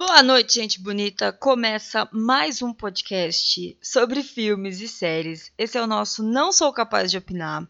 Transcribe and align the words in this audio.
Boa 0.00 0.22
noite, 0.22 0.54
gente 0.54 0.80
bonita. 0.80 1.30
Começa 1.30 2.08
mais 2.10 2.62
um 2.62 2.72
podcast 2.72 3.76
sobre 3.82 4.22
filmes 4.22 4.80
e 4.80 4.88
séries. 4.88 5.52
Esse 5.58 5.76
é 5.76 5.82
o 5.82 5.86
nosso 5.86 6.22
Não 6.22 6.50
Sou 6.52 6.72
Capaz 6.72 7.10
de 7.10 7.18
Opinar. 7.18 7.68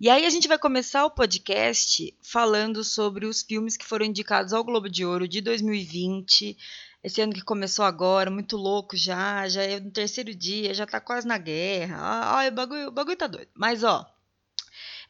E 0.00 0.10
aí 0.10 0.26
a 0.26 0.30
gente 0.30 0.48
vai 0.48 0.58
começar 0.58 1.04
o 1.04 1.12
podcast 1.12 2.12
falando 2.20 2.82
sobre 2.82 3.24
os 3.24 3.42
filmes 3.42 3.76
que 3.76 3.86
foram 3.86 4.04
indicados 4.04 4.52
ao 4.52 4.64
Globo 4.64 4.90
de 4.90 5.06
Ouro 5.06 5.28
de 5.28 5.40
2020. 5.40 6.58
Esse 7.04 7.20
ano 7.20 7.32
que 7.32 7.40
começou 7.40 7.84
agora, 7.84 8.32
muito 8.32 8.56
louco 8.56 8.96
já, 8.96 9.48
já 9.48 9.62
é 9.62 9.78
no 9.78 9.92
terceiro 9.92 10.34
dia, 10.34 10.74
já 10.74 10.84
tá 10.84 11.00
quase 11.00 11.24
na 11.24 11.38
guerra. 11.38 11.98
Ah, 12.00 12.48
o 12.48 12.50
bagulho, 12.50 12.88
o 12.88 12.90
bagulho 12.90 13.16
tá 13.16 13.28
doido. 13.28 13.48
Mas 13.54 13.84
ó, 13.84 14.04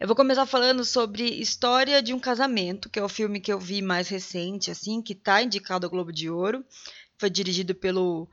eu 0.00 0.06
vou 0.06 0.16
começar 0.16 0.46
falando 0.46 0.82
sobre 0.82 1.24
História 1.24 2.02
de 2.02 2.14
um 2.14 2.18
Casamento, 2.18 2.88
que 2.88 2.98
é 2.98 3.04
o 3.04 3.08
filme 3.08 3.38
que 3.38 3.52
eu 3.52 3.60
vi 3.60 3.82
mais 3.82 4.08
recente, 4.08 4.70
assim, 4.70 5.02
que 5.02 5.14
tá 5.14 5.42
indicado 5.42 5.84
ao 5.86 5.90
Globo 5.90 6.10
de 6.10 6.30
Ouro. 6.30 6.64
Foi 7.18 7.28
dirigido 7.28 7.74
pelo 7.74 8.26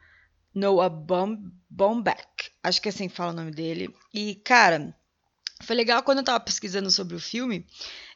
Noah 0.55 0.89
Baumbach. 1.69 2.51
Acho 2.63 2.81
que 2.81 2.87
é 2.87 2.91
assim 2.91 3.09
que 3.09 3.15
fala 3.15 3.33
o 3.33 3.35
nome 3.35 3.51
dele. 3.51 3.93
E, 4.13 4.35
cara, 4.35 4.95
foi 5.61 5.75
legal 5.75 6.01
quando 6.03 6.19
eu 6.19 6.23
tava 6.23 6.39
pesquisando 6.39 6.89
sobre 6.89 7.17
o 7.17 7.19
filme, 7.19 7.67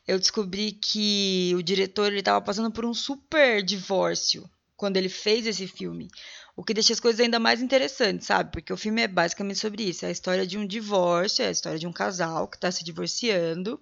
eu 0.07 0.17
descobri 0.17 0.71
que 0.71 1.51
o 1.53 1.61
diretor 1.61 2.09
ele 2.09 2.23
tava 2.23 2.39
passando 2.39 2.71
por 2.71 2.85
um 2.85 2.93
super 2.93 3.61
divórcio 3.61 4.49
quando 4.77 4.95
ele 4.95 5.09
fez 5.09 5.45
esse 5.45 5.67
filme. 5.67 6.07
O 6.61 6.63
que 6.63 6.75
deixa 6.75 6.93
as 6.93 6.99
coisas 6.99 7.19
ainda 7.19 7.39
mais 7.39 7.59
interessantes, 7.59 8.27
sabe? 8.27 8.51
Porque 8.51 8.71
o 8.71 8.77
filme 8.77 9.01
é 9.01 9.07
basicamente 9.07 9.57
sobre 9.57 9.81
isso. 9.81 10.05
É 10.05 10.09
a 10.09 10.11
história 10.11 10.45
de 10.45 10.59
um 10.59 10.67
divórcio, 10.67 11.41
é 11.41 11.47
a 11.47 11.51
história 11.51 11.79
de 11.79 11.87
um 11.87 11.91
casal 11.91 12.47
que 12.47 12.55
está 12.55 12.71
se 12.71 12.83
divorciando. 12.83 13.81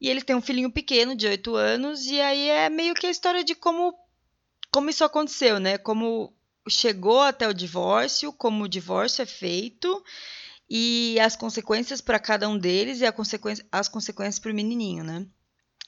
E 0.00 0.08
eles 0.08 0.24
têm 0.24 0.34
um 0.34 0.40
filhinho 0.40 0.72
pequeno 0.72 1.14
de 1.14 1.28
8 1.28 1.54
anos. 1.54 2.06
E 2.06 2.20
aí 2.20 2.48
é 2.48 2.68
meio 2.68 2.94
que 2.94 3.06
a 3.06 3.10
história 3.10 3.44
de 3.44 3.54
como, 3.54 3.94
como 4.72 4.90
isso 4.90 5.04
aconteceu, 5.04 5.60
né? 5.60 5.78
Como 5.78 6.34
chegou 6.68 7.20
até 7.20 7.46
o 7.46 7.54
divórcio, 7.54 8.32
como 8.32 8.64
o 8.64 8.68
divórcio 8.68 9.22
é 9.22 9.26
feito. 9.26 10.02
E 10.68 11.16
as 11.20 11.36
consequências 11.36 12.00
para 12.00 12.18
cada 12.18 12.48
um 12.48 12.58
deles 12.58 13.02
e 13.02 13.12
consequência, 13.12 13.64
as 13.70 13.88
consequências 13.88 14.40
para 14.40 14.50
o 14.50 14.54
menininho, 14.54 15.04
né? 15.04 15.24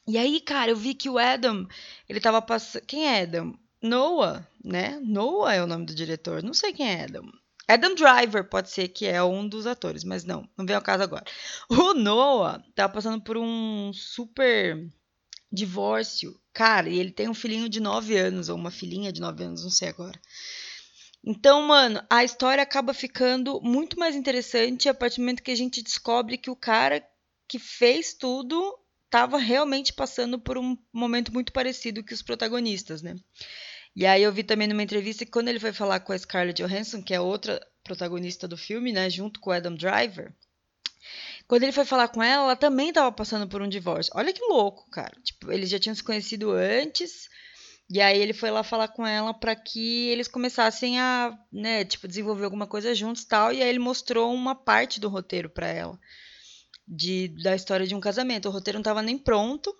E 0.07 0.17
aí, 0.17 0.41
cara, 0.41 0.71
eu 0.71 0.77
vi 0.77 0.95
que 0.95 1.11
o 1.11 1.19
Adam, 1.19 1.67
ele 2.09 2.21
tava 2.21 2.41
passando. 2.41 2.87
Quem 2.87 3.09
é 3.09 3.23
Adam? 3.23 3.59
Noah, 3.83 4.47
né? 4.65 5.01
Noah 5.03 5.55
é 5.55 5.63
o 5.63 5.67
nome 5.67 5.87
do 5.87 5.95
diretor. 5.95 6.43
Não 6.43 6.55
sei 6.55 6.73
quem 6.73 6.89
é 6.89 7.05
Adam. 7.05 7.31
Adam 7.67 7.95
Driver 7.95 8.49
pode 8.49 8.71
ser 8.71 8.89
que 8.89 9.07
é 9.07 9.23
um 9.23 9.49
dos 9.49 9.67
atores, 9.67 10.05
mas 10.05 10.25
não, 10.25 10.49
não 10.57 10.67
vem 10.67 10.77
ao 10.77 10.83
caso 10.83 11.03
agora. 11.03 11.25
O 11.71 11.95
Noah 11.95 12.63
tá 12.75 12.89
passando 12.89 13.23
por 13.23 13.37
um 13.37 13.93
super 13.93 14.89
divórcio. 15.51 16.39
Cara, 16.53 16.89
e 16.89 16.99
ele 16.99 17.11
tem 17.11 17.29
um 17.29 17.35
filhinho 17.35 17.69
de 17.69 17.81
9 17.81 18.17
anos, 18.17 18.49
ou 18.49 18.57
uma 18.57 18.71
filhinha 18.71 19.13
de 19.13 19.21
9 19.21 19.45
anos, 19.45 19.63
não 19.63 19.71
sei 19.71 19.89
agora. 19.89 20.21
Então, 21.25 21.63
mano, 21.63 22.03
a 22.11 22.25
história 22.25 22.63
acaba 22.63 22.93
ficando 22.93 23.61
muito 23.61 23.99
mais 23.99 24.17
interessante 24.17 24.89
a 24.89 24.95
partir 24.95 25.17
do 25.17 25.23
momento 25.23 25.43
que 25.43 25.53
a 25.53 25.57
gente 25.57 25.83
descobre 25.83 26.37
que 26.37 26.51
o 26.51 26.57
cara 26.57 27.03
que 27.47 27.59
fez 27.59 28.13
tudo 28.13 28.79
estava 29.05 29.39
realmente 29.39 29.93
passando 29.93 30.39
por 30.39 30.59
um 30.59 30.77
momento 30.93 31.33
muito 31.33 31.53
parecido 31.53 32.03
que 32.03 32.15
os 32.15 32.23
protagonistas, 32.23 33.03
né? 33.03 33.15
E 33.95 34.07
aí 34.07 34.23
eu 34.23 34.33
vi 34.33 34.43
também 34.43 34.67
numa 34.67 34.83
entrevista 34.83 35.25
que 35.25 35.31
quando 35.31 35.49
ele 35.49 35.61
foi 35.61 35.73
falar 35.73 36.01
com 36.01 36.13
a 36.13 36.19
Scarlett 36.19 36.63
Johansson, 36.63 37.03
que 37.03 37.13
é 37.13 37.21
outra 37.21 37.61
protagonista 37.85 38.49
do 38.49 38.57
filme, 38.57 38.93
né, 38.93 39.11
junto 39.11 39.39
com 39.41 39.51
o 39.51 39.53
Adam 39.53 39.75
Driver, 39.75 40.33
quando 41.47 41.65
ele 41.65 41.73
foi 41.73 41.85
falar 41.85 42.09
com 42.09 42.23
ela, 42.23 42.45
ela 42.45 42.57
também 42.57 42.89
estava 42.89 43.13
passando 43.13 43.47
por 43.47 43.61
um 43.61 43.69
divórcio. 43.69 44.13
Olha 44.17 44.33
que 44.33 44.43
louco, 44.43 44.89
cara. 44.91 45.15
Tipo, 45.23 45.53
eles 45.53 45.69
já 45.69 45.79
tinham 45.79 45.95
se 45.95 46.03
conhecido 46.03 46.53
antes, 46.53 47.29
e 47.91 48.01
aí 48.01 48.19
ele 48.19 48.33
foi 48.33 48.51
lá 48.51 48.63
falar 48.63 48.89
com 48.89 49.07
ela 49.07 49.35
para 49.35 49.55
que 49.55 50.09
eles 50.09 50.29
começassem 50.29 50.99
a, 50.99 51.37
né, 51.53 51.85
tipo, 51.85 52.09
desenvolver 52.09 52.45
alguma 52.45 52.67
coisa 52.67 52.95
juntos, 52.95 53.25
tal, 53.25 53.53
e 53.53 53.63
aí 53.63 53.69
ele 53.69 53.79
mostrou 53.79 54.33
uma 54.33 54.55
parte 54.55 54.99
do 54.99 55.11
roteiro 55.11 55.51
para 55.51 55.67
ela. 55.69 55.99
De, 56.89 57.29
da 57.43 57.55
história 57.55 57.87
de 57.87 57.95
um 57.95 58.01
casamento. 58.01 58.49
O 58.49 58.53
roteiro 58.53 58.79
não 58.79 58.83
estava 58.83 59.03
nem 59.03 59.17
pronto, 59.17 59.75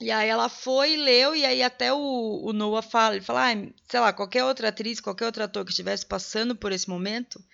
e 0.00 0.10
aí 0.12 0.28
ela 0.28 0.48
foi, 0.48 0.96
leu, 0.96 1.34
e 1.34 1.44
aí 1.44 1.62
até 1.62 1.92
o, 1.92 2.42
o 2.44 2.52
Noah 2.52 2.82
fala, 2.82 3.16
ele 3.16 3.24
fala, 3.24 3.52
ah, 3.52 3.56
sei 3.88 4.00
lá, 4.00 4.12
qualquer 4.12 4.44
outra 4.44 4.68
atriz, 4.68 5.00
qualquer 5.00 5.26
outro 5.26 5.42
ator 5.42 5.64
que 5.64 5.70
estivesse 5.70 6.06
passando 6.06 6.54
por 6.54 6.70
esse 6.70 6.88
momento, 6.88 7.44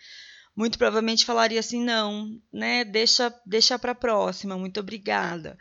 muito 0.55 0.77
provavelmente 0.77 1.25
falaria 1.25 1.59
assim, 1.59 1.83
não, 1.83 2.39
né, 2.53 2.85
deixa, 2.85 3.35
deixa 3.47 3.79
pra 3.79 3.95
próxima, 3.95 4.59
muito 4.59 4.79
obrigada. 4.79 5.59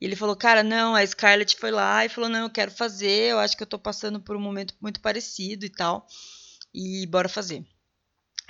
E 0.00 0.04
ele 0.06 0.16
falou, 0.16 0.34
cara, 0.34 0.62
não, 0.64 0.96
a 0.96 1.06
Scarlett 1.06 1.56
foi 1.56 1.70
lá 1.70 2.04
e 2.04 2.08
falou, 2.08 2.28
não, 2.28 2.40
eu 2.40 2.50
quero 2.50 2.72
fazer, 2.72 3.30
eu 3.30 3.38
acho 3.38 3.56
que 3.56 3.62
eu 3.62 3.66
tô 3.66 3.78
passando 3.78 4.20
por 4.20 4.36
um 4.36 4.40
momento 4.40 4.74
muito 4.80 5.00
parecido 5.00 5.64
e 5.64 5.70
tal, 5.70 6.06
e 6.74 7.06
bora 7.06 7.28
fazer. 7.28 7.64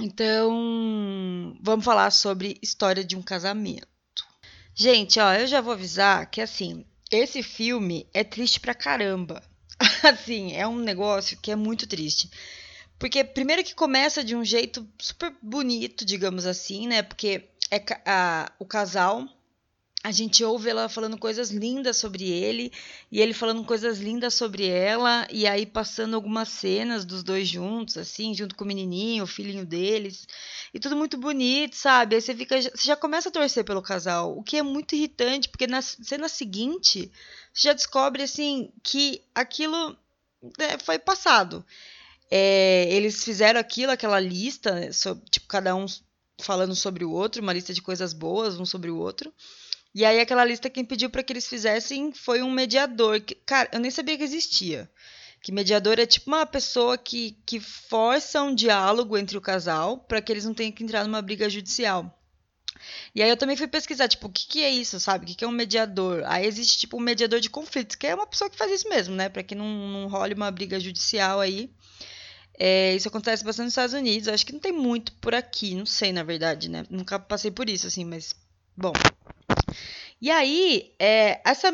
Então, 0.01 1.57
vamos 1.61 1.85
falar 1.85 2.11
sobre 2.11 2.59
história 2.63 3.05
de 3.05 3.15
um 3.15 3.23
casamento. 3.23 3.87
Gente, 4.75 5.21
ó, 5.21 5.35
eu 5.35 5.47
já 5.47 5.61
vou 5.61 5.75
avisar 5.75 6.29
que 6.31 6.41
assim, 6.41 6.85
esse 7.11 7.43
filme 7.43 8.07
é 8.13 8.25
triste 8.25 8.61
pra 8.61 8.75
caramba. 8.75 9.43
assim, 10.03 10.53
é 10.55 10.67
um 10.67 10.79
negócio 10.79 11.39
que 11.41 11.51
é 11.51 11.57
muito 11.57 11.87
triste. 11.87 12.31
Porque, 12.99 13.25
primeiro, 13.25 13.65
que 13.65 13.75
começa 13.75 14.23
de 14.23 14.37
um 14.37 14.45
jeito 14.45 14.87
super 14.99 15.35
bonito, 15.43 16.05
digamos 16.05 16.47
assim, 16.47 16.87
né? 16.87 17.03
Porque 17.03 17.49
é 17.71 17.83
a, 18.07 18.53
o 18.59 18.65
casal 18.65 19.29
a 20.05 20.13
gente 20.13 20.45
ouve 20.45 20.69
ela 20.69 20.87
falando 20.87 21.17
coisas 21.17 21.49
lindas 21.49 21.97
sobre 21.97 22.29
ele 22.29 22.71
e 23.11 23.23
ele 23.23 23.33
falando 23.33 23.65
coisas 23.65 23.99
lindas 23.99 24.35
sobre 24.35 24.69
ela 24.69 25.27
e 25.31 25.47
aí 25.47 25.65
passando 25.65 26.15
algumas 26.15 26.51
cenas 26.51 27.07
dos 27.07 27.23
dois 27.23 27.49
juntos 27.49 27.97
assim 27.97 28.35
junto 28.35 28.55
com 28.55 28.65
o 28.65 28.67
menininho 28.67 29.25
o 29.25 29.27
filhinho 29.27 29.65
deles 29.65 30.29
e 30.75 30.79
tudo 30.79 30.95
muito 30.95 31.17
bonito 31.17 31.75
sabe? 31.75 32.17
Aí 32.17 32.21
você 32.21 32.35
fica 32.35 32.61
você 32.61 32.85
já 32.85 32.95
começa 32.95 33.31
a 33.31 33.33
torcer 33.33 33.65
pelo 33.65 33.81
casal 33.81 34.37
o 34.37 34.43
que 34.43 34.59
é 34.59 34.63
muito 34.63 34.95
irritante 34.95 35.49
porque 35.49 35.67
na 35.67 35.81
cena 35.81 36.29
seguinte 36.29 37.11
você 37.51 37.69
já 37.69 37.73
descobre 37.73 38.25
assim 38.25 38.71
que 38.83 39.23
aquilo 39.35 39.97
né, 40.59 40.77
foi 40.85 40.99
passado. 40.99 41.65
É, 42.31 42.89
eles 42.91 43.25
fizeram 43.25 43.59
aquilo 43.59 43.91
aquela 43.93 44.21
lista 44.21 44.93
sobre, 44.93 45.25
tipo 45.31 45.47
cada 45.47 45.75
um 45.75 45.87
falando 46.43 46.75
sobre 46.75 47.05
o 47.05 47.11
outro 47.11 47.41
uma 47.41 47.53
lista 47.55 47.73
de 47.73 47.81
coisas 47.81 48.13
boas 48.13 48.59
um 48.61 48.67
sobre 48.67 48.91
o 48.91 48.99
outro 48.99 49.33
e 49.95 50.05
aí 50.05 50.19
aquela 50.21 50.45
lista 50.45 50.69
quem 50.69 50.85
pediu 50.85 51.09
para 51.09 51.23
que 51.23 51.33
eles 51.33 51.47
fizessem 51.47 52.13
foi 52.13 52.43
um 52.43 52.51
mediador. 52.51 53.21
Que, 53.21 53.35
cara, 53.35 53.69
eu 53.73 53.79
nem 53.79 53.91
sabia 53.91 54.17
que 54.17 54.25
existia. 54.25 54.91
Que 55.41 55.53
mediador 55.53 55.99
é 55.99 56.07
tipo 56.07 56.31
uma 56.31 56.45
pessoa 56.45 56.99
que, 56.99 57.39
que 57.47 57.61
força 57.61 58.43
um 58.43 58.55
diálogo 58.55 59.17
entre 59.17 59.37
o 59.39 59.43
casal 59.43 59.99
para 59.99 60.21
que 60.21 60.33
eles 60.33 60.45
não 60.45 60.55
tenham 60.55 60.73
que 60.73 60.83
entrar 60.83 61.05
numa 61.05 61.23
briga 61.23 61.49
judicial. 61.49 62.19
E 63.15 63.23
aí 63.23 63.29
eu 63.31 63.37
também 63.37 63.57
fui 63.57 63.69
pesquisar, 63.69 64.09
tipo, 64.09 64.27
o 64.27 64.31
que, 64.31 64.47
que 64.47 64.65
é 64.65 64.71
isso, 64.71 64.99
sabe? 64.99 65.25
O 65.25 65.29
que, 65.29 65.35
que 65.35 65.45
é 65.45 65.49
um 65.49 65.53
mediador? 65.53 66.23
Aí 66.27 66.47
existe, 66.47 66.79
tipo, 66.79 66.97
um 66.97 67.01
mediador 67.01 67.41
de 67.41 67.49
conflitos, 67.49 67.97
que 67.97 68.07
é 68.07 68.15
uma 68.15 68.27
pessoa 68.27 68.51
que 68.51 68.59
faz 68.59 68.73
isso 68.73 68.89
mesmo, 68.89 69.15
né? 69.15 69.29
Para 69.29 69.43
que 69.43 69.55
não, 69.55 69.67
não 69.67 70.09
role 70.09 70.35
uma 70.35 70.51
briga 70.51 70.79
judicial 70.81 71.41
aí. 71.41 71.71
É, 72.59 72.95
isso 72.95 73.09
acontece 73.09 73.45
bastante 73.45 73.67
nos 73.67 73.73
Estados 73.73 73.95
Unidos. 73.95 74.29
Acho 74.29 74.47
que 74.47 74.53
não 74.53 74.61
tem 74.61 74.73
muito 74.73 75.13
por 75.15 75.35
aqui, 75.35 75.75
não 75.75 75.87
sei, 75.87 76.13
na 76.13 76.23
verdade, 76.23 76.69
né? 76.69 76.85
Nunca 76.91 77.19
passei 77.19 77.51
por 77.51 77.69
isso, 77.69 77.87
assim, 77.87 78.05
mas. 78.05 78.35
Bom, 78.77 78.93
e 80.25 80.31
aí, 80.31 80.95
é, 80.99 81.39
essa 81.45 81.71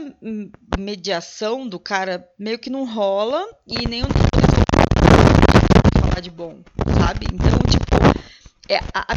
mediação 0.76 1.68
do 1.68 1.78
cara 1.78 2.28
meio 2.36 2.58
que 2.58 2.68
não 2.68 2.84
rola 2.84 3.48
e 3.64 3.86
nem 3.86 4.02
o 4.02 4.08
falar 6.00 6.18
de 6.20 6.32
bom, 6.32 6.60
sabe? 6.98 7.26
Então, 7.32 7.56
tipo, 7.70 7.94
é, 8.68 8.78
a, 8.92 9.12
a 9.12 9.14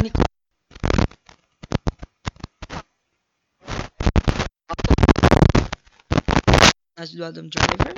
do 7.07 7.25
Adam 7.25 7.47
Driver. 7.47 7.95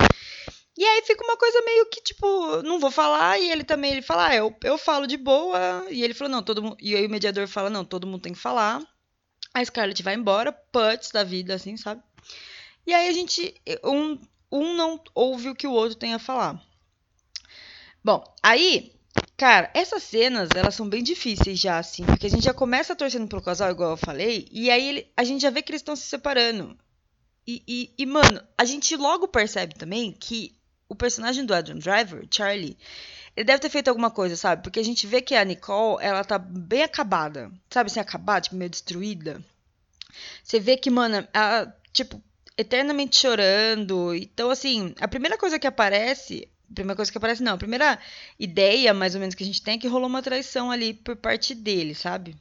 E 0.77 0.85
aí 0.85 1.01
fica 1.01 1.21
uma 1.21 1.35
coisa 1.35 1.61
meio 1.65 1.85
que, 1.89 2.01
tipo, 2.01 2.61
não 2.61 2.79
vou 2.79 2.89
falar, 2.89 3.37
e 3.39 3.51
ele 3.51 3.65
também 3.65 3.91
ele 3.91 4.01
fala, 4.01 4.27
ah, 4.27 4.35
eu, 4.37 4.55
eu 4.63 4.77
falo 4.77 5.05
de 5.05 5.17
boa, 5.17 5.85
e 5.89 6.01
ele 6.01 6.13
falou, 6.13 6.31
não, 6.31 6.41
todo 6.41 6.63
mundo. 6.63 6.77
E 6.79 6.95
aí 6.95 7.05
o 7.05 7.09
mediador 7.09 7.45
fala, 7.45 7.69
não, 7.69 7.83
todo 7.83 8.07
mundo 8.07 8.21
tem 8.21 8.31
que 8.31 8.39
falar. 8.39 8.81
A 9.55 9.63
Scarlett 9.63 10.03
vai 10.03 10.15
embora, 10.15 10.51
putz 10.51 11.11
da 11.11 11.23
vida, 11.23 11.55
assim, 11.55 11.77
sabe? 11.77 12.03
E 12.85 12.93
aí 12.93 13.07
a 13.07 13.13
gente. 13.13 13.55
Um, 13.85 14.19
um 14.51 14.75
não 14.75 14.99
ouve 15.15 15.49
o 15.49 15.55
que 15.55 15.65
o 15.65 15.71
outro 15.71 15.97
tem 15.97 16.13
a 16.13 16.19
falar. 16.19 16.61
Bom, 18.03 18.21
aí, 18.43 18.91
cara, 19.37 19.71
essas 19.73 20.03
cenas, 20.03 20.49
elas 20.53 20.75
são 20.75 20.89
bem 20.89 21.01
difíceis 21.01 21.57
já, 21.57 21.79
assim, 21.79 22.05
porque 22.05 22.27
a 22.27 22.29
gente 22.29 22.43
já 22.43 22.53
começa 22.53 22.97
torcendo 22.97 23.29
pelo 23.29 23.41
casal, 23.41 23.71
igual 23.71 23.91
eu 23.91 23.97
falei, 23.97 24.45
e 24.51 24.69
aí 24.69 24.89
ele, 24.89 25.11
a 25.15 25.23
gente 25.23 25.41
já 25.41 25.49
vê 25.49 25.61
que 25.61 25.71
eles 25.71 25.79
estão 25.79 25.95
se 25.95 26.03
separando. 26.03 26.77
E, 27.47 27.63
e, 27.65 27.93
e, 27.97 28.05
mano, 28.05 28.41
a 28.57 28.65
gente 28.65 28.93
logo 28.97 29.25
percebe 29.25 29.73
também 29.73 30.11
que 30.11 30.53
o 30.89 30.95
personagem 30.95 31.45
do 31.45 31.53
Adam 31.55 31.79
Driver, 31.79 32.27
Charlie, 32.29 32.77
ele 33.35 33.45
deve 33.45 33.59
ter 33.59 33.69
feito 33.69 33.89
alguma 33.89 34.09
coisa, 34.09 34.35
sabe? 34.35 34.63
Porque 34.63 34.79
a 34.79 34.83
gente 34.83 35.05
vê 35.05 35.21
que 35.21 35.35
a 35.35 35.43
Nicole, 35.43 36.03
ela 36.03 36.23
tá 36.23 36.37
bem 36.37 36.83
acabada. 36.83 37.51
Sabe 37.69 37.89
assim, 37.89 37.99
acabada, 37.99 38.41
tipo, 38.41 38.55
meio 38.55 38.69
destruída. 38.69 39.43
Você 40.43 40.59
vê 40.59 40.77
que, 40.77 40.89
mano, 40.89 41.27
ela, 41.33 41.75
tipo, 41.91 42.21
eternamente 42.57 43.17
chorando. 43.17 44.15
Então, 44.15 44.49
assim, 44.49 44.95
a 44.99 45.07
primeira 45.07 45.37
coisa 45.37 45.59
que 45.59 45.67
aparece 45.67 46.49
primeira 46.73 46.95
coisa 46.95 47.11
que 47.11 47.17
aparece, 47.17 47.43
não. 47.43 47.53
A 47.53 47.57
primeira 47.57 47.99
ideia, 48.39 48.93
mais 48.93 49.13
ou 49.15 49.21
menos, 49.21 49.35
que 49.35 49.43
a 49.43 49.45
gente 49.45 49.61
tem 49.61 49.75
é 49.75 49.77
que 49.77 49.87
rolou 49.87 50.07
uma 50.07 50.21
traição 50.21 50.71
ali 50.71 50.93
por 50.93 51.15
parte 51.15 51.53
dele, 51.53 51.93
sabe? 51.93 52.35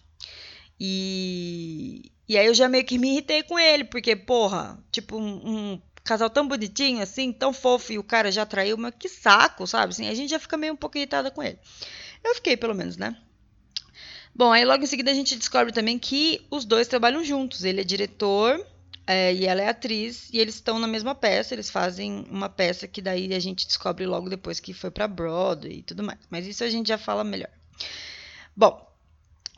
E, 0.79 2.11
e 2.29 2.38
aí 2.38 2.46
eu 2.46 2.55
já 2.55 2.69
meio 2.69 2.85
que 2.85 2.99
me 2.99 3.12
irritei 3.12 3.43
com 3.43 3.58
ele, 3.58 3.85
porque, 3.85 4.17
porra, 4.17 4.82
tipo, 4.91 5.17
um, 5.17 5.73
um 5.75 5.82
casal 6.04 6.28
tão 6.28 6.46
bonitinho, 6.46 7.02
assim, 7.02 7.32
tão 7.32 7.52
fofo, 7.52 7.92
e 7.92 7.98
o 7.98 8.04
cara 8.04 8.30
já 8.30 8.44
traiu, 8.44 8.76
mas 8.76 8.94
que 8.98 9.08
saco, 9.08 9.66
sabe? 9.66 9.92
Assim, 9.92 10.06
a 10.06 10.14
gente 10.14 10.30
já 10.30 10.38
fica 10.38 10.56
meio 10.56 10.74
um 10.74 10.76
pouco 10.76 10.98
irritada 10.98 11.30
com 11.30 11.42
ele. 11.42 11.58
Eu 12.22 12.34
fiquei, 12.34 12.56
pelo 12.56 12.74
menos, 12.74 12.96
né? 12.96 13.16
Bom, 14.34 14.52
aí 14.52 14.64
logo 14.64 14.82
em 14.82 14.86
seguida 14.86 15.10
a 15.10 15.14
gente 15.14 15.36
descobre 15.36 15.72
também 15.72 15.98
que 15.98 16.46
os 16.50 16.64
dois 16.64 16.88
trabalham 16.88 17.24
juntos. 17.24 17.64
Ele 17.64 17.80
é 17.80 17.84
diretor 17.84 18.64
é, 19.06 19.32
e 19.32 19.46
ela 19.46 19.62
é 19.62 19.68
atriz, 19.68 20.28
e 20.32 20.38
eles 20.38 20.56
estão 20.56 20.78
na 20.78 20.86
mesma 20.86 21.14
peça, 21.14 21.54
eles 21.54 21.70
fazem 21.70 22.26
uma 22.30 22.48
peça 22.48 22.88
que 22.88 23.02
daí 23.02 23.32
a 23.32 23.40
gente 23.40 23.66
descobre 23.66 24.06
logo 24.06 24.28
depois 24.28 24.58
que 24.60 24.72
foi 24.72 24.90
para 24.90 25.06
Broadway 25.06 25.78
e 25.78 25.82
tudo 25.82 26.02
mais. 26.02 26.18
Mas 26.30 26.46
isso 26.46 26.64
a 26.64 26.70
gente 26.70 26.88
já 26.88 26.98
fala 26.98 27.22
melhor. 27.22 27.50
Bom, 28.56 28.94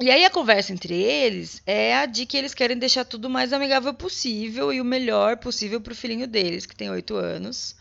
e 0.00 0.10
aí 0.10 0.24
a 0.24 0.30
conversa 0.30 0.72
entre 0.72 0.94
eles 0.94 1.62
é 1.64 1.96
a 1.96 2.06
de 2.06 2.26
que 2.26 2.36
eles 2.36 2.52
querem 2.52 2.76
deixar 2.76 3.04
tudo 3.04 3.26
o 3.26 3.30
mais 3.30 3.52
amigável 3.52 3.94
possível 3.94 4.72
e 4.72 4.80
o 4.80 4.84
melhor 4.84 5.38
possível 5.38 5.80
pro 5.80 5.94
filhinho 5.94 6.26
deles, 6.26 6.66
que 6.66 6.76
tem 6.76 6.90
oito 6.90 7.16
anos. 7.16 7.74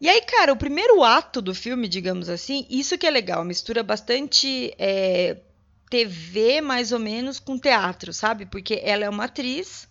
E 0.00 0.08
aí, 0.08 0.20
cara, 0.22 0.52
o 0.52 0.56
primeiro 0.56 1.02
ato 1.02 1.42
do 1.42 1.54
filme, 1.54 1.88
digamos 1.88 2.28
assim, 2.28 2.66
isso 2.70 2.96
que 2.96 3.06
é 3.06 3.10
legal, 3.10 3.44
mistura 3.44 3.82
bastante 3.82 4.74
é, 4.78 5.36
TV 5.90 6.60
mais 6.60 6.92
ou 6.92 6.98
menos 6.98 7.38
com 7.38 7.58
teatro, 7.58 8.12
sabe? 8.12 8.46
Porque 8.46 8.80
ela 8.82 9.04
é 9.04 9.08
uma 9.08 9.24
atriz 9.24 9.88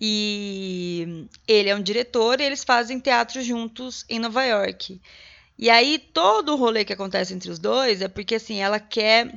e 0.00 1.28
ele 1.46 1.68
é 1.68 1.76
um 1.76 1.82
diretor 1.82 2.40
e 2.40 2.44
eles 2.44 2.64
fazem 2.64 3.00
teatro 3.00 3.42
juntos 3.42 4.04
em 4.08 4.18
Nova 4.18 4.44
York. 4.44 5.00
E 5.58 5.70
aí 5.70 5.98
todo 5.98 6.52
o 6.52 6.56
rolê 6.56 6.84
que 6.84 6.92
acontece 6.92 7.34
entre 7.34 7.50
os 7.50 7.58
dois 7.58 8.00
é 8.02 8.08
porque 8.08 8.36
assim, 8.36 8.60
ela 8.60 8.80
quer 8.80 9.32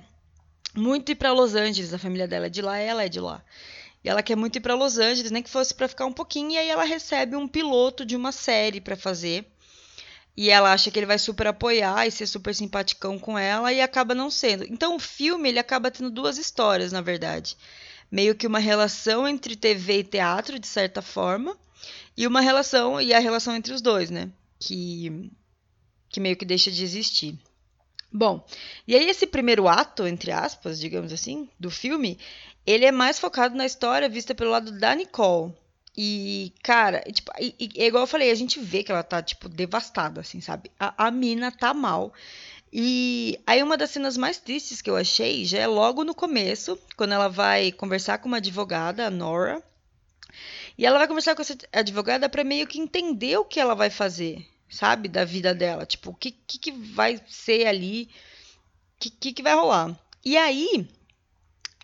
muito 0.76 1.12
ir 1.12 1.16
para 1.16 1.32
Los 1.32 1.56
Angeles, 1.56 1.94
a 1.94 2.00
família 2.00 2.28
dela 2.28 2.48
é 2.48 2.50
de 2.50 2.62
lá, 2.62 2.78
ela 2.78 3.04
é 3.04 3.10
de 3.10 3.20
lá. 3.20 3.44
E 4.04 4.10
ela 4.10 4.22
quer 4.22 4.36
muito 4.36 4.58
ir 4.58 4.62
para 4.62 4.76
Los 4.76 4.98
Angeles, 4.98 5.32
nem 5.32 5.42
que 5.42 5.50
fosse 5.50 5.74
para 5.74 5.88
ficar 5.88 6.06
um 6.06 6.14
pouquinho, 6.14 6.52
e 6.52 6.58
aí 6.58 6.70
ela 6.70 6.84
recebe 6.84 7.36
um 7.36 7.48
piloto 7.48 8.06
de 8.06 8.16
uma 8.16 8.32
série 8.32 8.80
para 8.80 8.96
fazer. 8.96 9.46
E 10.38 10.50
ela 10.50 10.74
acha 10.74 10.92
que 10.92 11.00
ele 11.00 11.06
vai 11.06 11.18
super 11.18 11.48
apoiar 11.48 12.06
e 12.06 12.12
ser 12.12 12.28
super 12.28 12.54
simpaticão 12.54 13.18
com 13.18 13.40
ela 13.40 13.72
e 13.72 13.82
acaba 13.82 14.14
não 14.14 14.30
sendo. 14.30 14.66
Então 14.66 14.96
o 14.96 15.00
filme 15.00 15.50
ele 15.50 15.60
acaba 15.60 15.90
tendo 15.90 16.12
duas 16.12 16.38
histórias, 16.38 16.92
na 16.92 17.02
verdade 17.02 17.58
meio 18.12 18.36
que 18.36 18.48
uma 18.48 18.60
relação 18.60 19.28
entre 19.28 19.56
TV 19.56 20.00
e 20.00 20.04
teatro, 20.04 20.60
de 20.60 20.68
certa 20.68 21.02
forma, 21.02 21.58
e 22.16 22.26
uma 22.26 22.42
relação, 22.42 23.02
e 23.02 23.14
a 23.14 23.20
relação 23.20 23.56
entre 23.56 23.74
os 23.74 23.82
dois, 23.82 24.10
né? 24.10 24.32
Que, 24.60 25.30
que 26.10 26.20
meio 26.20 26.38
que 26.38 26.46
deixa 26.46 26.72
de 26.72 26.84
existir. 26.84 27.38
Bom, 28.18 28.46
e 28.88 28.96
aí 28.96 29.10
esse 29.10 29.28
primeiro 29.28 29.68
ato, 29.68 30.08
entre 30.08 30.32
aspas, 30.32 30.80
digamos 30.80 31.12
assim, 31.12 31.50
do 31.60 31.70
filme, 31.70 32.18
ele 32.66 32.86
é 32.86 32.92
mais 32.92 33.20
focado 33.20 33.58
na 33.58 33.66
história 33.66 34.08
vista 34.08 34.34
pelo 34.34 34.52
lado 34.52 34.72
da 34.80 34.96
Nicole. 34.96 35.54
E, 35.98 36.54
cara, 36.64 37.02
tipo, 37.12 37.30
e, 37.38 37.54
e, 37.60 37.84
igual 37.84 38.04
eu 38.04 38.08
falei, 38.08 38.32
a 38.32 38.36
gente 38.36 38.58
vê 38.58 38.84
que 38.84 38.92
ela 38.92 39.04
tá, 39.04 39.22
tipo, 39.22 39.50
devastada, 39.50 40.22
assim, 40.22 40.40
sabe? 40.40 40.72
A, 40.80 41.08
a 41.08 41.12
mina 41.12 41.52
tá 41.52 41.74
mal. 41.74 42.14
E 42.72 43.38
aí 43.46 43.62
uma 43.62 43.76
das 43.76 43.90
cenas 43.92 44.16
mais 44.16 44.38
tristes 44.38 44.82
que 44.82 44.90
eu 44.90 44.96
achei 44.96 45.44
já 45.44 45.60
é 45.60 45.68
logo 45.68 46.06
no 46.06 46.16
começo, 46.16 46.80
quando 46.96 47.12
ela 47.12 47.28
vai 47.28 47.74
conversar 47.74 48.20
com 48.20 48.30
uma 48.30 48.38
advogada, 48.38 49.08
a 49.08 49.12
Nora. 49.12 49.62
E 50.78 50.86
ela 50.86 51.00
vai 51.00 51.08
conversar 51.08 51.36
com 51.36 51.42
essa 51.42 51.58
advogada 51.74 52.30
para 52.30 52.46
meio 52.46 52.66
que 52.66 52.80
entender 52.80 53.38
o 53.38 53.44
que 53.44 53.60
ela 53.60 53.76
vai 53.76 53.90
fazer, 53.90 54.48
sabe, 54.70 55.08
da 55.08 55.26
vida 55.26 55.54
dela, 55.54 55.86
tipo, 55.86 56.12
o 56.12 56.16
que, 56.16 56.32
que, 56.32 56.58
que 56.58 56.72
vai 56.72 57.22
ser 57.28 57.68
ali, 57.68 58.10
o 58.96 59.00
que, 59.00 59.10
que, 59.10 59.34
que 59.34 59.44
vai 59.44 59.56
rolar. 59.56 59.98
E 60.24 60.38
aí, 60.38 60.88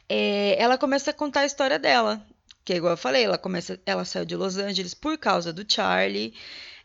é, 0.09 0.55
ela 0.61 0.77
começa 0.77 1.11
a 1.11 1.13
contar 1.13 1.41
a 1.41 1.45
história 1.45 1.79
dela, 1.79 2.25
que 2.65 2.73
é 2.73 2.77
igual 2.77 2.93
eu 2.93 2.97
falei, 2.97 3.23
ela 3.23 3.37
começa, 3.37 3.79
ela 3.85 4.05
saiu 4.05 4.25
de 4.25 4.35
Los 4.35 4.57
Angeles 4.57 4.93
por 4.93 5.17
causa 5.17 5.53
do 5.53 5.65
Charlie 5.67 6.33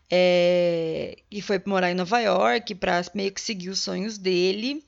é, 0.09 1.17
e 1.29 1.41
foi 1.41 1.61
morar 1.65 1.91
em 1.91 1.95
Nova 1.95 2.19
York 2.19 2.73
para 2.75 3.01
meio 3.13 3.31
que 3.31 3.41
seguir 3.41 3.69
os 3.69 3.79
sonhos 3.79 4.17
dele. 4.17 4.83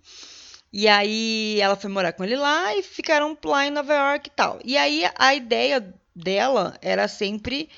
E 0.71 0.87
aí 0.87 1.59
ela 1.59 1.75
foi 1.75 1.89
morar 1.89 2.13
com 2.13 2.23
ele 2.23 2.35
lá 2.35 2.75
e 2.75 2.83
ficaram 2.83 3.37
lá 3.43 3.65
em 3.65 3.71
Nova 3.71 3.93
York 3.93 4.29
e 4.29 4.31
tal. 4.31 4.59
E 4.63 4.77
aí 4.77 5.03
a 5.17 5.33
ideia 5.33 5.93
dela 6.15 6.77
era 6.81 7.07
sempre 7.07 7.69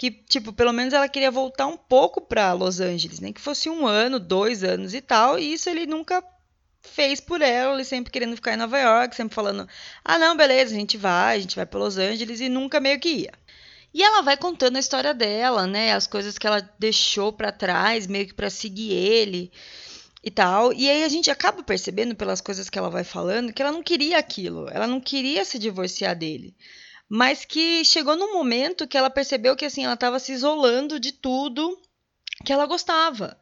que, 0.00 0.10
tipo, 0.10 0.50
pelo 0.50 0.72
menos 0.72 0.94
ela 0.94 1.10
queria 1.10 1.30
voltar 1.30 1.66
um 1.66 1.76
pouco 1.76 2.22
para 2.22 2.54
Los 2.54 2.80
Angeles, 2.80 3.20
nem 3.20 3.34
que 3.34 3.40
fosse 3.40 3.68
um 3.68 3.86
ano, 3.86 4.18
dois 4.18 4.64
anos 4.64 4.94
e 4.94 5.00
tal. 5.02 5.38
E 5.38 5.52
isso 5.52 5.68
ele 5.68 5.84
nunca 5.84 6.24
fez 6.80 7.20
por 7.20 7.42
ela, 7.42 7.74
ele 7.74 7.84
sempre 7.84 8.10
querendo 8.10 8.34
ficar 8.34 8.54
em 8.54 8.56
Nova 8.56 8.78
York, 8.78 9.14
sempre 9.14 9.34
falando: 9.34 9.68
ah, 10.02 10.18
não, 10.18 10.34
beleza, 10.34 10.74
a 10.74 10.78
gente 10.78 10.96
vai, 10.96 11.36
a 11.36 11.40
gente 11.40 11.54
vai 11.54 11.66
para 11.66 11.78
Los 11.78 11.98
Angeles 11.98 12.40
e 12.40 12.48
nunca 12.48 12.80
meio 12.80 12.98
que 12.98 13.10
ia. 13.10 13.32
E 13.92 14.02
ela 14.02 14.22
vai 14.22 14.38
contando 14.38 14.76
a 14.76 14.80
história 14.80 15.12
dela, 15.12 15.66
né? 15.66 15.92
As 15.92 16.06
coisas 16.06 16.38
que 16.38 16.46
ela 16.46 16.66
deixou 16.78 17.30
para 17.30 17.52
trás, 17.52 18.06
meio 18.06 18.26
que 18.26 18.32
para 18.32 18.48
seguir 18.48 18.92
ele 18.92 19.52
e 20.24 20.30
tal. 20.30 20.72
E 20.72 20.88
aí 20.88 21.04
a 21.04 21.08
gente 21.10 21.30
acaba 21.30 21.62
percebendo 21.62 22.14
pelas 22.14 22.40
coisas 22.40 22.70
que 22.70 22.78
ela 22.78 22.88
vai 22.88 23.04
falando 23.04 23.52
que 23.52 23.60
ela 23.60 23.70
não 23.70 23.82
queria 23.82 24.16
aquilo, 24.16 24.66
ela 24.70 24.86
não 24.86 24.98
queria 24.98 25.44
se 25.44 25.58
divorciar 25.58 26.16
dele. 26.16 26.54
Mas 27.12 27.44
que 27.44 27.84
chegou 27.84 28.14
num 28.14 28.32
momento 28.32 28.86
que 28.86 28.96
ela 28.96 29.10
percebeu 29.10 29.56
que 29.56 29.64
assim, 29.64 29.84
ela 29.84 29.94
estava 29.94 30.20
se 30.20 30.30
isolando 30.30 31.00
de 31.00 31.10
tudo 31.10 31.76
que 32.44 32.52
ela 32.52 32.66
gostava, 32.66 33.36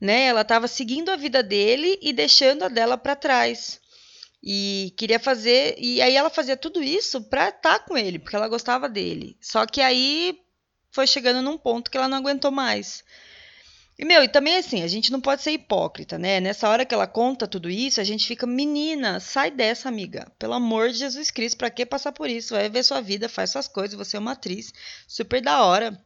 né? 0.00 0.24
Ela 0.24 0.40
estava 0.40 0.66
seguindo 0.66 1.08
a 1.08 1.14
vida 1.14 1.40
dele 1.40 1.96
e 2.02 2.12
deixando 2.12 2.64
a 2.64 2.68
dela 2.68 2.98
para 2.98 3.14
trás. 3.14 3.80
E 4.42 4.92
queria 4.96 5.20
fazer. 5.20 5.76
E 5.78 6.02
aí 6.02 6.16
ela 6.16 6.30
fazia 6.30 6.56
tudo 6.56 6.82
isso 6.82 7.22
pra 7.22 7.50
estar 7.50 7.78
tá 7.78 7.78
com 7.78 7.96
ele, 7.96 8.18
porque 8.18 8.34
ela 8.34 8.48
gostava 8.48 8.88
dele. 8.88 9.36
Só 9.40 9.66
que 9.66 9.80
aí 9.80 10.40
foi 10.90 11.06
chegando 11.06 11.40
num 11.40 11.56
ponto 11.56 11.92
que 11.92 11.96
ela 11.96 12.08
não 12.08 12.18
aguentou 12.18 12.50
mais. 12.50 13.04
E, 13.98 14.04
meu, 14.04 14.24
e 14.24 14.28
também 14.28 14.56
assim, 14.56 14.82
a 14.82 14.88
gente 14.88 15.12
não 15.12 15.20
pode 15.20 15.42
ser 15.42 15.52
hipócrita, 15.52 16.18
né? 16.18 16.40
Nessa 16.40 16.68
hora 16.68 16.84
que 16.84 16.94
ela 16.94 17.06
conta 17.06 17.46
tudo 17.46 17.68
isso, 17.68 18.00
a 18.00 18.04
gente 18.04 18.26
fica, 18.26 18.46
menina, 18.46 19.20
sai 19.20 19.50
dessa, 19.50 19.88
amiga. 19.88 20.32
Pelo 20.38 20.54
amor 20.54 20.90
de 20.90 20.98
Jesus 20.98 21.30
Cristo, 21.30 21.58
pra 21.58 21.70
que 21.70 21.84
passar 21.84 22.12
por 22.12 22.28
isso? 22.28 22.54
Vai 22.54 22.68
ver 22.68 22.82
sua 22.82 23.00
vida, 23.00 23.28
faz 23.28 23.50
suas 23.50 23.68
coisas, 23.68 23.96
você 23.96 24.16
é 24.16 24.20
uma 24.20 24.32
atriz 24.32 24.72
super 25.06 25.40
da 25.42 25.62
hora. 25.62 26.02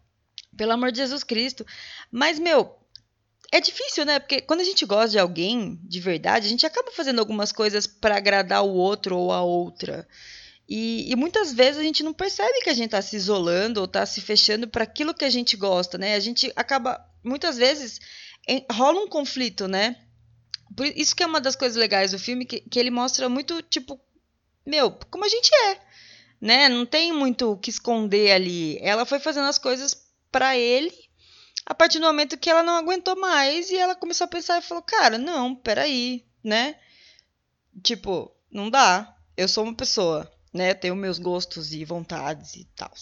Pelo 0.56 0.72
amor 0.72 0.90
de 0.90 0.98
Jesus 0.98 1.22
Cristo. 1.22 1.64
Mas, 2.10 2.38
meu, 2.38 2.76
é 3.52 3.60
difícil, 3.60 4.04
né? 4.04 4.18
Porque 4.18 4.40
quando 4.40 4.60
a 4.60 4.64
gente 4.64 4.84
gosta 4.84 5.10
de 5.10 5.18
alguém 5.18 5.78
de 5.84 6.00
verdade, 6.00 6.46
a 6.46 6.50
gente 6.50 6.66
acaba 6.66 6.90
fazendo 6.90 7.20
algumas 7.20 7.52
coisas 7.52 7.86
para 7.86 8.16
agradar 8.16 8.64
o 8.64 8.74
outro 8.74 9.16
ou 9.16 9.32
a 9.32 9.42
outra. 9.42 10.06
E, 10.68 11.10
e, 11.10 11.14
muitas 11.14 11.52
vezes 11.52 11.78
a 11.78 11.82
gente 11.82 12.02
não 12.02 12.12
percebe 12.12 12.60
que 12.60 12.70
a 12.70 12.74
gente 12.74 12.86
está 12.86 13.00
se 13.00 13.14
isolando 13.14 13.78
ou 13.80 13.86
está 13.86 14.04
se 14.04 14.20
fechando 14.20 14.66
para 14.66 14.82
aquilo 14.82 15.14
que 15.14 15.24
a 15.24 15.30
gente 15.30 15.56
gosta, 15.56 15.96
né? 15.96 16.14
A 16.16 16.20
gente 16.20 16.52
acaba, 16.56 17.04
muitas 17.22 17.56
vezes, 17.56 18.00
em, 18.48 18.66
rola 18.72 19.00
um 19.00 19.08
conflito, 19.08 19.68
né? 19.68 19.96
Por 20.76 20.86
isso 20.86 21.14
que 21.14 21.22
é 21.22 21.26
uma 21.26 21.40
das 21.40 21.54
coisas 21.54 21.76
legais 21.76 22.10
do 22.10 22.18
filme, 22.18 22.44
que, 22.44 22.60
que 22.60 22.80
ele 22.80 22.90
mostra 22.90 23.28
muito, 23.28 23.62
tipo, 23.62 24.00
meu, 24.66 24.90
como 25.08 25.24
a 25.24 25.28
gente 25.28 25.50
é, 25.68 25.80
né? 26.40 26.68
Não 26.68 26.84
tem 26.84 27.12
muito 27.12 27.52
o 27.52 27.56
que 27.56 27.70
esconder 27.70 28.32
ali. 28.32 28.76
Ela 28.80 29.06
foi 29.06 29.20
fazendo 29.20 29.46
as 29.46 29.58
coisas 29.58 30.04
para 30.32 30.56
ele 30.56 30.92
a 31.66 31.74
partir 31.74 31.98
do 31.98 32.06
momento 32.06 32.38
que 32.38 32.48
ela 32.48 32.62
não 32.62 32.76
aguentou 32.76 33.16
mais 33.16 33.70
e 33.70 33.76
ela 33.76 33.96
começou 33.96 34.24
a 34.24 34.28
pensar 34.28 34.58
e 34.58 34.62
falou: 34.62 34.82
Cara, 34.82 35.18
não, 35.18 35.54
peraí, 35.54 36.24
né? 36.42 36.76
Tipo, 37.82 38.32
não 38.50 38.70
dá. 38.70 39.14
Eu 39.36 39.48
sou 39.48 39.64
uma 39.64 39.74
pessoa, 39.74 40.30
né? 40.52 40.74
Tenho 40.74 40.96
meus 40.96 41.18
gostos 41.18 41.72
e 41.72 41.84
vontades 41.84 42.54
e 42.54 42.64
tal. 42.76 42.92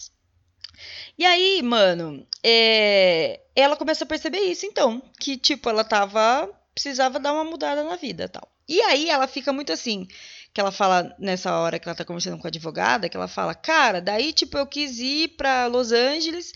E 1.17 1.25
aí, 1.25 1.61
mano, 1.61 2.25
é... 2.43 3.41
ela 3.55 3.77
começa 3.77 4.03
a 4.03 4.07
perceber 4.07 4.39
isso, 4.39 4.65
então, 4.65 5.01
que, 5.19 5.37
tipo, 5.37 5.69
ela 5.69 5.83
tava. 5.83 6.49
precisava 6.73 7.19
dar 7.19 7.33
uma 7.33 7.43
mudada 7.43 7.83
na 7.83 7.95
vida 7.95 8.27
tal. 8.27 8.47
E 8.67 8.81
aí 8.81 9.09
ela 9.09 9.27
fica 9.27 9.53
muito 9.53 9.71
assim, 9.71 10.07
que 10.53 10.59
ela 10.59 10.71
fala 10.71 11.15
nessa 11.19 11.53
hora 11.59 11.77
que 11.79 11.87
ela 11.87 11.95
tá 11.95 12.03
conversando 12.03 12.39
com 12.39 12.47
a 12.47 12.49
advogada, 12.49 13.07
que 13.07 13.15
ela 13.17 13.27
fala, 13.27 13.53
cara, 13.53 14.01
daí, 14.01 14.33
tipo, 14.33 14.57
eu 14.57 14.65
quis 14.65 14.99
ir 14.99 15.29
pra 15.37 15.67
Los 15.67 15.91
Angeles 15.91 16.51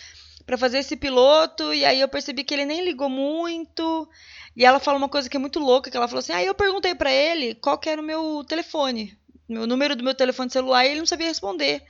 para 0.45 0.57
fazer 0.57 0.79
esse 0.79 0.95
piloto 0.97 1.73
e 1.73 1.85
aí 1.85 1.99
eu 1.99 2.07
percebi 2.07 2.43
que 2.43 2.53
ele 2.53 2.65
nem 2.65 2.83
ligou 2.83 3.09
muito. 3.09 4.09
E 4.55 4.65
ela 4.65 4.79
fala 4.79 4.97
uma 4.97 5.09
coisa 5.09 5.29
que 5.29 5.37
é 5.37 5.39
muito 5.39 5.59
louca, 5.59 5.91
que 5.91 5.97
ela 5.97 6.07
falou 6.07 6.19
assim: 6.19 6.33
"Aí 6.33 6.45
ah, 6.45 6.47
eu 6.47 6.55
perguntei 6.55 6.95
para 6.95 7.11
ele 7.11 7.53
qual 7.55 7.77
que 7.77 7.89
era 7.89 8.01
o 8.01 8.03
meu 8.03 8.43
telefone, 8.47 9.18
meu 9.49 9.67
número 9.67 9.95
do 9.95 10.03
meu 10.03 10.15
telefone 10.15 10.49
celular, 10.49 10.85
e 10.85 10.89
ele 10.89 10.99
não 10.99 11.05
sabia 11.05 11.27
responder". 11.27 11.83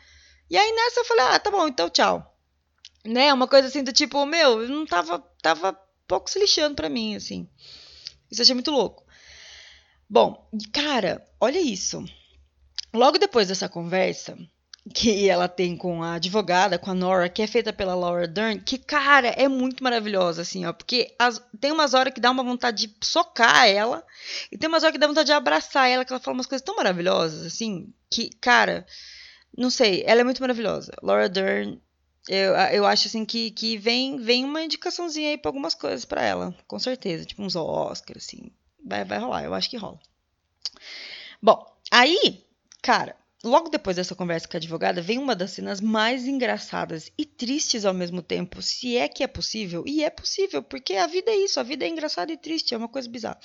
E 0.50 0.58
aí 0.58 0.72
nessa 0.72 1.02
eu 1.02 1.06
falei: 1.06 1.26
"Ah, 1.26 1.40
tá 1.40 1.52
bom, 1.52 1.68
então 1.68 1.90
tchau". 1.90 2.36
Né? 3.06 3.34
Uma 3.34 3.48
coisa 3.48 3.68
assim 3.68 3.84
do 3.84 3.94
tipo, 3.94 4.26
meu, 4.26 4.62
eu 4.64 4.70
não 4.70 4.86
tava 4.86 5.20
tava 5.42 5.74
pouco 6.08 6.30
se 6.30 6.40
lixando 6.40 6.76
para 6.76 6.90
mim, 6.90 7.16
assim. 7.16 7.48
Isso 8.32 8.42
eu 8.42 8.44
achei 8.44 8.56
muito 8.56 8.72
louco. 8.72 9.06
Bom, 10.10 10.50
cara, 10.74 11.28
olha 11.40 11.60
isso. 11.60 12.04
Logo 12.94 13.20
depois 13.20 13.48
dessa 13.48 13.70
conversa, 13.70 14.38
que 14.94 15.30
ela 15.30 15.48
tem 15.48 15.76
com 15.76 16.02
a 16.02 16.16
advogada, 16.16 16.80
com 16.80 16.92
a 16.92 16.94
Nora, 16.94 17.30
que 17.30 17.42
é 17.42 17.48
feita 17.48 17.74
pela 17.74 17.94
Laura 17.96 18.28
Dern, 18.28 18.62
que, 18.62 18.78
cara, 18.78 19.28
é 19.30 19.48
muito 19.48 19.84
maravilhosa, 19.84 20.42
assim, 20.42 20.66
ó. 20.66 20.74
Porque 20.74 21.14
as, 21.20 21.42
tem 21.60 21.72
umas 21.72 21.94
horas 21.94 22.14
que 22.14 22.22
dá 22.22 22.32
uma 22.32 22.44
vontade 22.44 22.88
de 22.88 22.96
socar 23.06 23.68
ela, 23.68 24.06
e 24.52 24.58
tem 24.58 24.70
umas 24.70 24.84
horas 24.84 24.94
que 24.94 25.00
dá 25.00 25.08
vontade 25.08 25.28
de 25.28 25.34
abraçar 25.34 25.90
ela, 25.90 26.06
que 26.06 26.12
ela 26.14 26.20
fala 26.20 26.36
umas 26.36 26.46
coisas 26.46 26.66
tão 26.66 26.76
maravilhosas, 26.76 27.46
assim, 27.46 27.94
que, 28.10 28.30
cara, 28.42 28.86
não 29.56 29.70
sei, 29.70 30.04
ela 30.06 30.22
é 30.22 30.24
muito 30.24 30.42
maravilhosa. 30.42 30.94
Laura 31.04 31.28
Dern, 31.30 31.80
eu, 32.28 32.54
eu 32.54 32.86
acho, 32.86 33.08
assim, 33.08 33.26
que, 33.26 33.52
que 33.52 33.78
vem, 33.78 34.18
vem 34.18 34.46
uma 34.46 34.64
indicaçãozinha 34.64 35.30
aí 35.32 35.38
pra 35.38 35.50
algumas 35.50 35.76
coisas 35.76 36.06
para 36.06 36.24
ela, 36.24 36.56
com 36.68 36.80
certeza. 36.80 37.26
Tipo, 37.26 37.44
uns 37.44 37.56
Oscars, 37.56 38.24
assim. 38.26 38.52
Vai, 38.86 39.04
vai 39.04 39.20
rolar, 39.20 39.44
eu 39.44 39.54
acho 39.54 39.70
que 39.70 39.78
rola. 39.78 40.00
Bom, 41.42 41.66
aí, 41.92 42.46
cara, 42.82 43.16
Logo 43.44 43.70
depois 43.70 43.96
dessa 43.96 44.16
conversa 44.16 44.48
com 44.48 44.58
a 44.58 44.60
advogada, 44.60 45.02
vem 45.02 45.18
uma 45.18 45.34
das 45.34 45.52
cenas 45.52 45.80
mais 45.80 46.28
engraçadas 46.28 47.10
e 47.18 47.26
tristes 47.26 47.86
ao 47.86 47.94
mesmo 47.94 48.22
tempo, 48.22 48.62
se 48.62 48.98
é 48.98 49.08
que 49.08 49.24
é 49.24 49.28
possível. 49.28 49.84
E 49.88 50.04
é 50.04 50.10
possível, 50.10 50.62
porque 50.62 50.96
a 50.96 51.08
vida 51.08 51.32
é 51.32 51.38
isso, 51.38 51.60
a 51.60 51.64
vida 51.64 51.86
é 51.86 51.88
engraçada 51.88 52.34
e 52.34 52.38
triste, 52.38 52.74
é 52.74 52.78
uma 52.78 52.90
coisa 52.90 53.10
bizarra. 53.10 53.40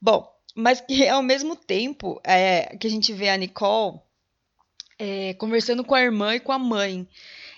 Bom, 0.00 0.32
mas 0.54 0.80
que 0.80 1.06
ao 1.08 1.22
mesmo 1.22 1.56
tempo 1.56 2.20
é, 2.24 2.76
que 2.76 2.86
a 2.86 2.90
gente 2.90 3.12
vê 3.12 3.30
a 3.30 3.36
Nicole 3.36 3.98
é, 4.96 5.34
conversando 5.34 5.82
com 5.82 5.96
a 5.96 6.02
irmã 6.02 6.36
e 6.36 6.40
com 6.40 6.52
a 6.52 6.58
mãe. 6.58 7.08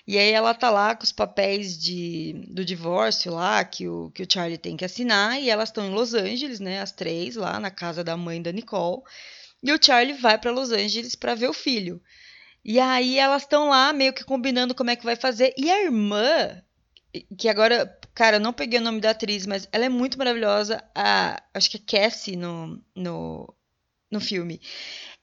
E 0.07 0.17
aí 0.17 0.31
ela 0.31 0.53
tá 0.53 0.71
lá 0.71 0.95
com 0.95 1.03
os 1.03 1.11
papéis 1.11 1.77
de, 1.77 2.45
do 2.49 2.65
divórcio 2.65 3.31
lá, 3.31 3.63
que 3.63 3.87
o, 3.87 4.09
que 4.11 4.23
o 4.23 4.27
Charlie 4.31 4.57
tem 4.57 4.75
que 4.75 4.85
assinar, 4.85 5.39
e 5.39 5.49
elas 5.49 5.69
estão 5.69 5.85
em 5.85 5.91
Los 5.91 6.13
Angeles, 6.15 6.59
né, 6.59 6.79
as 6.79 6.91
três, 6.91 7.35
lá 7.35 7.59
na 7.59 7.69
casa 7.69 8.03
da 8.03 8.17
mãe 8.17 8.41
da 8.41 8.51
Nicole. 8.51 9.03
E 9.65 9.73
o 9.73 9.79
Charlie 9.81 10.13
vai 10.13 10.37
para 10.37 10.51
Los 10.51 10.71
Angeles 10.71 11.15
para 11.15 11.33
ver 11.33 11.49
o 11.49 11.53
filho. 11.53 11.99
E 12.63 12.79
aí 12.79 13.17
elas 13.17 13.41
estão 13.41 13.69
lá 13.69 13.91
meio 13.91 14.13
que 14.13 14.23
combinando 14.23 14.75
como 14.75 14.91
é 14.91 14.95
que 14.95 15.03
vai 15.03 15.15
fazer. 15.15 15.55
E 15.57 15.71
a 15.71 15.81
irmã, 15.81 16.61
que 17.35 17.49
agora, 17.49 17.97
cara, 18.13 18.35
eu 18.35 18.39
não 18.39 18.53
peguei 18.53 18.79
o 18.79 18.83
nome 18.83 19.01
da 19.01 19.09
atriz, 19.09 19.47
mas 19.47 19.67
ela 19.71 19.83
é 19.83 19.89
muito 19.89 20.19
maravilhosa. 20.19 20.83
A, 20.93 21.41
acho 21.51 21.71
que 21.71 21.77
é 21.77 21.99
Cassie 21.99 22.35
no, 22.35 22.79
no, 22.95 23.55
no 24.11 24.19
filme. 24.19 24.61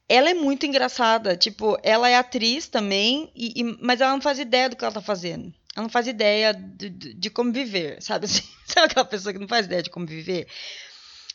Ela 0.09 0.31
é 0.31 0.35
muito 0.35 0.67
engraçada. 0.67 1.37
Tipo, 1.37 1.79
ela 1.81 2.09
é 2.09 2.17
atriz 2.17 2.67
também, 2.67 3.31
e, 3.37 3.61
e, 3.61 3.79
mas 3.81 4.01
ela 4.01 4.13
não 4.13 4.21
faz 4.21 4.41
ideia 4.41 4.69
do 4.69 4.75
que 4.75 4.83
ela 4.83 4.93
tá 4.93 5.01
fazendo. 5.01 5.55
Ela 5.77 5.85
não 5.85 5.89
faz 5.89 6.09
ideia 6.09 6.53
de, 6.53 6.91
de, 6.91 7.15
de 7.15 7.31
como 7.31 7.53
viver, 7.53 8.03
sabe 8.03 8.25
assim? 8.25 8.43
Sabe 8.67 8.87
aquela 8.87 9.05
pessoa 9.05 9.33
que 9.33 9.39
não 9.39 9.47
faz 9.47 9.67
ideia 9.67 9.85
de 9.85 9.91
como 9.91 10.05
viver? 10.05 10.49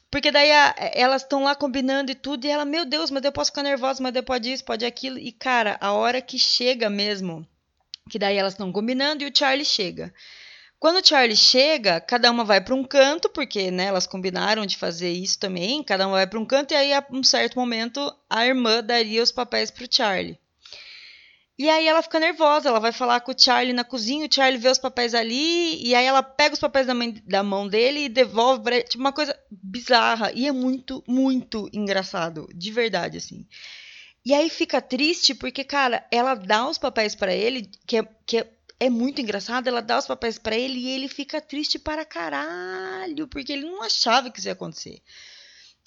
Porque 0.09 0.31
daí 0.31 0.51
a, 0.51 0.75
elas 0.93 1.23
estão 1.23 1.43
lá 1.43 1.55
combinando 1.55 2.11
e 2.11 2.15
tudo, 2.15 2.45
e 2.45 2.49
ela, 2.49 2.63
meu 2.63 2.85
Deus, 2.85 3.11
mas 3.11 3.23
eu 3.23 3.31
posso 3.31 3.51
ficar 3.51 3.63
nervosa, 3.63 4.01
mas 4.01 4.15
eu 4.15 4.23
pode 4.23 4.51
isso, 4.51 4.63
pode 4.63 4.85
aquilo. 4.85 5.17
E, 5.17 5.31
cara, 5.31 5.77
a 5.81 5.91
hora 5.91 6.21
que 6.21 6.39
chega 6.39 6.89
mesmo, 6.89 7.45
que 8.09 8.17
daí 8.17 8.37
elas 8.37 8.53
estão 8.53 8.71
combinando 8.71 9.23
e 9.23 9.27
o 9.27 9.31
Charlie 9.35 9.65
chega. 9.65 10.13
Quando 10.79 10.97
o 10.97 11.05
Charlie 11.05 11.35
chega, 11.35 11.99
cada 11.99 12.29
uma 12.29 12.43
vai 12.43 12.61
para 12.61 12.75
um 12.75 12.83
canto, 12.83 13.29
porque 13.29 13.71
né, 13.71 13.85
elas 13.85 14.05
combinaram 14.05 14.65
de 14.65 14.77
fazer 14.77 15.11
isso 15.11 15.39
também, 15.39 15.83
cada 15.83 16.07
uma 16.07 16.17
vai 16.17 16.27
para 16.27 16.39
um 16.39 16.45
canto, 16.45 16.71
e 16.71 16.75
aí, 16.75 16.93
a 16.93 17.03
um 17.11 17.23
certo 17.23 17.59
momento, 17.59 18.15
a 18.29 18.45
irmã 18.45 18.83
daria 18.83 19.23
os 19.23 19.31
papéis 19.31 19.71
para 19.71 19.83
o 19.83 19.87
Charlie. 19.89 20.39
E 21.57 21.67
aí 21.69 21.87
ela 21.87 22.03
fica 22.03 22.19
nervosa, 22.19 22.69
ela 22.69 22.79
vai 22.79 22.91
falar 22.91 23.19
com 23.21 23.31
o 23.31 23.35
Charlie 23.37 23.73
na 23.73 23.83
cozinha, 23.83 24.27
o 24.27 24.33
Charlie 24.33 24.61
vê 24.61 24.69
os 24.69 24.77
papéis 24.77 25.15
ali, 25.15 25.83
e 25.83 25.95
aí 25.95 26.05
ela 26.05 26.21
pega 26.21 26.53
os 26.53 26.59
papéis 26.59 26.85
da, 26.85 26.93
mãe, 26.93 27.19
da 27.25 27.41
mão 27.41 27.67
dele 27.67 28.01
e 28.01 28.09
devolve 28.09 28.61
pra 28.61 28.75
ele, 28.75 28.83
tipo 28.83 29.03
uma 29.03 29.11
coisa 29.11 29.35
bizarra. 29.49 30.31
E 30.35 30.45
é 30.45 30.51
muito, 30.51 31.03
muito 31.07 31.67
engraçado, 31.73 32.47
de 32.53 32.71
verdade, 32.71 33.17
assim. 33.17 33.43
E 34.23 34.35
aí 34.35 34.51
fica 34.51 34.79
triste 34.79 35.33
porque, 35.33 35.63
cara, 35.63 36.05
ela 36.11 36.35
dá 36.35 36.67
os 36.67 36.77
papéis 36.77 37.15
para 37.15 37.33
ele, 37.33 37.71
que 37.87 37.97
é, 37.97 38.07
que 38.25 38.37
é, 38.37 38.47
é 38.79 38.89
muito 38.89 39.19
engraçado, 39.19 39.67
ela 39.67 39.81
dá 39.81 39.97
os 39.97 40.05
papéis 40.05 40.37
para 40.37 40.55
ele 40.55 40.77
e 40.77 40.89
ele 40.89 41.07
fica 41.07 41.41
triste 41.41 41.79
para 41.79 42.05
caralho, 42.05 43.27
porque 43.27 43.53
ele 43.53 43.65
não 43.65 43.81
achava 43.81 44.29
que 44.29 44.37
isso 44.37 44.47
ia 44.47 44.53
acontecer. 44.53 45.01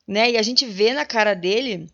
Né? 0.08 0.32
E 0.32 0.36
a 0.36 0.42
gente 0.42 0.66
vê 0.66 0.92
na 0.92 1.06
cara 1.06 1.34
dele 1.34 1.86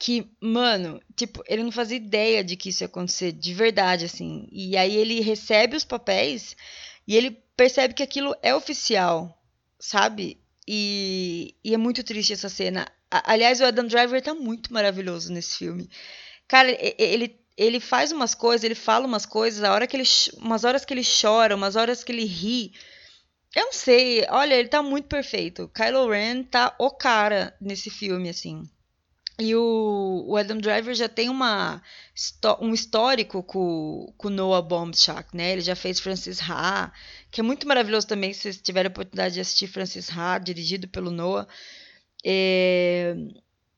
que, 0.00 0.32
mano, 0.40 0.98
tipo, 1.14 1.44
ele 1.46 1.62
não 1.62 1.70
fazia 1.70 1.98
ideia 1.98 2.42
de 2.42 2.56
que 2.56 2.70
isso 2.70 2.82
ia 2.82 2.86
acontecer 2.86 3.32
de 3.32 3.52
verdade, 3.52 4.06
assim. 4.06 4.48
E 4.50 4.74
aí 4.74 4.96
ele 4.96 5.20
recebe 5.20 5.76
os 5.76 5.84
papéis 5.84 6.56
e 7.06 7.14
ele 7.14 7.32
percebe 7.54 7.92
que 7.92 8.02
aquilo 8.02 8.34
é 8.42 8.54
oficial, 8.54 9.38
sabe? 9.78 10.40
E, 10.66 11.54
e 11.62 11.74
é 11.74 11.76
muito 11.76 12.02
triste 12.02 12.32
essa 12.32 12.48
cena. 12.48 12.86
aliás, 13.10 13.60
o 13.60 13.64
Adam 13.66 13.86
Driver 13.86 14.22
tá 14.22 14.32
muito 14.32 14.72
maravilhoso 14.72 15.30
nesse 15.30 15.58
filme. 15.58 15.90
Cara, 16.48 16.74
ele, 16.98 17.38
ele 17.54 17.78
faz 17.78 18.10
umas 18.10 18.34
coisas, 18.34 18.64
ele 18.64 18.74
fala 18.74 19.06
umas 19.06 19.26
coisas, 19.26 19.62
a 19.62 19.74
hora 19.74 19.86
que 19.86 19.98
ele, 19.98 20.08
umas 20.38 20.64
horas 20.64 20.82
que 20.82 20.94
ele 20.94 21.04
chora, 21.04 21.54
umas 21.54 21.76
horas 21.76 22.02
que 22.02 22.10
ele 22.10 22.24
ri. 22.24 22.72
Eu 23.54 23.66
não 23.66 23.72
sei, 23.74 24.26
olha, 24.30 24.54
ele 24.54 24.68
tá 24.68 24.82
muito 24.82 25.08
perfeito. 25.08 25.70
Kylo 25.74 26.08
Ren 26.08 26.42
tá 26.44 26.74
o 26.78 26.90
cara 26.90 27.54
nesse 27.60 27.90
filme, 27.90 28.30
assim. 28.30 28.66
E 29.40 29.54
o, 29.56 30.24
o, 30.26 30.36
Adam 30.36 30.58
Driver 30.58 30.94
já 30.94 31.08
tem 31.08 31.30
uma, 31.30 31.82
um 32.60 32.74
histórico 32.74 33.42
com, 33.42 34.12
com 34.18 34.28
Noah 34.28 34.60
Baumbach, 34.60 35.24
né? 35.32 35.52
Ele 35.52 35.62
já 35.62 35.74
fez 35.74 35.98
Francis 35.98 36.38
Ha, 36.42 36.92
que 37.30 37.40
é 37.40 37.42
muito 37.42 37.66
maravilhoso 37.66 38.06
também, 38.06 38.34
se 38.34 38.42
vocês 38.42 38.60
tiverem 38.60 38.88
a 38.88 38.90
oportunidade 38.90 39.34
de 39.34 39.40
assistir 39.40 39.66
Francis 39.66 40.10
Ha, 40.10 40.38
dirigido 40.38 40.86
pelo 40.88 41.10
Noah. 41.10 41.48
É, 42.22 43.16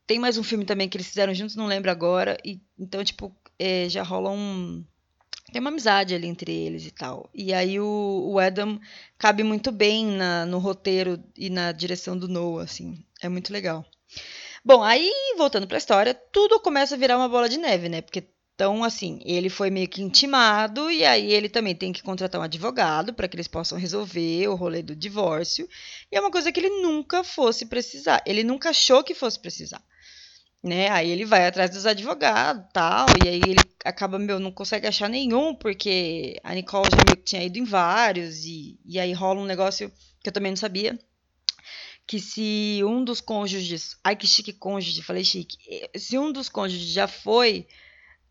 tem 0.05 0.19
mais 0.19 0.37
um 0.37 0.43
filme 0.43 0.65
também 0.65 0.89
que 0.89 0.97
eles 0.97 1.07
fizeram 1.07 1.33
juntos, 1.33 1.55
não 1.55 1.65
lembro 1.65 1.89
agora. 1.89 2.37
E, 2.43 2.59
então, 2.77 3.01
tipo, 3.01 3.33
é, 3.57 3.87
já 3.87 4.03
rola 4.03 4.31
um... 4.31 4.83
Tem 5.53 5.61
uma 5.61 5.69
amizade 5.69 6.13
ali 6.13 6.27
entre 6.27 6.51
eles 6.51 6.85
e 6.85 6.91
tal. 6.91 7.29
E 7.33 7.53
aí 7.53 7.79
o, 7.79 8.31
o 8.33 8.39
Adam 8.39 8.79
cabe 9.17 9.43
muito 9.43 9.71
bem 9.71 10.07
na, 10.07 10.45
no 10.45 10.57
roteiro 10.57 11.23
e 11.37 11.49
na 11.49 11.71
direção 11.71 12.17
do 12.17 12.27
Noah, 12.27 12.63
assim. 12.63 13.01
É 13.21 13.29
muito 13.29 13.53
legal. 13.53 13.85
Bom, 14.65 14.81
aí 14.81 15.11
voltando 15.37 15.67
para 15.67 15.77
a 15.77 15.79
história, 15.79 16.13
tudo 16.13 16.59
começa 16.59 16.95
a 16.95 16.97
virar 16.97 17.17
uma 17.17 17.27
bola 17.27 17.49
de 17.49 17.57
neve, 17.57 17.89
né? 17.89 18.01
Porque 18.01 18.29
então, 18.55 18.83
assim, 18.83 19.19
ele 19.25 19.49
foi 19.49 19.69
meio 19.71 19.87
que 19.89 20.01
intimado 20.01 20.91
e 20.91 21.03
aí 21.03 21.33
ele 21.33 21.49
também 21.49 21.75
tem 21.75 21.91
que 21.91 22.03
contratar 22.03 22.39
um 22.39 22.43
advogado 22.43 23.13
para 23.13 23.27
que 23.27 23.35
eles 23.35 23.47
possam 23.47 23.77
resolver 23.77 24.47
o 24.47 24.55
rolê 24.55 24.83
do 24.83 24.95
divórcio. 24.95 25.67
E 26.11 26.15
é 26.15 26.19
uma 26.19 26.29
coisa 26.31 26.51
que 26.51 26.59
ele 26.59 26.81
nunca 26.81 27.23
fosse 27.23 27.65
precisar. 27.65 28.21
Ele 28.25 28.43
nunca 28.43 28.69
achou 28.69 29.03
que 29.03 29.15
fosse 29.15 29.39
precisar. 29.39 29.83
Né? 30.63 30.89
Aí 30.89 31.09
ele 31.09 31.25
vai 31.25 31.45
atrás 31.47 31.71
dos 31.71 31.85
advogados, 31.85 32.65
tal, 32.73 33.07
e 33.25 33.29
aí 33.29 33.41
ele 33.45 33.59
acaba, 33.83 34.17
meu, 34.17 34.39
não 34.39 34.51
consegue 34.51 34.87
achar 34.87 35.09
nenhum, 35.09 35.53
porque 35.55 36.39
a 36.43 36.53
Nicole 36.55 36.89
já 36.89 36.97
meio 36.97 37.17
que 37.17 37.23
tinha 37.23 37.43
ido 37.43 37.59
em 37.59 37.65
vários, 37.65 38.45
e, 38.45 38.79
e 38.85 38.97
aí 38.99 39.11
rola 39.13 39.41
um 39.41 39.45
negócio 39.45 39.91
que 40.21 40.29
eu 40.29 40.33
também 40.33 40.51
não 40.53 40.57
sabia, 40.57 40.97
que 42.05 42.19
se 42.19 42.81
um 42.83 43.03
dos 43.03 43.21
cônjuges. 43.21 43.97
Ai, 44.03 44.15
que 44.15 44.27
chique 44.27 44.53
cônjuge, 44.53 45.01
falei 45.01 45.23
chique. 45.23 45.57
Se 45.97 46.17
um 46.17 46.31
dos 46.31 46.49
cônjuges 46.49 46.89
já 46.89 47.07
foi. 47.07 47.67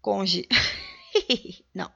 Cônjuge. 0.00 0.48
Não. 1.74 1.90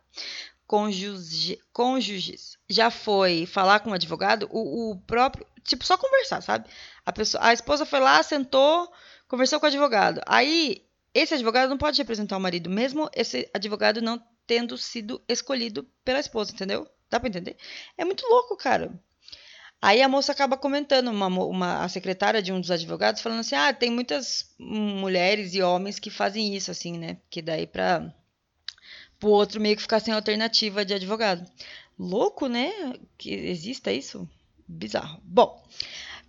Cônjuge, 0.67 1.61
cônjuges 1.73 2.59
já 2.69 2.91
foi 2.91 3.47
falar 3.47 3.81
com 3.81 3.91
o 3.91 3.95
advogado, 3.95 4.49
o, 4.51 4.91
o, 4.91 4.97
próprio. 5.01 5.47
Tipo, 5.63 5.85
só 5.85 5.97
conversar, 5.97 6.41
sabe? 6.43 6.69
A, 7.05 7.13
pessoa, 7.13 7.45
a 7.45 7.53
esposa 7.53 7.87
foi 7.87 8.01
lá, 8.01 8.21
sentou, 8.23 8.93
conversou 9.29 9.61
com 9.61 9.67
o 9.67 9.69
advogado. 9.69 10.21
Aí, 10.27 10.85
esse 11.15 11.35
advogado 11.35 11.71
não 11.71 11.79
pode 11.79 11.99
representar 11.99 12.37
o 12.37 12.41
marido, 12.41 12.69
mesmo 12.69 13.09
esse 13.15 13.49
advogado 13.55 14.03
não 14.03 14.21
tendo 14.47 14.77
sido 14.77 15.23
escolhido 15.29 15.85
pela 16.05 16.21
esposa, 16.21 16.53
entendeu? 16.53 16.89
Dá 17.09 17.21
pra 17.21 17.29
entender? 17.29 17.57
É 17.97 18.05
muito 18.05 18.27
louco, 18.27 18.57
cara. 18.57 18.93
Aí 19.81 20.03
a 20.03 20.09
moça 20.09 20.33
acaba 20.33 20.57
comentando, 20.57 21.09
uma, 21.09 21.27
uma, 21.27 21.85
a 21.85 21.89
secretária 21.89 22.43
de 22.43 22.53
um 22.53 22.61
dos 22.61 22.71
advogados, 22.71 23.21
falando 23.21 23.41
assim: 23.41 23.55
ah, 23.55 23.73
tem 23.73 23.91
muitas 23.91 24.55
mulheres 24.59 25.55
e 25.55 25.63
homens 25.63 25.99
que 25.99 26.11
fazem 26.11 26.57
isso, 26.57 26.71
assim, 26.71 26.99
né? 26.99 27.19
Que 27.31 27.43
daí 27.43 27.67
pra 27.67 28.13
o 29.23 29.29
outro 29.29 29.61
meio 29.61 29.77
que 29.77 29.83
ficar 29.83 30.01
sem 30.01 30.13
alternativa 30.13 30.85
de 30.85 30.95
advogado. 30.95 31.45
Louco, 31.99 32.47
né? 32.47 32.71
Que 33.17 33.31
exista 33.31 33.93
isso? 33.93 34.29
Bizarro. 34.69 35.21
Bom, 35.25 35.63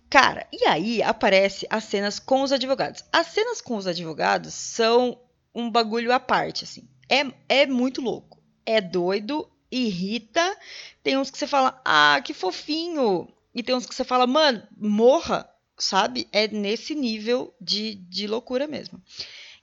cara, 0.08 0.46
e 0.52 0.64
aí 0.66 1.02
aparece 1.02 1.66
as 1.68 1.84
cenas 1.84 2.18
com 2.18 2.42
os 2.42 2.52
advogados. 2.52 3.04
As 3.12 3.26
cenas 3.28 3.60
com 3.60 3.76
os 3.76 3.86
advogados 3.86 4.54
são 4.54 5.20
um 5.54 5.70
bagulho 5.70 6.12
à 6.12 6.20
parte, 6.20 6.64
assim. 6.64 6.88
É, 7.08 7.26
é 7.48 7.66
muito 7.66 8.00
louco. 8.00 8.40
É 8.64 8.80
doido, 8.80 9.50
irrita. 9.70 10.56
Tem 11.02 11.16
uns 11.16 11.30
que 11.30 11.38
você 11.38 11.46
fala, 11.46 11.80
ah, 11.84 12.20
que 12.24 12.32
fofinho. 12.32 13.28
E 13.58 13.62
tem 13.62 13.74
uns 13.74 13.86
que 13.86 13.94
você 13.94 14.04
fala, 14.04 14.24
mano, 14.24 14.62
morra, 14.76 15.50
sabe? 15.76 16.28
É 16.30 16.46
nesse 16.46 16.94
nível 16.94 17.52
de, 17.60 17.96
de 17.96 18.28
loucura 18.28 18.68
mesmo. 18.68 19.02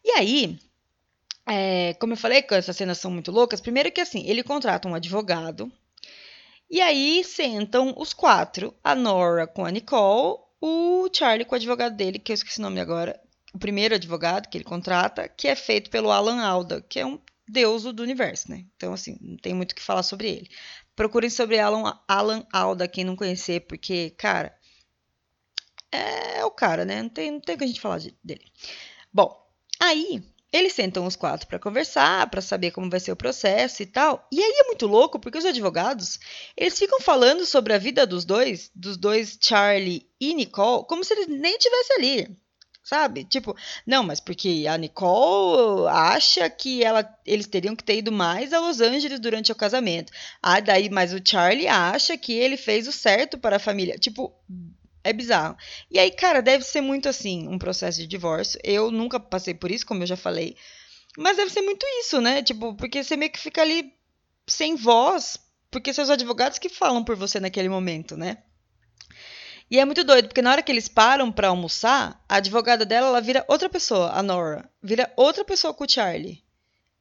E 0.03 0.11
aí, 0.11 0.59
é, 1.47 1.93
como 1.93 2.11
eu 2.11 2.17
falei, 2.17 2.41
que 2.41 2.53
essas 2.53 2.75
cenas 2.75 2.97
são 2.97 3.09
muito 3.09 3.31
loucas, 3.31 3.61
primeiro 3.61 3.89
que 3.89 4.01
assim, 4.01 4.27
ele 4.27 4.43
contrata 4.43 4.89
um 4.89 4.93
advogado, 4.93 5.71
e 6.69 6.81
aí 6.81 7.23
sentam 7.23 7.93
os 7.95 8.11
quatro, 8.11 8.75
a 8.83 8.93
Nora 8.93 9.47
com 9.47 9.63
a 9.63 9.71
Nicole, 9.71 10.39
o 10.59 11.07
Charlie 11.13 11.45
com 11.45 11.53
o 11.53 11.55
advogado 11.55 11.95
dele, 11.95 12.19
que 12.19 12.33
eu 12.33 12.33
esqueci 12.33 12.59
o 12.59 12.63
nome 12.63 12.81
agora, 12.81 13.17
o 13.53 13.57
primeiro 13.57 13.95
advogado 13.95 14.49
que 14.49 14.57
ele 14.57 14.65
contrata, 14.65 15.29
que 15.29 15.47
é 15.47 15.55
feito 15.55 15.89
pelo 15.89 16.11
Alan 16.11 16.41
Alda, 16.43 16.81
que 16.81 16.99
é 16.99 17.05
um 17.05 17.17
deus 17.47 17.83
do 17.83 18.03
universo, 18.03 18.51
né? 18.51 18.65
Então, 18.75 18.91
assim, 18.91 19.17
não 19.21 19.37
tem 19.37 19.53
muito 19.53 19.71
o 19.71 19.75
que 19.75 19.81
falar 19.81 20.03
sobre 20.03 20.27
ele. 20.27 20.49
Procurem 20.95 21.29
sobre 21.29 21.59
Alan, 21.59 21.99
Alan 22.07 22.45
Alda, 22.51 22.87
quem 22.87 23.03
não 23.03 23.15
conhecer, 23.15 23.61
porque, 23.61 24.11
cara, 24.11 24.55
é, 25.91 26.43
o 26.45 26.51
cara, 26.51 26.85
né? 26.85 27.01
Não 27.01 27.09
tem, 27.09 27.31
não 27.31 27.39
tem 27.39 27.55
o 27.55 27.57
que 27.57 27.63
a 27.63 27.67
gente 27.67 27.81
falar 27.81 27.99
de, 27.99 28.15
dele. 28.23 28.45
Bom, 29.13 29.35
aí 29.79 30.23
eles 30.51 30.73
sentam 30.73 31.05
os 31.05 31.15
quatro 31.15 31.47
para 31.47 31.59
conversar, 31.59 32.29
para 32.29 32.41
saber 32.41 32.71
como 32.71 32.89
vai 32.89 32.99
ser 32.99 33.11
o 33.11 33.15
processo 33.15 33.83
e 33.83 33.85
tal. 33.85 34.25
E 34.31 34.41
aí 34.41 34.53
é 34.59 34.67
muito 34.67 34.87
louco, 34.87 35.19
porque 35.19 35.37
os 35.37 35.45
advogados, 35.45 36.17
eles 36.55 36.77
ficam 36.79 37.01
falando 37.01 37.45
sobre 37.45 37.73
a 37.73 37.77
vida 37.77 38.07
dos 38.07 38.23
dois, 38.23 38.71
dos 38.73 38.95
dois 38.95 39.37
Charlie 39.41 40.09
e 40.19 40.33
Nicole, 40.33 40.85
como 40.87 41.03
se 41.03 41.13
eles 41.13 41.27
nem 41.27 41.57
tivessem 41.57 41.97
ali. 41.97 42.37
Sabe? 42.86 43.24
Tipo, 43.24 43.58
não, 43.84 44.04
mas 44.04 44.20
porque 44.20 44.65
a 44.70 44.77
Nicole 44.77 45.88
acha 45.89 46.48
que 46.51 46.84
ela, 46.84 47.04
eles 47.25 47.48
teriam 47.48 47.75
que 47.75 47.84
ter 47.84 47.98
ido 47.98 48.12
mais 48.12 48.54
a 48.54 48.60
Los 48.60 48.80
Angeles 48.80 49.20
durante 49.20 49.51
o 49.51 49.56
casamento. 49.56 50.13
Ah, 50.39 50.60
daí, 50.60 50.88
mas 50.88 51.12
o 51.12 51.20
Charlie 51.25 51.68
acha 51.68 52.15
que 52.15 52.34
ele 52.34 52.56
fez 52.56 52.88
o 52.88 52.92
certo 52.92 53.39
para 53.39 53.56
a 53.56 53.60
família. 53.60 53.98
Tipo, 53.98 54.32
é 55.04 55.12
bizarro. 55.12 55.58
E 55.89 55.98
aí, 55.98 56.12
cara, 56.12 56.44
deve 56.44 56.63
ser 56.63 56.82
muito 56.82 57.10
assim, 57.10 57.48
um 57.48 57.58
processo 57.58 57.98
de 57.98 58.06
divórcio. 58.06 58.60
Eu 58.63 58.92
nunca 58.92 59.20
passei 59.20 59.56
por 59.56 59.72
isso, 59.72 59.84
como 59.84 60.04
eu 60.04 60.08
já 60.08 60.15
falei. 60.15 60.56
Mas 61.18 61.38
deve 61.38 61.50
ser 61.50 61.62
muito 61.62 61.84
isso, 62.01 62.22
né? 62.22 62.44
Tipo, 62.44 62.75
porque 62.75 63.04
você 63.04 63.18
meio 63.18 63.32
que 63.32 63.39
fica 63.39 63.63
ali 63.63 63.92
sem 64.46 64.75
voz, 64.75 65.39
porque 65.72 65.89
os 65.89 66.10
advogados 66.12 66.60
que 66.60 66.70
falam 66.70 67.04
por 67.04 67.15
você 67.15 67.39
naquele 67.39 67.68
momento, 67.68 68.15
né? 68.15 68.44
E 69.69 69.79
é 69.79 69.86
muito 69.86 70.03
doido, 70.03 70.27
porque 70.27 70.41
na 70.41 70.51
hora 70.51 70.62
que 70.62 70.72
eles 70.72 70.88
param 70.88 71.31
para 71.31 71.48
almoçar, 71.48 72.24
a 72.29 72.36
advogada 72.36 72.86
dela, 72.86 73.07
ela 73.07 73.22
vira 73.22 73.43
outra 73.48 73.67
pessoa, 73.67 74.12
a 74.12 74.22
Nora. 74.22 74.69
Vira 74.81 75.12
outra 75.15 75.43
pessoa 75.43 75.74
com 75.74 75.84
o 75.84 75.89
Charlie. 75.89 76.43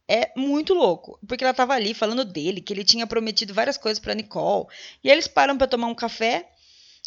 É 0.08 0.30
muito 0.36 0.74
louco, 0.74 1.18
porque 1.26 1.44
ela 1.44 1.54
tava 1.54 1.74
ali 1.74 1.94
falando 1.94 2.24
dele, 2.24 2.60
que 2.60 2.72
ele 2.72 2.84
tinha 2.84 3.06
prometido 3.06 3.54
várias 3.54 3.76
coisas 3.76 3.98
para 3.98 4.14
Nicole. 4.14 4.66
E 5.02 5.08
aí 5.08 5.14
eles 5.14 5.28
param 5.28 5.56
para 5.56 5.66
tomar 5.66 5.86
um 5.86 5.94
café 5.94 6.50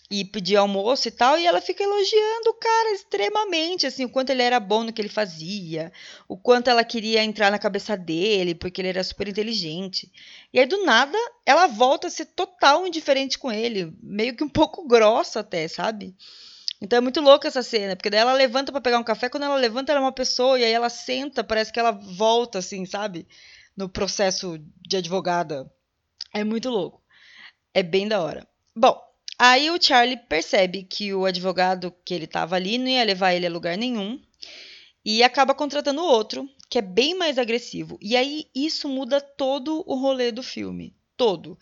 e 0.10 0.24
pedir 0.24 0.56
almoço 0.56 1.08
e 1.08 1.12
tal, 1.12 1.38
e 1.38 1.46
ela 1.46 1.60
fica 1.60 1.84
elogiando 1.84 2.50
o 2.50 2.54
cara 2.54 2.94
extremamente, 2.94 3.86
assim, 3.86 4.06
o 4.06 4.10
quanto 4.10 4.30
ele 4.30 4.42
era 4.42 4.60
bom 4.60 4.84
no 4.84 4.94
que 4.94 5.02
ele 5.02 5.10
fazia, 5.10 5.92
o 6.30 6.38
quanto 6.38 6.70
ela 6.70 6.84
queria 6.84 7.24
entrar 7.24 7.52
na 7.52 7.60
cabeça 7.60 7.98
dele, 7.98 8.56
porque 8.56 8.80
ele 8.80 8.88
era 8.88 9.04
super 9.04 9.28
inteligente. 9.28 10.10
E 10.54 10.60
aí, 10.60 10.66
do 10.66 10.86
nada, 10.86 11.18
ela 11.46 11.68
volta 11.68 12.08
a 12.08 12.10
ser 12.10 12.26
total 12.28 12.88
indiferente 12.88 13.38
com 13.38 13.52
ele, 13.52 13.94
meio 14.02 14.34
que 14.36 14.44
um 14.44 14.50
pouco 14.50 14.88
grossa 14.88 15.42
até, 15.42 15.68
sabe? 15.68 16.16
Então 16.82 16.98
é 16.98 17.02
muito 17.02 17.20
louca 17.20 17.48
essa 17.48 17.64
cena, 17.64 17.96
porque 17.96 18.10
daí 18.10 18.22
ela 18.22 18.34
levanta 18.34 18.72
para 18.72 18.80
pegar 18.80 19.00
um 19.00 19.04
café, 19.04 19.28
quando 19.28 19.44
ela 19.44 19.56
levanta 19.56 19.92
ela 19.92 20.00
é 20.00 20.04
uma 20.04 20.12
pessoa, 20.12 20.58
e 20.58 20.64
aí 20.64 20.72
ela 20.72 20.90
senta, 20.90 21.44
parece 21.44 21.74
que 21.74 21.80
ela 21.80 21.92
volta, 21.92 22.60
assim, 22.60 22.86
sabe? 22.86 23.28
No 23.76 23.90
processo 23.90 24.58
de 24.88 24.98
advogada. 24.98 25.70
É 26.34 26.44
muito 26.44 26.70
louco. 26.70 27.02
É 27.74 27.84
bem 27.84 28.08
da 28.08 28.22
hora. 28.22 28.48
Bom, 28.76 29.07
Aí 29.40 29.70
o 29.70 29.82
Charlie 29.82 30.18
percebe 30.18 30.84
que 30.84 31.14
o 31.14 31.26
advogado 31.26 31.94
que 32.04 32.14
ele 32.14 32.26
estava 32.26 32.56
ali 32.56 32.78
não 32.78 32.88
ia 32.88 33.04
levar 33.04 33.34
ele 33.34 33.46
a 33.46 33.52
lugar 33.52 33.78
nenhum 33.78 34.20
e 35.06 35.22
acaba 35.24 35.54
contratando 35.54 36.04
outro, 36.04 36.50
que 36.70 36.80
é 36.80 36.82
bem 36.82 37.14
mais 37.16 37.38
agressivo. 37.38 37.98
E 38.02 38.18
aí 38.18 38.48
isso 38.54 38.90
muda 38.90 39.22
todo 39.22 39.84
o 39.86 39.96
rolê 39.96 40.32
do 40.32 40.42
filme, 40.42 40.96
todo. 41.16 41.58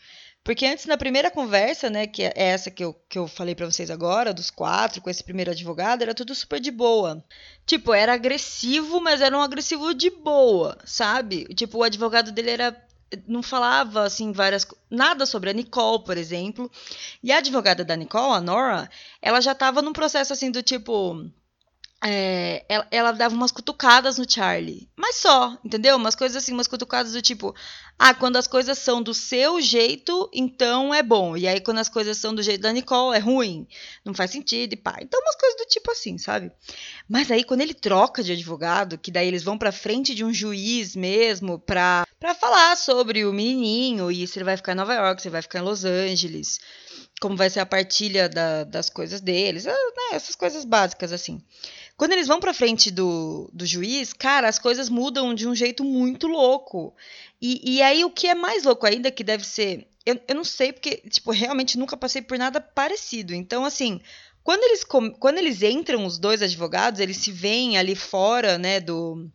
Porque 0.45 0.65
antes, 0.65 0.85
na 0.85 0.95
primeira 0.95 1.31
conversa, 1.31 1.89
né, 1.89 2.05
que 2.05 2.23
é 2.23 2.31
essa 2.35 2.69
que 2.69 2.83
eu, 2.83 2.93
que 3.09 3.17
eu 3.17 3.27
falei 3.27 3.55
para 3.55 3.65
vocês 3.65 3.89
agora, 3.89 4.31
dos 4.31 4.51
quatro, 4.51 5.01
com 5.01 5.09
esse 5.09 5.23
primeiro 5.23 5.49
advogado, 5.49 6.03
era 6.03 6.13
tudo 6.13 6.35
super 6.35 6.59
de 6.59 6.69
boa. 6.69 7.25
Tipo, 7.65 7.93
era 7.93 8.13
agressivo, 8.13 9.01
mas 9.01 9.21
era 9.21 9.35
um 9.35 9.41
agressivo 9.41 9.91
de 9.93 10.11
boa, 10.11 10.77
sabe? 10.85 11.45
Tipo, 11.55 11.79
o 11.79 11.83
advogado 11.83 12.31
dele 12.31 12.51
era 12.51 12.85
não 13.27 13.43
falava 13.43 14.03
assim 14.03 14.31
várias 14.31 14.65
nada 14.89 15.25
sobre 15.25 15.49
a 15.49 15.53
Nicole, 15.53 16.03
por 16.03 16.17
exemplo. 16.17 16.69
E 17.23 17.31
a 17.31 17.37
advogada 17.37 17.83
da 17.83 17.95
Nicole, 17.95 18.37
a 18.37 18.41
Nora, 18.41 18.89
ela 19.21 19.41
já 19.41 19.51
estava 19.51 19.81
num 19.81 19.93
processo 19.93 20.33
assim 20.33 20.51
do 20.51 20.63
tipo 20.63 21.29
é, 22.03 22.65
ela, 22.67 22.87
ela, 22.91 23.11
dava 23.11 23.33
umas 23.33 23.51
cutucadas 23.51 24.17
no 24.17 24.29
Charlie. 24.29 24.89
Mas 24.95 25.15
só, 25.15 25.57
entendeu? 25.63 25.95
Umas 25.95 26.13
coisas 26.13 26.35
assim, 26.35 26.53
umas 26.53 26.67
cutucadas 26.67 27.13
do 27.13 27.21
tipo: 27.21 27.55
ah, 27.97 28.13
quando 28.13 28.35
as 28.35 28.47
coisas 28.47 28.77
são 28.77 29.01
do 29.01 29.13
seu 29.13 29.61
jeito, 29.61 30.29
então 30.33 30.93
é 30.93 31.01
bom. 31.01 31.35
E 31.37 31.47
aí, 31.47 31.59
quando 31.61 31.79
as 31.79 31.89
coisas 31.89 32.17
são 32.17 32.35
do 32.35 32.43
jeito 32.43 32.61
da 32.61 32.71
Nicole, 32.71 33.17
é 33.17 33.19
ruim. 33.19 33.67
Não 34.03 34.13
faz 34.13 34.31
sentido 34.31 34.73
e 34.73 34.77
pá. 34.77 34.97
Então, 35.01 35.19
umas 35.19 35.35
coisas 35.35 35.57
do 35.57 35.65
tipo 35.65 35.91
assim, 35.91 36.17
sabe? 36.17 36.51
Mas 37.09 37.31
aí, 37.31 37.43
quando 37.43 37.61
ele 37.61 37.73
troca 37.73 38.21
de 38.21 38.33
advogado, 38.33 38.97
que 38.97 39.09
daí 39.11 39.27
eles 39.27 39.43
vão 39.43 39.57
pra 39.57 39.71
frente 39.71 40.13
de 40.13 40.23
um 40.23 40.33
juiz 40.33 40.95
mesmo 40.95 41.57
pra, 41.57 42.05
pra 42.19 42.35
falar 42.35 42.75
sobre 42.77 43.25
o 43.25 43.33
menininho 43.33 44.11
e 44.11 44.27
se 44.27 44.37
ele 44.37 44.45
vai 44.45 44.57
ficar 44.57 44.73
em 44.73 44.75
Nova 44.75 44.93
York, 44.93 45.21
se 45.21 45.27
ele 45.27 45.33
vai 45.33 45.41
ficar 45.41 45.59
em 45.59 45.63
Los 45.63 45.85
Angeles 45.85 46.59
como 47.21 47.37
vai 47.37 47.49
ser 47.49 47.61
a 47.61 47.65
partilha 47.65 48.27
da, 48.27 48.63
das 48.63 48.89
coisas 48.89 49.21
deles, 49.21 49.65
ah, 49.65 49.71
né, 49.71 50.15
essas 50.17 50.35
coisas 50.35 50.65
básicas 50.65 51.11
assim. 51.13 51.41
Quando 51.97 52.11
eles 52.11 52.27
vão 52.27 52.39
pra 52.39 52.53
frente 52.53 52.91
do, 52.91 53.49
do 53.53 53.65
juiz, 53.65 54.11
cara, 54.11 54.49
as 54.49 54.59
coisas 54.59 54.89
mudam 54.89 55.33
de 55.33 55.47
um 55.47 55.55
jeito 55.55 55.83
muito 55.83 56.27
louco. 56.27 56.93
E, 57.41 57.77
e 57.77 57.81
aí 57.81 58.03
o 58.03 58.11
que 58.11 58.27
é 58.27 58.35
mais 58.35 58.63
louco 58.63 58.85
ainda, 58.85 59.11
que 59.11 59.23
deve 59.23 59.45
ser. 59.45 59.87
Eu, 60.05 60.19
eu 60.27 60.35
não 60.35 60.43
sei, 60.43 60.73
porque, 60.73 60.97
tipo, 61.09 61.31
realmente 61.31 61.77
nunca 61.77 61.95
passei 61.95 62.21
por 62.21 62.37
nada 62.37 62.59
parecido. 62.59 63.33
Então, 63.33 63.63
assim, 63.63 64.01
quando 64.43 64.63
eles, 64.63 64.83
quando 64.83 65.37
eles 65.37 65.63
entram, 65.63 66.05
os 66.05 66.19
dois 66.19 66.41
advogados, 66.41 66.99
eles 66.99 67.17
se 67.17 67.31
veem 67.31 67.77
ali 67.77 67.95
fora, 67.95 68.57
né, 68.57 68.81
do, 68.81 69.29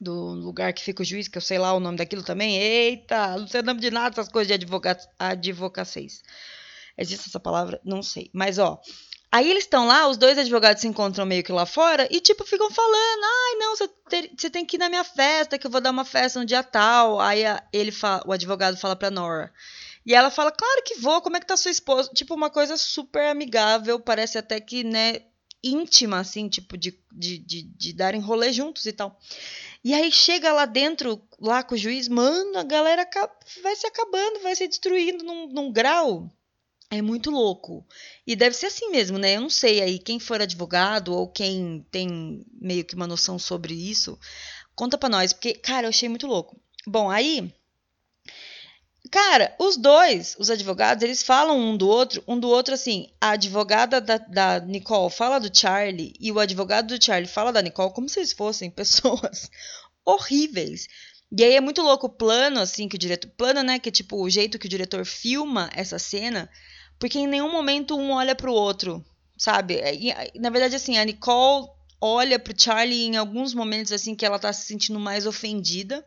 do 0.00 0.14
lugar 0.34 0.72
que 0.72 0.82
fica 0.82 1.02
o 1.02 1.04
juiz, 1.04 1.28
que 1.28 1.36
eu 1.36 1.42
sei 1.42 1.58
lá 1.58 1.74
o 1.74 1.80
nome 1.80 1.98
daquilo 1.98 2.22
também. 2.22 2.56
Eita, 2.58 3.38
não 3.38 3.48
sei 3.48 3.60
o 3.60 3.64
nome 3.64 3.80
de 3.80 3.90
nada 3.90 4.14
essas 4.14 4.28
coisas 4.32 4.46
de 4.46 4.54
advoga 4.54 4.96
advocacês. 5.18 6.22
Existe 6.96 7.28
essa 7.28 7.40
palavra? 7.40 7.80
Não 7.84 8.02
sei. 8.02 8.30
Mas, 8.32 8.58
ó, 8.58 8.80
Aí 9.32 9.50
eles 9.50 9.64
estão 9.64 9.86
lá, 9.86 10.06
os 10.08 10.18
dois 10.18 10.36
advogados 10.36 10.82
se 10.82 10.86
encontram 10.86 11.24
meio 11.24 11.42
que 11.42 11.50
lá 11.50 11.64
fora 11.64 12.06
e, 12.10 12.20
tipo, 12.20 12.44
ficam 12.44 12.70
falando: 12.70 13.24
ai, 13.24 13.54
não, 13.58 13.74
você, 13.74 14.50
tem 14.50 14.62
que 14.66 14.76
ir 14.76 14.78
na 14.78 14.90
minha 14.90 15.04
festa, 15.04 15.58
que 15.58 15.66
eu 15.66 15.70
vou 15.70 15.80
dar 15.80 15.90
uma 15.90 16.04
festa 16.04 16.38
no 16.38 16.44
dia 16.44 16.62
tal. 16.62 17.18
Aí 17.18 17.46
a, 17.46 17.66
ele 17.72 17.90
o 18.26 18.32
advogado 18.32 18.76
fala 18.76 18.94
pra 18.94 19.10
Nora. 19.10 19.50
E 20.04 20.14
ela 20.14 20.30
fala: 20.30 20.52
claro 20.52 20.82
que 20.84 21.00
vou, 21.00 21.22
como 21.22 21.38
é 21.38 21.40
que 21.40 21.46
tá 21.46 21.56
sua 21.56 21.70
esposa? 21.70 22.10
Tipo, 22.12 22.34
uma 22.34 22.50
coisa 22.50 22.76
super 22.76 23.26
amigável, 23.26 23.98
parece 23.98 24.36
até 24.36 24.60
que, 24.60 24.84
né, 24.84 25.22
íntima, 25.64 26.18
assim, 26.20 26.46
tipo, 26.46 26.76
de, 26.76 27.00
de, 27.10 27.38
de, 27.38 27.62
de 27.62 27.92
darem 27.94 28.20
rolê 28.20 28.52
juntos 28.52 28.84
e 28.84 28.92
tal. 28.92 29.18
E 29.82 29.94
aí 29.94 30.12
chega 30.12 30.52
lá 30.52 30.66
dentro, 30.66 31.22
lá 31.40 31.62
com 31.62 31.74
o 31.74 31.78
juiz, 31.78 32.06
mano, 32.06 32.58
a 32.58 32.64
galera 32.64 33.08
vai 33.62 33.74
se 33.76 33.86
acabando, 33.86 34.40
vai 34.42 34.54
se 34.54 34.68
destruindo 34.68 35.24
num, 35.24 35.46
num 35.48 35.72
grau 35.72 36.30
é 36.92 37.00
muito 37.00 37.30
louco. 37.30 37.86
E 38.26 38.36
deve 38.36 38.54
ser 38.54 38.66
assim 38.66 38.90
mesmo, 38.90 39.16
né? 39.16 39.36
Eu 39.36 39.40
não 39.40 39.50
sei 39.50 39.80
aí, 39.80 39.98
quem 39.98 40.20
for 40.20 40.42
advogado 40.42 41.14
ou 41.14 41.26
quem 41.26 41.86
tem 41.90 42.44
meio 42.60 42.84
que 42.84 42.94
uma 42.94 43.06
noção 43.06 43.38
sobre 43.38 43.72
isso, 43.72 44.18
conta 44.76 44.98
pra 44.98 45.08
nós, 45.08 45.32
porque, 45.32 45.54
cara, 45.54 45.86
eu 45.86 45.88
achei 45.88 46.06
muito 46.06 46.26
louco. 46.26 46.60
Bom, 46.86 47.10
aí. 47.10 47.50
Cara, 49.10 49.56
os 49.58 49.78
dois, 49.78 50.36
os 50.38 50.50
advogados, 50.50 51.02
eles 51.02 51.22
falam 51.22 51.58
um 51.58 51.76
do 51.76 51.88
outro, 51.88 52.22
um 52.28 52.38
do 52.38 52.48
outro 52.48 52.74
assim. 52.74 53.08
A 53.18 53.30
advogada 53.30 53.98
da, 53.98 54.18
da 54.18 54.60
Nicole 54.60 55.10
fala 55.10 55.40
do 55.40 55.54
Charlie 55.54 56.14
e 56.20 56.30
o 56.30 56.38
advogado 56.38 56.88
do 56.88 57.02
Charlie 57.02 57.26
fala 57.26 57.52
da 57.52 57.62
Nicole 57.62 57.92
como 57.92 58.08
se 58.08 58.18
eles 58.18 58.32
fossem 58.32 58.68
pessoas 58.70 59.50
horríveis. 60.04 60.88
E 61.34 61.42
aí 61.42 61.54
é 61.54 61.60
muito 61.60 61.80
louco 61.80 62.06
o 62.06 62.10
plano, 62.10 62.60
assim, 62.60 62.86
que 62.86 62.96
o 62.96 62.98
diretor. 62.98 63.30
Plano, 63.30 63.62
né? 63.62 63.78
Que 63.78 63.88
é 63.88 63.92
tipo 63.92 64.22
o 64.22 64.28
jeito 64.28 64.58
que 64.58 64.66
o 64.66 64.70
diretor 64.70 65.06
filma 65.06 65.70
essa 65.74 65.98
cena 65.98 66.50
porque 67.02 67.18
em 67.18 67.26
nenhum 67.26 67.50
momento 67.50 67.98
um 67.98 68.12
olha 68.12 68.32
para 68.32 68.48
o 68.48 68.54
outro, 68.54 69.04
sabe? 69.36 69.74
E, 69.74 70.38
na 70.38 70.50
verdade, 70.50 70.76
assim, 70.76 70.98
a 70.98 71.04
Nicole 71.04 71.66
olha 72.00 72.38
para 72.38 72.52
o 72.52 72.56
Charlie 72.56 73.06
em 73.06 73.16
alguns 73.16 73.52
momentos 73.54 73.90
assim 73.90 74.14
que 74.14 74.24
ela 74.24 74.38
tá 74.38 74.52
se 74.52 74.66
sentindo 74.66 75.00
mais 75.00 75.26
ofendida. 75.26 76.06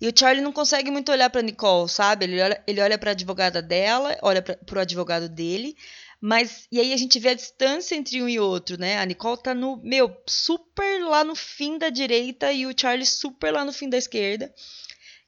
E 0.00 0.08
o 0.08 0.12
Charlie 0.12 0.42
não 0.42 0.50
consegue 0.50 0.90
muito 0.90 1.12
olhar 1.12 1.30
para 1.30 1.42
Nicole, 1.42 1.88
sabe? 1.88 2.24
Ele 2.24 2.42
olha, 2.42 2.60
ele 2.66 2.80
olha 2.80 2.98
para 2.98 3.10
a 3.10 3.12
advogada 3.12 3.62
dela, 3.62 4.18
olha 4.20 4.42
para 4.42 4.78
o 4.78 4.80
advogado 4.80 5.28
dele, 5.28 5.76
mas 6.20 6.66
e 6.72 6.80
aí 6.80 6.92
a 6.92 6.96
gente 6.96 7.20
vê 7.20 7.28
a 7.28 7.34
distância 7.34 7.94
entre 7.94 8.20
um 8.20 8.28
e 8.28 8.40
outro, 8.40 8.76
né? 8.76 8.98
A 8.98 9.06
Nicole 9.06 9.40
tá 9.40 9.54
no, 9.54 9.76
meu, 9.76 10.12
super 10.26 11.04
lá 11.04 11.22
no 11.22 11.36
fim 11.36 11.78
da 11.78 11.88
direita 11.88 12.52
e 12.52 12.66
o 12.66 12.74
Charlie 12.76 13.06
super 13.06 13.52
lá 13.52 13.64
no 13.64 13.72
fim 13.72 13.88
da 13.88 13.96
esquerda. 13.96 14.52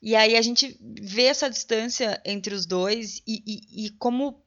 E 0.02 0.16
aí 0.16 0.36
a 0.36 0.42
gente 0.42 0.76
vê 1.00 1.26
essa 1.26 1.48
distância 1.48 2.20
entre 2.24 2.52
os 2.52 2.66
dois 2.66 3.22
e, 3.24 3.44
e, 3.46 3.86
e 3.86 3.90
como 3.90 4.42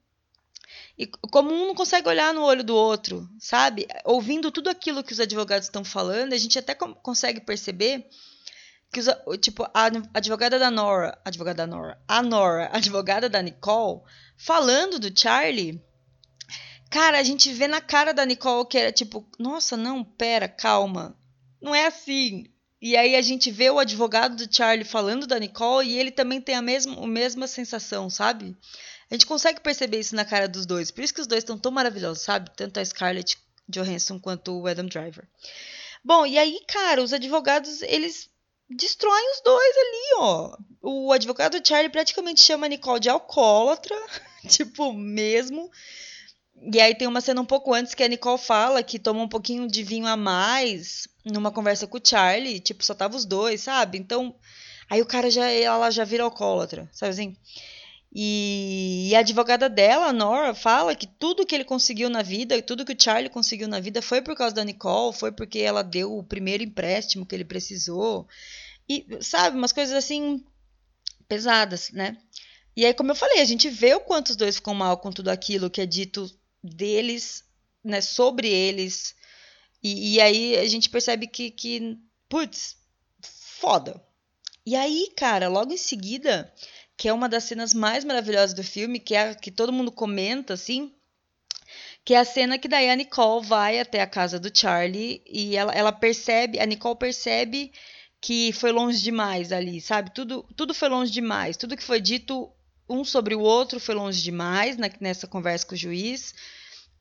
e 0.98 1.08
como 1.08 1.52
um 1.52 1.68
não 1.68 1.76
consegue 1.76 2.08
olhar 2.08 2.34
no 2.34 2.44
olho 2.44 2.64
do 2.64 2.76
outro, 2.76 3.28
sabe? 3.40 3.88
Ouvindo 4.06 4.52
tudo 4.52 4.70
aquilo 4.70 5.04
que 5.04 5.14
os 5.14 5.20
advogados 5.20 5.68
estão 5.68 5.84
falando, 5.84 6.34
a 6.34 6.38
gente 6.38 6.60
até 6.60 6.76
consegue 6.76 7.42
perceber 7.42 8.08
que 8.92 9.00
os, 9.00 9.08
tipo 9.40 9.64
a 9.74 9.90
advogada 10.14 10.60
da 10.60 10.70
Nora, 10.70 11.18
advogada 11.24 11.66
da 11.66 11.68
Nora, 11.68 12.02
a 12.08 12.22
Nora, 12.22 12.70
advogada 12.74 13.30
da 13.30 13.42
Nicole, 13.42 14.02
falando 14.38 15.00
do 15.00 15.18
Charlie, 15.18 15.82
cara, 16.90 17.20
a 17.20 17.24
gente 17.24 17.52
vê 17.54 17.68
na 17.68 17.80
cara 17.80 18.14
da 18.14 18.26
Nicole 18.26 18.68
que 18.68 18.78
era 18.78 18.92
tipo, 18.92 19.28
nossa, 19.40 19.78
não, 19.78 20.04
pera, 20.04 20.48
calma, 20.48 21.18
não 21.62 21.74
é 21.74 21.88
assim, 21.88 22.46
E 22.82 22.98
aí 22.98 23.16
a 23.16 23.22
gente 23.22 23.52
vê 23.52 23.70
o 23.70 23.80
advogado 23.80 24.36
do 24.36 24.54
Charlie 24.54 24.84
falando 24.84 25.28
da 25.28 25.40
Nicole 25.40 25.88
e 25.88 25.98
ele 25.98 26.12
também 26.12 26.42
tem 26.42 26.56
a 26.56 26.62
mesma, 26.62 27.02
a 27.02 27.08
mesma 27.08 27.48
sensação, 27.48 28.10
sabe? 28.10 28.58
A 29.12 29.14
gente 29.14 29.26
consegue 29.26 29.60
perceber 29.60 30.00
isso 30.00 30.16
na 30.16 30.24
cara 30.24 30.48
dos 30.48 30.66
dois. 30.66 30.90
Por 30.90 31.04
isso 31.04 31.14
que 31.14 31.20
os 31.20 31.28
dois 31.28 31.44
estão 31.44 31.58
tão 31.58 31.70
maravilhosos, 31.70 32.24
sabe? 32.24 32.50
Tanto 32.56 32.80
a 32.80 32.86
Scarlett 32.86 33.38
Johansson 33.68 34.18
quanto 34.18 34.58
o 34.58 34.66
Adam 34.66 34.86
Driver. 34.86 35.28
Bom, 36.02 36.26
e 36.26 36.40
aí, 36.40 36.62
cara, 36.66 37.04
os 37.04 37.12
advogados, 37.12 37.82
eles 37.82 38.30
destroem 38.70 39.32
os 39.34 39.42
dois 39.44 39.76
ali, 39.78 40.16
ó. 40.16 40.58
O 40.82 41.12
advogado 41.12 41.62
Charlie 41.62 41.92
praticamente 41.92 42.42
chama 42.42 42.68
a 42.68 42.70
Nicole 42.70 43.02
de 43.02 43.10
alcoólatra, 43.10 43.96
tipo, 44.48 44.94
mesmo. 44.94 45.70
E 46.74 46.80
aí 46.80 46.96
tem 46.96 47.08
uma 47.08 47.20
cena 47.20 47.42
um 47.42 47.46
pouco 47.46 47.74
antes 47.74 47.94
que 47.94 48.04
a 48.04 48.08
Nicole 48.08 48.40
fala 48.40 48.82
que 48.82 48.98
toma 48.98 49.22
um 49.22 49.28
pouquinho 49.28 49.68
de 49.68 49.84
vinho 49.84 50.08
a 50.08 50.16
mais 50.16 51.08
numa 51.26 51.52
conversa 51.52 51.86
com 51.86 51.98
o 51.98 52.02
Charlie, 52.02 52.62
tipo, 52.62 52.84
só 52.84 52.94
tava 52.94 53.18
os 53.18 53.26
dois, 53.26 53.62
sabe? 53.62 53.98
Então, 53.98 54.34
aí 54.90 55.02
o 55.02 55.06
cara 55.06 55.30
já, 55.30 55.50
ela 55.50 55.92
já 55.92 56.06
vira 56.06 56.24
alcoólatra, 56.24 56.90
sabe 56.94 57.12
assim? 57.12 57.36
E, 58.14 59.08
e 59.10 59.16
a 59.16 59.20
advogada 59.20 59.70
dela, 59.70 60.08
a 60.08 60.14
Nora, 60.14 60.54
fala 60.54 60.96
que 60.96 61.08
tudo 61.08 61.46
que 61.46 61.56
ele 61.56 61.64
conseguiu 61.64 62.10
na 62.10 62.22
vida, 62.22 62.62
tudo 62.62 62.86
que 62.86 62.92
o 62.94 63.02
Charlie 63.02 63.30
conseguiu 63.30 63.70
na 63.70 63.80
vida 63.80 64.02
foi 64.02 64.22
por 64.22 64.36
causa 64.36 64.54
da 64.54 64.66
Nicole, 64.66 65.16
foi 65.16 65.32
porque 65.32 65.60
ela 65.60 65.82
deu 65.82 66.18
o 66.18 66.24
primeiro 66.24 66.62
empréstimo 66.62 67.26
que 67.26 67.34
ele 67.34 67.46
precisou. 67.46 68.28
E, 68.88 69.08
sabe, 69.22 69.58
umas 69.58 69.72
coisas 69.72 69.96
assim 69.96 70.44
pesadas, 71.28 71.92
né? 71.92 72.18
E 72.76 72.86
aí, 72.86 72.94
como 72.94 73.12
eu 73.12 73.16
falei, 73.16 73.40
a 73.40 73.46
gente 73.46 73.70
vê 73.70 73.94
o 73.96 74.02
quanto 74.02 74.30
os 74.30 74.36
dois 74.36 74.56
ficam 74.56 74.74
mal 74.74 74.98
com 74.98 75.12
tudo 75.12 75.30
aquilo 75.30 75.70
que 75.70 75.82
é 75.82 75.86
dito 75.86 76.30
deles, 76.62 77.46
né, 77.84 78.02
sobre 78.02 78.50
eles. 78.50 79.16
E, 79.82 80.16
e 80.16 80.22
aí 80.22 80.58
a 80.58 80.68
gente 80.68 80.90
percebe 80.90 81.28
que, 81.28 81.50
que, 81.50 81.98
putz, 82.28 82.76
foda. 83.22 84.02
E 84.66 84.76
aí, 84.76 85.12
cara, 85.16 85.48
logo 85.48 85.74
em 85.74 85.78
seguida, 85.78 86.54
que 87.02 87.08
é 87.10 87.14
uma 87.14 87.28
das 87.28 87.46
cenas 87.46 87.74
mais 87.74 88.04
maravilhosas 88.04 88.54
do 88.54 88.64
filme, 88.64 89.00
que 89.00 89.16
é 89.16 89.34
que 89.34 89.50
todo 89.50 89.74
mundo 89.74 89.92
comenta, 89.92 90.54
assim, 90.54 90.94
que 92.06 92.14
é 92.14 92.20
a 92.20 92.24
cena 92.24 92.60
que 92.60 92.68
daí 92.68 92.92
a 92.92 92.96
Nicole 92.96 93.44
vai 93.44 93.80
até 93.80 94.04
a 94.04 94.06
casa 94.06 94.40
do 94.40 94.56
Charlie 94.56 95.20
e 95.26 95.56
ela, 95.56 95.74
ela 95.74 95.92
percebe, 95.92 96.60
a 96.60 96.66
Nicole 96.68 96.96
percebe 96.96 97.72
que 98.22 98.54
foi 98.54 98.72
longe 98.72 99.02
demais 99.02 99.52
ali, 99.52 99.82
sabe? 99.82 100.14
Tudo, 100.14 100.46
tudo 100.56 100.76
foi 100.76 100.90
longe 100.90 101.12
demais. 101.12 101.58
Tudo 101.58 101.76
que 101.76 101.84
foi 101.84 102.00
dito 102.00 102.52
um 102.88 103.04
sobre 103.04 103.34
o 103.34 103.40
outro 103.40 103.80
foi 103.80 103.96
longe 103.96 104.22
demais 104.22 104.78
na, 104.78 104.88
nessa 105.00 105.26
conversa 105.26 105.66
com 105.66 105.74
o 105.74 105.78
juiz. 105.78 106.36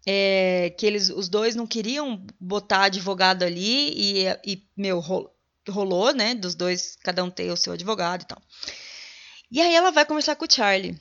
É, 0.07 0.75
que 0.79 0.87
eles, 0.87 1.11
os 1.11 1.29
dois 1.29 1.55
não 1.55 1.67
queriam 1.67 2.25
botar 2.41 2.85
advogado 2.85 3.43
ali 3.43 3.93
e, 3.95 4.25
e 4.47 4.67
meu, 4.75 4.99
rolou, 5.69 6.15
né? 6.15 6.35
Dos 6.35 6.55
dois, 6.55 6.97
cada 7.05 7.23
um 7.23 7.29
ter 7.29 7.51
o 7.51 7.57
seu 7.57 7.75
advogado 7.75 8.23
e 8.23 8.27
tal. 8.27 8.41
E 9.51 9.61
aí 9.61 9.75
ela 9.75 9.91
vai 9.91 10.07
conversar 10.07 10.37
com 10.37 10.45
o 10.45 10.51
Charlie. 10.51 10.99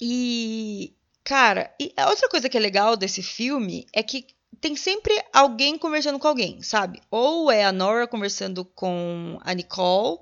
E, 0.00 0.94
cara, 1.22 1.74
e 1.80 1.92
outra 2.08 2.28
coisa 2.28 2.48
que 2.48 2.56
é 2.56 2.60
legal 2.60 2.96
desse 2.96 3.22
filme 3.22 3.86
é 3.92 4.02
que 4.02 4.26
tem 4.60 4.76
sempre 4.76 5.14
alguém 5.32 5.78
conversando 5.78 6.18
com 6.18 6.28
alguém, 6.28 6.62
sabe? 6.62 7.02
Ou 7.10 7.50
é 7.50 7.64
a 7.64 7.72
Nora 7.72 8.06
conversando 8.06 8.64
com 8.64 9.38
a 9.42 9.54
Nicole, 9.54 10.20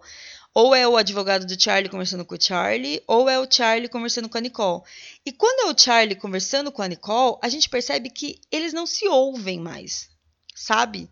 ou 0.54 0.74
é 0.74 0.86
o 0.86 0.96
advogado 0.96 1.46
do 1.46 1.60
Charlie 1.60 1.88
conversando 1.88 2.24
com 2.24 2.34
o 2.34 2.40
Charlie, 2.40 3.02
ou 3.06 3.28
é 3.28 3.38
o 3.38 3.50
Charlie 3.50 3.88
conversando 3.88 4.28
com 4.28 4.38
a 4.38 4.40
Nicole. 4.40 4.82
E 5.24 5.32
quando 5.32 5.68
é 5.68 5.72
o 5.72 5.78
Charlie 5.78 6.16
conversando 6.16 6.70
com 6.70 6.82
a 6.82 6.88
Nicole, 6.88 7.38
a 7.42 7.48
gente 7.48 7.68
percebe 7.68 8.10
que 8.10 8.40
eles 8.50 8.72
não 8.72 8.86
se 8.86 9.08
ouvem 9.08 9.58
mais, 9.58 10.10
sabe? 10.54 11.08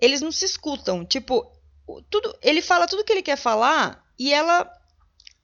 Eles 0.00 0.20
não 0.20 0.30
se 0.30 0.44
escutam. 0.44 1.04
Tipo, 1.04 1.50
tudo, 2.10 2.36
ele 2.40 2.62
fala 2.62 2.86
tudo 2.86 3.04
que 3.04 3.12
ele 3.12 3.22
quer 3.22 3.36
falar 3.36 4.04
e 4.18 4.32
ela 4.32 4.70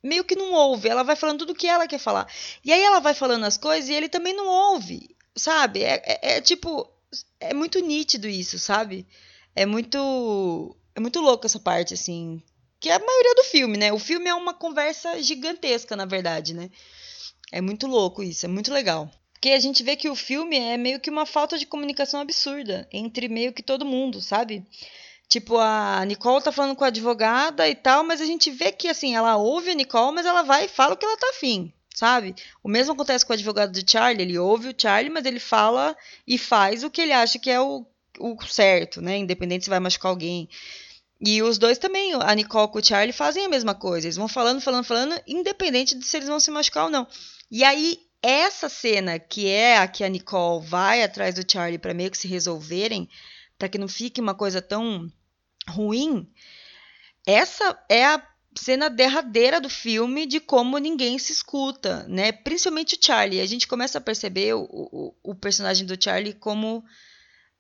meio 0.02 0.24
que 0.24 0.36
não 0.36 0.52
ouve. 0.52 0.88
Ela 0.88 1.02
vai 1.02 1.16
falando 1.16 1.40
tudo 1.40 1.54
que 1.54 1.66
ela 1.66 1.86
quer 1.86 1.98
falar. 1.98 2.26
E 2.64 2.72
aí 2.72 2.82
ela 2.82 3.00
vai 3.00 3.14
falando 3.14 3.44
as 3.44 3.56
coisas 3.56 3.88
e 3.88 3.94
ele 3.94 4.08
também 4.08 4.34
não 4.34 4.46
ouve, 4.46 5.16
sabe? 5.36 5.82
É, 5.82 6.02
é, 6.04 6.36
é 6.36 6.40
tipo, 6.40 6.88
é 7.38 7.54
muito 7.54 7.78
nítido 7.80 8.28
isso, 8.28 8.58
sabe? 8.58 9.06
É 9.54 9.66
muito, 9.66 10.76
é 10.94 11.00
muito 11.00 11.20
louco 11.20 11.46
essa 11.46 11.58
parte, 11.58 11.94
assim 11.94 12.42
que 12.80 12.88
é 12.88 12.94
a 12.94 12.98
maioria 12.98 13.34
do 13.34 13.44
filme, 13.44 13.76
né? 13.76 13.92
O 13.92 13.98
filme 13.98 14.28
é 14.28 14.34
uma 14.34 14.54
conversa 14.54 15.22
gigantesca, 15.22 15.94
na 15.94 16.06
verdade, 16.06 16.54
né? 16.54 16.70
É 17.52 17.60
muito 17.60 17.86
louco 17.86 18.22
isso, 18.22 18.46
é 18.46 18.48
muito 18.48 18.72
legal. 18.72 19.10
Porque 19.34 19.50
a 19.50 19.60
gente 19.60 19.82
vê 19.82 19.96
que 19.96 20.08
o 20.08 20.14
filme 20.14 20.58
é 20.58 20.78
meio 20.78 20.98
que 20.98 21.10
uma 21.10 21.26
falta 21.26 21.58
de 21.58 21.66
comunicação 21.66 22.20
absurda 22.20 22.88
entre 22.90 23.28
meio 23.28 23.52
que 23.52 23.62
todo 23.62 23.84
mundo, 23.84 24.20
sabe? 24.22 24.64
Tipo, 25.30 25.58
a 25.58 26.04
Nicole 26.06 26.42
tá 26.42 26.50
falando 26.50 26.74
com 26.74 26.82
a 26.82 26.88
advogada 26.88 27.68
e 27.68 27.74
tal, 27.76 28.02
mas 28.02 28.20
a 28.20 28.26
gente 28.26 28.50
vê 28.50 28.72
que, 28.72 28.88
assim, 28.88 29.14
ela 29.14 29.36
ouve 29.36 29.70
a 29.70 29.74
Nicole, 29.74 30.12
mas 30.12 30.26
ela 30.26 30.42
vai 30.42 30.64
e 30.64 30.68
fala 30.68 30.94
o 30.94 30.96
que 30.96 31.06
ela 31.06 31.16
tá 31.16 31.30
afim, 31.30 31.72
sabe? 31.94 32.34
O 32.64 32.68
mesmo 32.68 32.94
acontece 32.94 33.24
com 33.24 33.32
o 33.32 33.34
advogado 33.34 33.70
do 33.70 33.88
Charlie, 33.88 34.24
ele 34.24 34.36
ouve 34.36 34.70
o 34.70 34.74
Charlie, 34.76 35.08
mas 35.08 35.24
ele 35.24 35.38
fala 35.38 35.96
e 36.26 36.36
faz 36.36 36.82
o 36.82 36.90
que 36.90 37.00
ele 37.00 37.12
acha 37.12 37.38
que 37.38 37.48
é 37.48 37.60
o, 37.60 37.86
o 38.18 38.36
certo, 38.44 39.00
né? 39.00 39.18
Independente 39.18 39.62
se 39.62 39.70
vai 39.70 39.78
machucar 39.78 40.10
alguém. 40.10 40.48
E 41.20 41.40
os 41.44 41.58
dois 41.58 41.78
também, 41.78 42.12
a 42.12 42.34
Nicole 42.34 42.66
com 42.66 42.80
o 42.80 42.84
Charlie, 42.84 43.12
fazem 43.12 43.44
a 43.44 43.48
mesma 43.48 43.72
coisa. 43.72 44.08
Eles 44.08 44.16
vão 44.16 44.26
falando, 44.26 44.60
falando, 44.60 44.84
falando, 44.84 45.14
independente 45.28 45.94
de 45.94 46.04
se 46.04 46.16
eles 46.16 46.28
vão 46.28 46.40
se 46.40 46.50
machucar 46.50 46.86
ou 46.86 46.90
não. 46.90 47.06
E 47.48 47.62
aí, 47.62 48.00
essa 48.20 48.68
cena, 48.68 49.16
que 49.16 49.46
é 49.46 49.78
a 49.78 49.86
que 49.86 50.02
a 50.02 50.08
Nicole 50.08 50.66
vai 50.66 51.04
atrás 51.04 51.36
do 51.36 51.48
Charlie 51.48 51.78
para 51.78 51.94
meio 51.94 52.10
que 52.10 52.18
se 52.18 52.26
resolverem, 52.26 53.08
para 53.56 53.68
que 53.68 53.78
não 53.78 53.86
fique 53.86 54.20
uma 54.20 54.34
coisa 54.34 54.60
tão 54.60 55.08
ruim, 55.68 56.29
essa 57.27 57.79
é 57.88 58.05
a 58.05 58.27
cena 58.57 58.90
derradeira 58.90 59.61
do 59.61 59.70
filme 59.70 60.27
de 60.27 60.40
como 60.40 60.79
ninguém 60.79 61.18
se 61.18 61.33
escuta, 61.33 62.05
né? 62.09 62.33
Principalmente 62.33 62.96
o 62.96 63.05
Charlie. 63.05 63.40
A 63.40 63.46
gente 63.46 63.68
começa 63.68 63.99
a 63.99 64.01
perceber 64.01 64.55
o, 64.55 64.66
o, 64.70 65.14
o 65.23 65.35
personagem 65.35 65.87
do 65.87 66.03
Charlie 66.03 66.35
como 66.35 66.85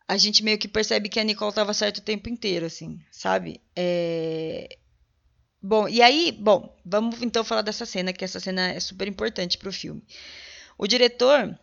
a 0.08 0.16
gente 0.16 0.42
meio 0.42 0.58
que 0.58 0.66
percebe 0.66 1.08
que 1.08 1.20
a 1.20 1.24
Nicole 1.24 1.50
estava 1.50 1.72
certo 1.72 1.98
o 1.98 2.02
tempo 2.02 2.28
inteiro, 2.28 2.66
assim, 2.66 2.98
sabe? 3.12 3.60
É... 3.76 4.76
Bom, 5.62 5.88
e 5.88 6.02
aí, 6.02 6.32
bom, 6.32 6.76
vamos 6.84 7.22
então 7.22 7.44
falar 7.44 7.62
dessa 7.62 7.86
cena, 7.86 8.12
que 8.12 8.24
essa 8.24 8.40
cena 8.40 8.72
é 8.72 8.80
super 8.80 9.06
importante 9.06 9.58
para 9.58 9.68
o 9.68 9.72
filme. 9.72 10.02
O 10.76 10.86
diretor, 10.86 11.56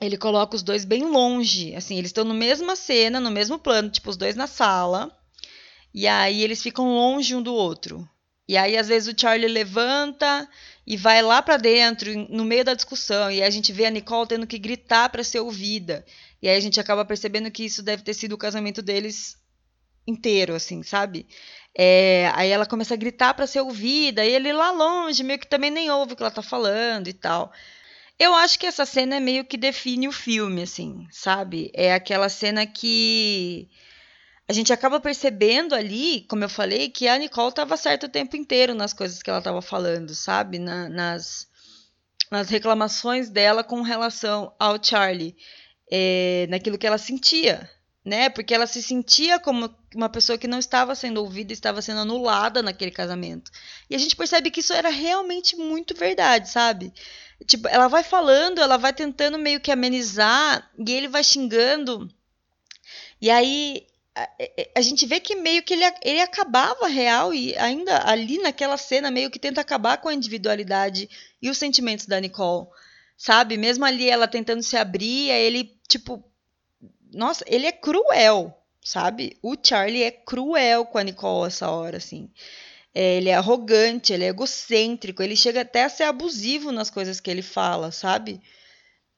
ele 0.00 0.16
coloca 0.16 0.56
os 0.56 0.62
dois 0.62 0.84
bem 0.84 1.04
longe, 1.04 1.74
assim, 1.74 1.98
eles 1.98 2.10
estão 2.10 2.24
na 2.24 2.32
mesma 2.32 2.76
cena, 2.76 3.20
no 3.20 3.30
mesmo 3.30 3.58
plano, 3.58 3.90
tipo, 3.90 4.08
os 4.08 4.16
dois 4.16 4.36
na 4.36 4.46
sala, 4.46 5.15
e 5.96 6.06
aí 6.06 6.44
eles 6.44 6.62
ficam 6.62 6.94
longe 6.94 7.34
um 7.34 7.40
do 7.40 7.54
outro. 7.54 8.06
E 8.46 8.54
aí, 8.54 8.76
às 8.76 8.86
vezes, 8.86 9.08
o 9.10 9.18
Charlie 9.18 9.48
levanta 9.48 10.46
e 10.86 10.94
vai 10.94 11.22
lá 11.22 11.40
para 11.40 11.56
dentro, 11.56 12.14
no 12.28 12.44
meio 12.44 12.62
da 12.62 12.74
discussão, 12.74 13.30
e 13.30 13.42
a 13.42 13.48
gente 13.48 13.72
vê 13.72 13.86
a 13.86 13.90
Nicole 13.90 14.28
tendo 14.28 14.46
que 14.46 14.58
gritar 14.58 15.08
para 15.08 15.24
ser 15.24 15.40
ouvida. 15.40 16.04
E 16.42 16.50
aí 16.50 16.56
a 16.56 16.60
gente 16.60 16.78
acaba 16.78 17.02
percebendo 17.02 17.50
que 17.50 17.64
isso 17.64 17.82
deve 17.82 18.02
ter 18.02 18.12
sido 18.12 18.34
o 18.34 18.38
casamento 18.38 18.82
deles 18.82 19.38
inteiro, 20.06 20.54
assim, 20.54 20.82
sabe? 20.82 21.26
É, 21.74 22.30
aí 22.34 22.50
ela 22.50 22.66
começa 22.66 22.92
a 22.92 22.98
gritar 22.98 23.32
para 23.32 23.46
ser 23.46 23.62
ouvida, 23.62 24.22
e 24.22 24.34
ele 24.34 24.52
lá 24.52 24.72
longe, 24.72 25.24
meio 25.24 25.38
que 25.38 25.46
também 25.46 25.70
nem 25.70 25.90
ouve 25.90 26.12
o 26.12 26.16
que 26.16 26.22
ela 26.22 26.30
tá 26.30 26.42
falando 26.42 27.08
e 27.08 27.14
tal. 27.14 27.50
Eu 28.18 28.34
acho 28.34 28.58
que 28.58 28.66
essa 28.66 28.84
cena 28.84 29.16
é 29.16 29.20
meio 29.20 29.46
que 29.46 29.56
define 29.56 30.08
o 30.08 30.12
filme, 30.12 30.62
assim, 30.62 31.06
sabe? 31.10 31.70
É 31.74 31.94
aquela 31.94 32.28
cena 32.28 32.66
que 32.66 33.66
a 34.48 34.52
gente 34.52 34.72
acaba 34.72 35.00
percebendo 35.00 35.74
ali, 35.74 36.24
como 36.28 36.44
eu 36.44 36.48
falei, 36.48 36.88
que 36.88 37.08
a 37.08 37.18
Nicole 37.18 37.48
estava 37.48 37.76
certo 37.76 38.04
o 38.04 38.08
tempo 38.08 38.36
inteiro 38.36 38.74
nas 38.74 38.92
coisas 38.92 39.22
que 39.22 39.28
ela 39.28 39.40
estava 39.40 39.60
falando, 39.60 40.14
sabe? 40.14 40.58
Na, 40.58 40.88
nas, 40.88 41.48
nas 42.30 42.48
reclamações 42.48 43.28
dela 43.28 43.64
com 43.64 43.82
relação 43.82 44.54
ao 44.58 44.82
Charlie 44.82 45.36
é, 45.90 46.46
naquilo 46.48 46.78
que 46.78 46.86
ela 46.86 46.98
sentia, 46.98 47.68
né? 48.04 48.28
Porque 48.28 48.54
ela 48.54 48.68
se 48.68 48.80
sentia 48.80 49.40
como 49.40 49.74
uma 49.92 50.08
pessoa 50.08 50.38
que 50.38 50.46
não 50.46 50.60
estava 50.60 50.94
sendo 50.94 51.18
ouvida, 51.18 51.52
estava 51.52 51.82
sendo 51.82 52.00
anulada 52.00 52.62
naquele 52.62 52.92
casamento. 52.92 53.50
E 53.90 53.96
a 53.96 53.98
gente 53.98 54.14
percebe 54.14 54.52
que 54.52 54.60
isso 54.60 54.72
era 54.72 54.90
realmente 54.90 55.56
muito 55.56 55.92
verdade, 55.92 56.48
sabe? 56.48 56.92
Tipo, 57.48 57.66
ela 57.66 57.88
vai 57.88 58.04
falando, 58.04 58.60
ela 58.60 58.76
vai 58.76 58.92
tentando 58.92 59.38
meio 59.38 59.60
que 59.60 59.72
amenizar, 59.72 60.70
e 60.78 60.92
ele 60.92 61.08
vai 61.08 61.24
xingando. 61.24 62.08
E 63.20 63.28
aí 63.28 63.86
a, 64.16 64.28
a 64.76 64.80
gente 64.80 65.06
vê 65.06 65.20
que 65.20 65.36
meio 65.36 65.62
que 65.62 65.74
ele, 65.74 65.84
ele 66.02 66.20
acabava 66.20 66.88
real 66.88 67.34
e 67.34 67.56
ainda 67.56 68.08
ali 68.08 68.38
naquela 68.38 68.76
cena 68.76 69.10
meio 69.10 69.30
que 69.30 69.38
tenta 69.38 69.60
acabar 69.60 69.98
com 69.98 70.08
a 70.08 70.14
individualidade 70.14 71.08
e 71.40 71.50
os 71.50 71.58
sentimentos 71.58 72.06
da 72.06 72.20
Nicole 72.20 72.68
sabe? 73.16 73.56
Mesmo 73.56 73.84
ali 73.84 74.08
ela 74.08 74.28
tentando 74.28 74.62
se 74.62 74.76
abrir, 74.76 75.30
ele, 75.30 75.76
tipo. 75.88 76.22
Nossa, 77.12 77.44
ele 77.46 77.66
é 77.66 77.72
cruel, 77.72 78.54
sabe? 78.82 79.38
O 79.42 79.56
Charlie 79.60 80.02
é 80.02 80.10
cruel 80.10 80.84
com 80.84 80.98
a 80.98 81.02
Nicole 81.02 81.46
essa 81.46 81.70
hora, 81.70 81.96
assim. 81.96 82.30
É, 82.94 83.16
ele 83.16 83.28
é 83.28 83.34
arrogante, 83.34 84.12
ele 84.12 84.24
é 84.24 84.28
egocêntrico, 84.28 85.22
ele 85.22 85.36
chega 85.36 85.62
até 85.62 85.84
a 85.84 85.88
ser 85.88 86.04
abusivo 86.04 86.72
nas 86.72 86.90
coisas 86.90 87.20
que 87.20 87.30
ele 87.30 87.42
fala, 87.42 87.90
sabe? 87.92 88.40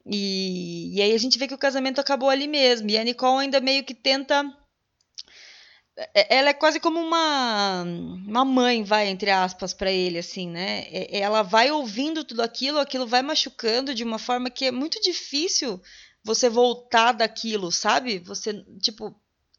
E, 0.07 0.97
e 0.97 1.03
aí 1.03 1.13
a 1.13 1.19
gente 1.19 1.39
vê 1.39 1.47
que 1.49 1.55
o 1.55 1.59
casamento 1.59 2.01
acabou 2.01 2.31
ali 2.31 2.49
mesmo. 2.49 2.91
E 2.91 2.99
a 2.99 3.05
Nicole 3.05 3.43
ainda 3.45 3.61
meio 3.61 3.85
que 3.85 3.95
tenta 3.95 4.45
é, 4.45 4.67
ela 6.15 6.51
é 6.51 6.55
quase 6.55 6.79
como 6.79 7.01
uma, 7.01 7.83
uma 7.83 8.45
mãe, 8.45 8.85
vai, 8.85 9.09
entre 9.09 9.31
aspas, 9.31 9.75
para 9.75 9.91
ele, 9.91 10.19
assim, 10.19 10.49
né? 10.49 10.87
É, 10.91 11.19
ela 11.19 11.43
vai 11.43 11.71
ouvindo 11.71 12.23
tudo 12.23 12.41
aquilo, 12.43 12.79
aquilo 12.79 13.07
vai 13.07 13.21
machucando 13.21 13.95
de 13.95 14.05
uma 14.05 14.19
forma 14.19 14.49
que 14.49 14.67
é 14.67 14.71
muito 14.71 15.01
difícil 15.01 15.81
você 16.23 16.49
voltar 16.49 17.13
daquilo, 17.13 17.73
sabe? 17.73 18.21
Você, 18.21 18.65
tipo, 18.81 19.15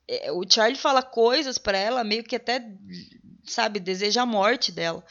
é, 0.08 0.32
o 0.32 0.44
Charlie 0.50 0.80
fala 0.80 1.04
coisas 1.04 1.58
para 1.58 1.78
ela, 1.78 2.04
meio 2.04 2.24
que 2.24 2.36
até, 2.36 2.66
sabe, 3.44 3.80
deseja 3.80 4.22
a 4.22 4.26
morte 4.26 4.72
dela. 4.72 5.04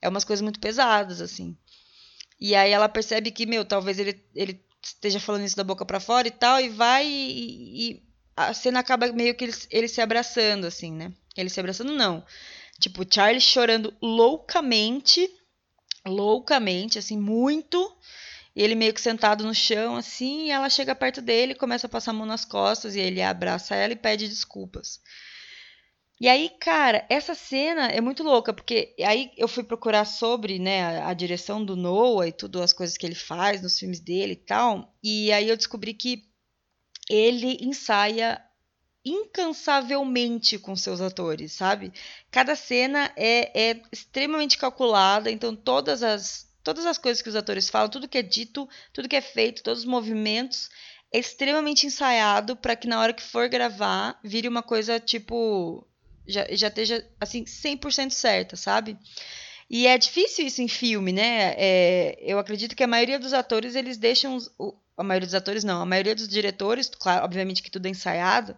É 0.00 0.08
umas 0.08 0.24
coisas 0.24 0.42
muito 0.42 0.60
pesadas, 0.60 1.20
assim. 1.20 1.56
E 2.40 2.54
aí 2.54 2.70
ela 2.70 2.88
percebe 2.88 3.32
que, 3.32 3.46
meu, 3.46 3.64
talvez 3.64 3.98
ele, 3.98 4.24
ele 4.32 4.64
esteja 4.80 5.18
falando 5.18 5.44
isso 5.44 5.56
da 5.56 5.64
boca 5.64 5.84
para 5.84 5.98
fora 5.98 6.28
e 6.28 6.30
tal, 6.30 6.60
e 6.60 6.68
vai 6.68 7.04
e, 7.04 7.90
e 7.90 8.07
a 8.38 8.54
cena 8.54 8.80
acaba 8.80 9.10
meio 9.12 9.34
que 9.34 9.44
eles, 9.44 9.66
eles 9.70 9.90
se 9.90 10.00
abraçando, 10.00 10.66
assim, 10.66 10.92
né? 10.92 11.12
Eles 11.36 11.52
se 11.52 11.60
abraçando, 11.60 11.92
não. 11.92 12.24
Tipo, 12.80 13.04
Charlie 13.12 13.40
chorando 13.40 13.92
loucamente, 14.00 15.28
loucamente, 16.06 16.98
assim, 16.98 17.18
muito. 17.18 17.96
Ele 18.54 18.74
meio 18.74 18.94
que 18.94 19.00
sentado 19.00 19.44
no 19.44 19.54
chão, 19.54 19.96
assim, 19.96 20.46
e 20.46 20.50
ela 20.50 20.70
chega 20.70 20.94
perto 20.94 21.20
dele, 21.20 21.54
começa 21.54 21.86
a 21.86 21.90
passar 21.90 22.12
a 22.12 22.14
mão 22.14 22.26
nas 22.26 22.44
costas, 22.44 22.94
e 22.94 23.00
ele 23.00 23.20
abraça 23.22 23.74
ela 23.74 23.92
e 23.92 23.96
pede 23.96 24.28
desculpas. 24.28 25.00
E 26.20 26.28
aí, 26.28 26.50
cara, 26.60 27.06
essa 27.08 27.34
cena 27.34 27.86
é 27.86 28.00
muito 28.00 28.24
louca, 28.24 28.52
porque 28.52 28.94
aí 29.04 29.30
eu 29.36 29.46
fui 29.46 29.62
procurar 29.62 30.04
sobre, 30.04 30.58
né, 30.58 30.82
a, 30.82 31.10
a, 31.10 31.14
direção 31.14 31.64
do 31.64 31.76
Noah 31.76 32.26
e 32.26 32.32
tudo, 32.32 32.60
as 32.60 32.72
coisas 32.72 32.96
que 32.96 33.06
ele 33.06 33.14
faz 33.14 33.62
nos 33.62 33.78
filmes 33.78 34.00
dele 34.00 34.32
e 34.32 34.44
tal, 34.44 34.92
e 35.02 35.30
aí 35.30 35.48
eu 35.48 35.56
descobri 35.56 35.94
que 35.94 36.27
ele 37.08 37.58
ensaia 37.60 38.42
incansavelmente 39.04 40.58
com 40.58 40.76
seus 40.76 41.00
atores, 41.00 41.52
sabe? 41.52 41.92
Cada 42.30 42.54
cena 42.54 43.10
é, 43.16 43.70
é 43.70 43.82
extremamente 43.90 44.58
calculada, 44.58 45.30
então 45.30 45.54
todas 45.54 46.02
as 46.02 46.46
todas 46.62 46.84
as 46.84 46.98
coisas 46.98 47.22
que 47.22 47.30
os 47.30 47.36
atores 47.36 47.70
falam, 47.70 47.88
tudo 47.88 48.08
que 48.08 48.18
é 48.18 48.22
dito, 48.22 48.68
tudo 48.92 49.08
que 49.08 49.16
é 49.16 49.22
feito, 49.22 49.62
todos 49.62 49.80
os 49.80 49.84
movimentos 49.86 50.68
é 51.10 51.18
extremamente 51.18 51.86
ensaiado 51.86 52.54
para 52.54 52.76
que 52.76 52.86
na 52.86 53.00
hora 53.00 53.14
que 53.14 53.22
for 53.22 53.48
gravar 53.48 54.20
vire 54.22 54.46
uma 54.46 54.62
coisa 54.62 55.00
tipo 55.00 55.86
já, 56.26 56.46
já 56.50 56.68
esteja 56.68 57.06
assim 57.18 57.44
100% 57.44 58.10
certa, 58.10 58.56
sabe? 58.56 58.98
E 59.70 59.86
é 59.86 59.96
difícil 59.96 60.46
isso 60.46 60.60
em 60.60 60.68
filme, 60.68 61.12
né? 61.12 61.54
É, 61.56 62.18
eu 62.20 62.38
acredito 62.38 62.76
que 62.76 62.84
a 62.84 62.86
maioria 62.86 63.18
dos 63.18 63.32
atores 63.32 63.74
eles 63.74 63.96
deixam 63.96 64.38
o, 64.58 64.74
a 64.98 65.04
maioria 65.04 65.26
dos 65.26 65.34
atores 65.34 65.64
não, 65.64 65.80
a 65.80 65.86
maioria 65.86 66.14
dos 66.14 66.28
diretores, 66.28 66.90
claro, 66.90 67.24
obviamente 67.24 67.62
que 67.62 67.70
tudo 67.70 67.86
é 67.86 67.90
ensaiado, 67.90 68.56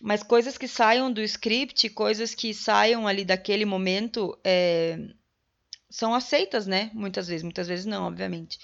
mas 0.00 0.22
coisas 0.22 0.58
que 0.58 0.68
saiam 0.68 1.10
do 1.10 1.22
script, 1.22 1.88
coisas 1.90 2.34
que 2.34 2.52
saiam 2.52 3.06
ali 3.06 3.24
daquele 3.24 3.64
momento, 3.64 4.38
é, 4.44 4.98
são 5.90 6.14
aceitas, 6.14 6.66
né? 6.66 6.90
Muitas 6.92 7.28
vezes, 7.28 7.42
muitas 7.42 7.66
vezes 7.66 7.86
não, 7.86 8.06
obviamente. 8.06 8.58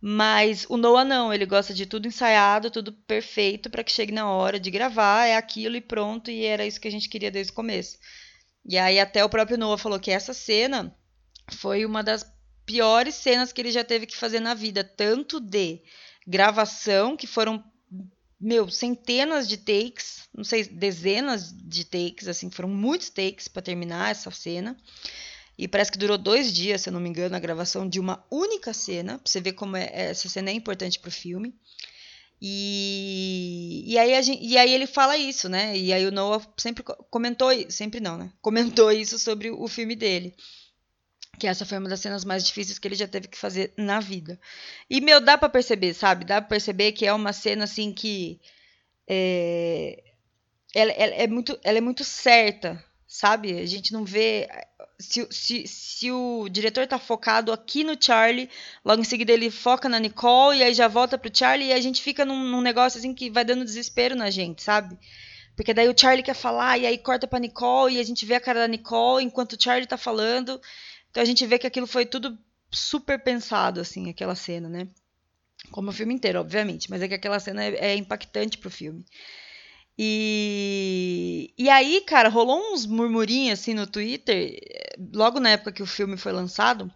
Mas 0.00 0.66
o 0.68 0.76
Noah 0.76 1.04
não, 1.04 1.32
ele 1.32 1.46
gosta 1.46 1.72
de 1.72 1.86
tudo 1.86 2.08
ensaiado, 2.08 2.70
tudo 2.70 2.92
perfeito 2.92 3.70
para 3.70 3.84
que 3.84 3.92
chegue 3.92 4.12
na 4.12 4.28
hora 4.30 4.58
de 4.58 4.70
gravar, 4.70 5.26
é 5.26 5.36
aquilo 5.36 5.76
e 5.76 5.80
pronto, 5.80 6.30
e 6.30 6.44
era 6.44 6.66
isso 6.66 6.80
que 6.80 6.88
a 6.88 6.90
gente 6.90 7.08
queria 7.08 7.30
desde 7.30 7.52
o 7.52 7.54
começo. 7.54 7.98
E 8.64 8.76
aí 8.78 8.98
até 8.98 9.24
o 9.24 9.28
próprio 9.28 9.56
Noah 9.56 9.80
falou 9.80 10.00
que 10.00 10.10
essa 10.10 10.34
cena 10.34 10.94
foi 11.52 11.84
uma 11.84 12.02
das 12.02 12.24
piores 12.66 13.14
cenas 13.14 13.52
que 13.52 13.60
ele 13.60 13.70
já 13.70 13.84
teve 13.84 14.06
que 14.06 14.16
fazer 14.16 14.40
na 14.40 14.54
vida, 14.54 14.84
tanto 14.84 15.40
de 15.40 15.82
gravação, 16.26 17.16
que 17.16 17.26
foram, 17.26 17.62
meu, 18.40 18.68
centenas 18.68 19.48
de 19.48 19.56
takes, 19.56 20.28
não 20.34 20.44
sei, 20.44 20.64
dezenas 20.64 21.52
de 21.52 21.84
takes, 21.84 22.28
assim, 22.28 22.50
foram 22.50 22.68
muitos 22.68 23.10
takes 23.10 23.48
para 23.48 23.62
terminar 23.62 24.10
essa 24.10 24.30
cena. 24.30 24.76
E 25.58 25.68
parece 25.68 25.92
que 25.92 25.98
durou 25.98 26.16
dois 26.16 26.52
dias, 26.52 26.80
se 26.80 26.88
eu 26.88 26.92
não 26.92 27.00
me 27.00 27.08
engano, 27.08 27.36
a 27.36 27.40
gravação 27.40 27.88
de 27.88 28.00
uma 28.00 28.24
única 28.30 28.72
cena, 28.72 29.18
pra 29.18 29.30
você 29.30 29.40
ver 29.40 29.52
como 29.52 29.76
é, 29.76 29.90
essa 29.92 30.28
cena 30.28 30.50
é 30.50 30.54
importante 30.54 30.98
pro 30.98 31.10
filme. 31.10 31.54
E, 32.40 33.84
e, 33.86 33.96
aí 33.98 34.20
gente, 34.20 34.44
e 34.44 34.58
aí 34.58 34.72
ele 34.72 34.86
fala 34.86 35.16
isso, 35.16 35.48
né? 35.48 35.76
E 35.76 35.92
aí 35.92 36.04
o 36.04 36.10
Noah 36.10 36.44
sempre 36.56 36.82
comentou, 37.08 37.50
sempre 37.70 38.00
não, 38.00 38.18
né? 38.18 38.32
Comentou 38.42 38.90
isso 38.90 39.18
sobre 39.18 39.50
o 39.50 39.68
filme 39.68 39.94
dele 39.94 40.34
que 41.42 41.48
essa 41.48 41.66
foi 41.66 41.76
uma 41.76 41.88
das 41.88 41.98
cenas 41.98 42.24
mais 42.24 42.44
difíceis 42.44 42.78
que 42.78 42.86
ele 42.86 42.94
já 42.94 43.08
teve 43.08 43.26
que 43.26 43.36
fazer 43.36 43.72
na 43.76 43.98
vida. 43.98 44.38
E, 44.88 45.00
meu, 45.00 45.20
dá 45.20 45.36
para 45.36 45.48
perceber, 45.48 45.92
sabe? 45.92 46.24
Dá 46.24 46.40
pra 46.40 46.50
perceber 46.50 46.92
que 46.92 47.04
é 47.04 47.12
uma 47.12 47.32
cena, 47.32 47.64
assim, 47.64 47.92
que... 47.92 48.40
É, 49.08 50.04
ela, 50.72 50.92
ela, 50.92 51.14
é 51.16 51.26
muito, 51.26 51.58
ela 51.64 51.78
é 51.78 51.80
muito 51.80 52.04
certa, 52.04 52.80
sabe? 53.08 53.58
A 53.58 53.66
gente 53.66 53.92
não 53.92 54.04
vê... 54.04 54.48
Se, 55.00 55.26
se, 55.32 55.66
se 55.66 56.12
o 56.12 56.48
diretor 56.48 56.86
tá 56.86 56.96
focado 56.96 57.52
aqui 57.52 57.82
no 57.82 58.00
Charlie, 58.00 58.48
logo 58.84 59.02
em 59.02 59.04
seguida 59.04 59.32
ele 59.32 59.50
foca 59.50 59.88
na 59.88 59.98
Nicole, 59.98 60.58
e 60.58 60.62
aí 60.62 60.72
já 60.72 60.86
volta 60.86 61.18
pro 61.18 61.36
Charlie, 61.36 61.70
e 61.70 61.72
a 61.72 61.80
gente 61.80 62.00
fica 62.00 62.24
num, 62.24 62.38
num 62.38 62.60
negócio, 62.60 62.98
assim, 62.98 63.12
que 63.12 63.28
vai 63.28 63.44
dando 63.44 63.64
desespero 63.64 64.14
na 64.14 64.30
gente, 64.30 64.62
sabe? 64.62 64.96
Porque 65.56 65.74
daí 65.74 65.88
o 65.88 65.98
Charlie 65.98 66.22
quer 66.22 66.36
falar, 66.36 66.78
e 66.78 66.86
aí 66.86 66.96
corta 66.98 67.26
pra 67.26 67.40
Nicole, 67.40 67.96
e 67.96 68.00
a 68.00 68.04
gente 68.04 68.24
vê 68.24 68.36
a 68.36 68.40
cara 68.40 68.60
da 68.60 68.68
Nicole 68.68 69.24
enquanto 69.24 69.54
o 69.54 69.60
Charlie 69.60 69.88
tá 69.88 69.96
falando... 69.96 70.60
Então 71.12 71.22
a 71.22 71.26
gente 71.26 71.46
vê 71.46 71.58
que 71.58 71.66
aquilo 71.66 71.86
foi 71.86 72.06
tudo 72.06 72.36
super 72.70 73.22
pensado, 73.22 73.80
assim, 73.80 74.08
aquela 74.08 74.34
cena, 74.34 74.66
né? 74.66 74.88
Como 75.70 75.90
o 75.90 75.92
filme 75.92 76.14
inteiro, 76.14 76.40
obviamente, 76.40 76.90
mas 76.90 77.02
é 77.02 77.06
que 77.06 77.14
aquela 77.14 77.38
cena 77.38 77.62
é, 77.62 77.92
é 77.92 77.94
impactante 77.94 78.56
pro 78.56 78.70
filme. 78.70 79.04
E, 79.98 81.52
e 81.58 81.68
aí, 81.68 82.00
cara, 82.00 82.30
rolou 82.30 82.72
uns 82.72 82.86
murmurinhos 82.86 83.60
assim 83.60 83.74
no 83.74 83.86
Twitter, 83.86 84.58
logo 85.14 85.38
na 85.38 85.50
época 85.50 85.70
que 85.70 85.82
o 85.82 85.86
filme 85.86 86.16
foi 86.16 86.32
lançado, 86.32 86.90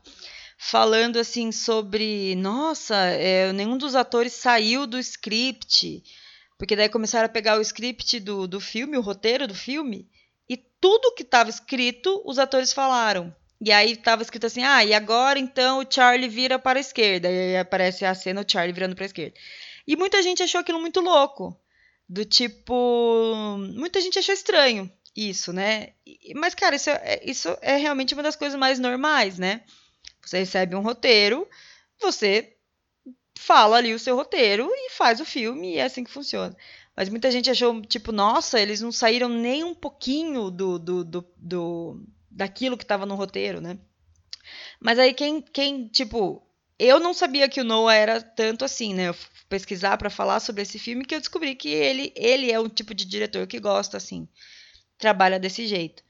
falando 0.57 1.19
assim 1.19 1.53
sobre, 1.53 2.35
nossa, 2.37 2.97
é, 2.97 3.53
nenhum 3.53 3.77
dos 3.77 3.95
atores 3.95 4.33
saiu 4.33 4.87
do 4.87 4.99
script, 4.99 6.03
porque 6.57 6.75
daí 6.75 6.89
começaram 6.89 7.27
a 7.27 7.29
pegar 7.29 7.59
o 7.59 7.63
script 7.63 8.19
do, 8.19 8.47
do 8.47 8.61
filme, 8.61 8.97
o 8.97 9.03
roteiro 9.03 9.47
do 9.47 9.55
filme, 9.55 10.09
e 10.49 10.57
tudo 10.57 11.15
que 11.15 11.23
estava 11.23 11.51
escrito 11.51 12.23
os 12.25 12.39
atores 12.39 12.73
falaram. 12.73 13.35
E 13.61 13.73
aí 13.73 13.93
estava 13.93 14.23
escrito 14.23 14.47
assim: 14.47 14.63
ah, 14.63 14.85
e 14.85 14.93
agora 14.93 15.39
então 15.39 15.81
o 15.81 15.87
Charlie 15.89 16.29
vira 16.29 16.59
para 16.59 16.79
a 16.79 16.81
esquerda. 16.81 17.31
E 17.31 17.39
aí 17.39 17.57
aparece 17.57 18.05
a 18.05 18.15
cena 18.15 18.43
o 18.43 18.51
Charlie 18.51 18.73
virando 18.73 18.95
para 18.95 19.05
a 19.05 19.07
esquerda. 19.07 19.35
E 19.87 19.97
muita 19.97 20.23
gente 20.23 20.43
achou 20.43 20.61
aquilo 20.61 20.81
muito 20.81 21.01
louco. 21.01 21.59
Do 22.09 22.25
tipo. 22.25 23.57
Muita 23.75 24.01
gente 24.01 24.19
achou 24.19 24.35
estranho 24.35 24.91
isso, 25.17 25.53
né? 25.53 25.89
Mas, 26.35 26.55
cara, 26.55 26.77
isso 26.77 26.91
é, 26.91 27.21
isso 27.25 27.57
é 27.63 27.77
realmente 27.77 28.15
uma 28.15 28.23
das 28.23 28.37
coisas 28.37 28.59
mais 28.59 28.79
normais, 28.79 29.39
né? 29.39 29.63
Você 30.23 30.39
recebe 30.39 30.77
um 30.77 30.83
roteiro, 30.83 31.49
você 32.01 32.57
fala 33.39 33.77
ali 33.77 33.95
o 33.95 33.99
seu 33.99 34.17
roteiro 34.17 34.69
e 34.71 34.91
faz 34.91 35.21
o 35.21 35.25
filme, 35.25 35.75
e 35.75 35.79
é 35.79 35.85
assim 35.85 36.05
que 36.05 36.11
funciona. 36.11 36.57
Mas 36.97 37.09
muita 37.09 37.31
gente 37.31 37.51
achou, 37.51 37.81
tipo, 37.83 38.11
nossa, 38.13 38.61
eles 38.61 38.81
não 38.81 38.91
saíram 38.91 39.29
nem 39.29 39.63
um 39.63 39.75
pouquinho 39.75 40.51
do, 40.51 40.79
do, 40.79 41.05
do, 41.05 41.27
do 41.37 42.07
daquilo 42.37 42.77
que 42.77 42.85
estava 42.85 43.07
no 43.07 43.15
roteiro, 43.15 43.61
né? 43.63 43.79
Mas 44.79 44.99
aí 44.99 45.15
quem, 45.15 45.41
quem, 45.41 45.89
tipo, 45.89 46.47
eu 46.79 47.01
não 47.01 47.15
sabia 47.15 47.49
que 47.49 47.61
o 47.61 47.65
Noah 47.65 47.95
era 47.95 48.21
tanto 48.21 48.65
assim, 48.65 48.93
né? 48.93 49.09
Eu 49.09 49.15
fui 49.15 49.31
pesquisar 49.49 49.97
para 49.97 50.11
falar 50.11 50.39
sobre 50.41 50.63
esse 50.63 50.79
filme 50.79 51.05
que 51.05 51.15
eu 51.15 51.19
descobri 51.21 51.55
que 51.55 51.69
ele, 51.69 52.13
ele 52.15 52.53
é 52.53 52.61
um 52.61 52.69
tipo 52.69 52.95
de 52.95 53.07
diretor 53.07 53.47
que 53.47 53.59
gosta 53.59 53.97
assim, 53.97 54.29
trabalha 54.99 55.41
desse 55.41 55.67
jeito. 55.67 56.05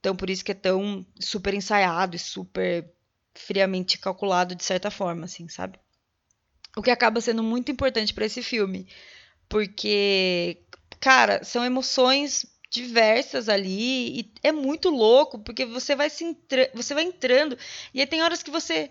Então 0.00 0.16
por 0.16 0.30
isso 0.30 0.44
que 0.44 0.52
é 0.52 0.54
tão 0.54 1.04
super 1.20 1.52
ensaiado 1.52 2.16
e 2.16 2.18
super 2.18 2.90
friamente 3.34 3.98
calculado 3.98 4.54
de 4.54 4.64
certa 4.64 4.90
forma, 4.90 5.26
assim, 5.26 5.48
sabe? 5.48 5.78
O 6.76 6.82
que 6.82 6.90
acaba 6.90 7.20
sendo 7.20 7.42
muito 7.42 7.70
importante 7.70 8.14
para 8.14 8.24
esse 8.24 8.42
filme, 8.42 8.88
porque 9.48 10.62
cara, 10.98 11.44
são 11.44 11.64
emoções 11.64 12.46
diversas 12.70 13.48
ali 13.48 14.20
e 14.20 14.32
é 14.42 14.52
muito 14.52 14.90
louco 14.90 15.38
porque 15.38 15.64
você 15.64 15.96
vai 15.96 16.10
se 16.10 16.36
você 16.74 16.92
vai 16.94 17.04
entrando 17.04 17.56
e 17.94 18.00
aí 18.00 18.06
tem 18.06 18.22
horas 18.22 18.42
que 18.42 18.50
você 18.50 18.90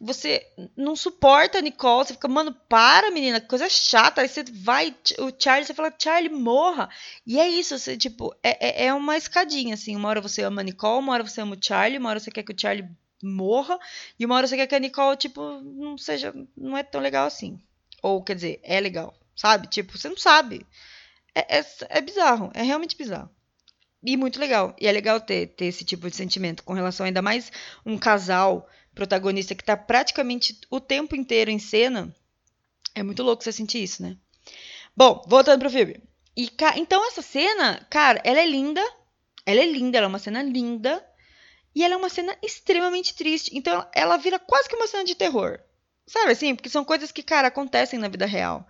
você 0.00 0.46
não 0.76 0.94
suporta 0.94 1.58
a 1.58 1.60
Nicole, 1.60 2.06
você 2.06 2.14
fica, 2.14 2.28
mano, 2.28 2.54
para, 2.68 3.10
menina, 3.10 3.40
que 3.40 3.48
coisa 3.48 3.68
chata. 3.68 4.20
Aí 4.20 4.28
você 4.28 4.44
vai, 4.44 4.94
o 5.18 5.32
Charlie, 5.36 5.66
você 5.66 5.74
fala, 5.74 5.92
Charlie, 5.98 6.32
morra. 6.32 6.88
E 7.26 7.38
é 7.40 7.48
isso, 7.48 7.76
você, 7.76 7.96
tipo, 7.96 8.34
é, 8.42 8.84
é, 8.84 8.86
é 8.86 8.94
uma 8.94 9.16
escadinha, 9.16 9.74
assim. 9.74 9.96
Uma 9.96 10.08
hora 10.08 10.20
você 10.20 10.42
ama 10.42 10.60
a 10.60 10.64
Nicole, 10.64 11.02
uma 11.02 11.12
hora 11.12 11.24
você 11.24 11.40
ama 11.40 11.56
o 11.56 11.58
Charlie, 11.60 11.98
uma 11.98 12.10
hora 12.10 12.20
você 12.20 12.30
quer 12.30 12.44
que 12.44 12.52
o 12.52 12.58
Charlie 12.58 12.88
morra, 13.22 13.78
e 14.18 14.24
uma 14.24 14.36
hora 14.36 14.46
você 14.46 14.56
quer 14.56 14.68
que 14.68 14.74
a 14.74 14.78
Nicole, 14.78 15.16
tipo, 15.16 15.42
não 15.60 15.98
seja, 15.98 16.32
não 16.56 16.76
é 16.78 16.82
tão 16.84 17.00
legal 17.00 17.26
assim. 17.26 17.60
Ou, 18.02 18.22
quer 18.22 18.36
dizer, 18.36 18.60
é 18.62 18.80
legal, 18.80 19.12
sabe? 19.34 19.66
Tipo, 19.66 19.98
você 19.98 20.08
não 20.08 20.16
sabe. 20.16 20.64
É, 21.34 21.58
é, 21.58 21.66
é 21.88 22.00
bizarro, 22.00 22.50
é 22.54 22.62
realmente 22.62 22.96
bizarro. 22.96 23.30
E 24.02 24.16
muito 24.16 24.38
legal. 24.38 24.74
E 24.80 24.86
é 24.86 24.92
legal 24.92 25.20
ter, 25.20 25.48
ter 25.48 25.66
esse 25.66 25.84
tipo 25.84 26.08
de 26.08 26.16
sentimento 26.16 26.62
com 26.62 26.72
relação 26.72 27.06
ainda 27.06 27.20
mais 27.22 27.50
um 27.84 27.98
casal 27.98 28.68
protagonista 28.94 29.54
que 29.54 29.62
está 29.62 29.76
praticamente 29.76 30.58
o 30.70 30.80
tempo 30.80 31.16
inteiro 31.16 31.50
em 31.50 31.58
cena. 31.58 32.14
É 32.94 33.02
muito 33.02 33.22
louco 33.22 33.42
você 33.42 33.52
sentir 33.52 33.82
isso, 33.82 34.02
né? 34.02 34.16
Bom, 34.96 35.24
voltando 35.26 35.60
pro 35.60 35.70
filme. 35.70 36.00
E, 36.36 36.50
então 36.76 37.06
essa 37.06 37.22
cena, 37.22 37.86
cara, 37.90 38.20
ela 38.24 38.40
é 38.40 38.46
linda, 38.46 38.82
Ela 39.46 39.60
é 39.60 39.66
linda, 39.66 39.98
ela 39.98 40.06
é 40.06 40.08
uma 40.08 40.18
cena 40.18 40.42
linda. 40.42 41.04
E 41.74 41.82
ela 41.84 41.94
é 41.94 41.96
uma 41.96 42.08
cena 42.08 42.36
extremamente 42.42 43.14
triste. 43.14 43.50
Então 43.56 43.86
ela 43.94 44.16
vira 44.16 44.38
quase 44.38 44.68
que 44.68 44.76
uma 44.76 44.86
cena 44.86 45.04
de 45.04 45.14
terror. 45.14 45.58
Sabe 46.06 46.32
assim? 46.32 46.54
Porque 46.54 46.68
são 46.68 46.84
coisas 46.84 47.12
que, 47.12 47.22
cara, 47.22 47.48
acontecem 47.48 47.98
na 47.98 48.08
vida 48.08 48.26
real. 48.26 48.66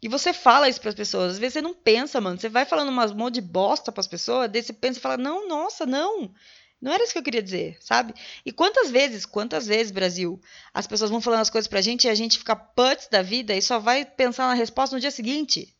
E 0.00 0.08
você 0.08 0.32
fala 0.32 0.68
isso 0.68 0.80
para 0.80 0.90
as 0.90 0.94
pessoas. 0.94 1.32
Às 1.32 1.38
vezes 1.38 1.54
você 1.54 1.62
não 1.62 1.74
pensa, 1.74 2.20
mano. 2.20 2.38
Você 2.38 2.48
vai 2.48 2.64
falando 2.64 2.88
umas 2.88 3.12
monte 3.12 3.34
de 3.34 3.40
bosta 3.40 3.90
para 3.90 4.00
as 4.00 4.06
pessoas, 4.06 4.50
daí 4.50 4.62
você 4.62 4.72
pensa 4.72 4.98
e 4.98 5.02
fala: 5.02 5.16
"Não, 5.16 5.48
nossa, 5.48 5.84
não. 5.84 6.32
Não 6.80 6.92
era 6.92 7.02
isso 7.02 7.12
que 7.12 7.18
eu 7.18 7.22
queria 7.24 7.42
dizer", 7.42 7.76
sabe? 7.80 8.14
E 8.46 8.52
quantas 8.52 8.90
vezes, 8.90 9.26
quantas 9.26 9.66
vezes, 9.66 9.90
Brasil, 9.90 10.40
as 10.72 10.86
pessoas 10.86 11.10
vão 11.10 11.20
falando 11.20 11.40
as 11.40 11.50
coisas 11.50 11.66
pra 11.66 11.80
gente 11.80 12.04
e 12.06 12.10
a 12.10 12.14
gente 12.14 12.38
fica 12.38 12.54
putz 12.54 13.08
da 13.08 13.22
vida 13.22 13.54
e 13.54 13.62
só 13.62 13.78
vai 13.80 14.04
pensar 14.04 14.46
na 14.46 14.54
resposta 14.54 14.94
no 14.94 15.00
dia 15.00 15.10
seguinte? 15.10 15.74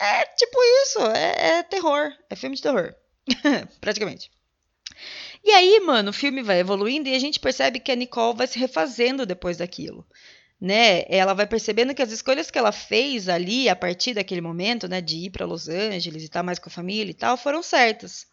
É 0.00 0.24
tipo 0.36 0.56
isso, 0.82 1.00
é, 1.10 1.58
é 1.58 1.62
terror, 1.64 2.12
é 2.30 2.36
filme 2.36 2.56
de 2.56 2.62
terror. 2.62 2.94
Praticamente. 3.80 4.30
E 5.42 5.50
aí, 5.50 5.80
mano, 5.80 6.10
o 6.10 6.12
filme 6.12 6.42
vai 6.42 6.60
evoluindo 6.60 7.08
e 7.08 7.14
a 7.14 7.18
gente 7.18 7.40
percebe 7.40 7.80
que 7.80 7.92
a 7.92 7.96
Nicole 7.96 8.36
vai 8.36 8.46
se 8.46 8.58
refazendo 8.58 9.26
depois 9.26 9.56
daquilo 9.56 10.06
né? 10.64 11.04
Ela 11.10 11.34
vai 11.34 11.46
percebendo 11.46 11.94
que 11.94 12.00
as 12.00 12.10
escolhas 12.10 12.50
que 12.50 12.56
ela 12.56 12.72
fez 12.72 13.28
ali 13.28 13.68
a 13.68 13.76
partir 13.76 14.14
daquele 14.14 14.40
momento, 14.40 14.88
né, 14.88 15.02
de 15.02 15.26
ir 15.26 15.30
para 15.30 15.44
Los 15.44 15.68
Angeles 15.68 16.22
e 16.22 16.24
estar 16.24 16.42
mais 16.42 16.58
com 16.58 16.70
a 16.70 16.72
família 16.72 17.10
e 17.10 17.14
tal, 17.14 17.36
foram 17.36 17.62
certas. 17.62 18.26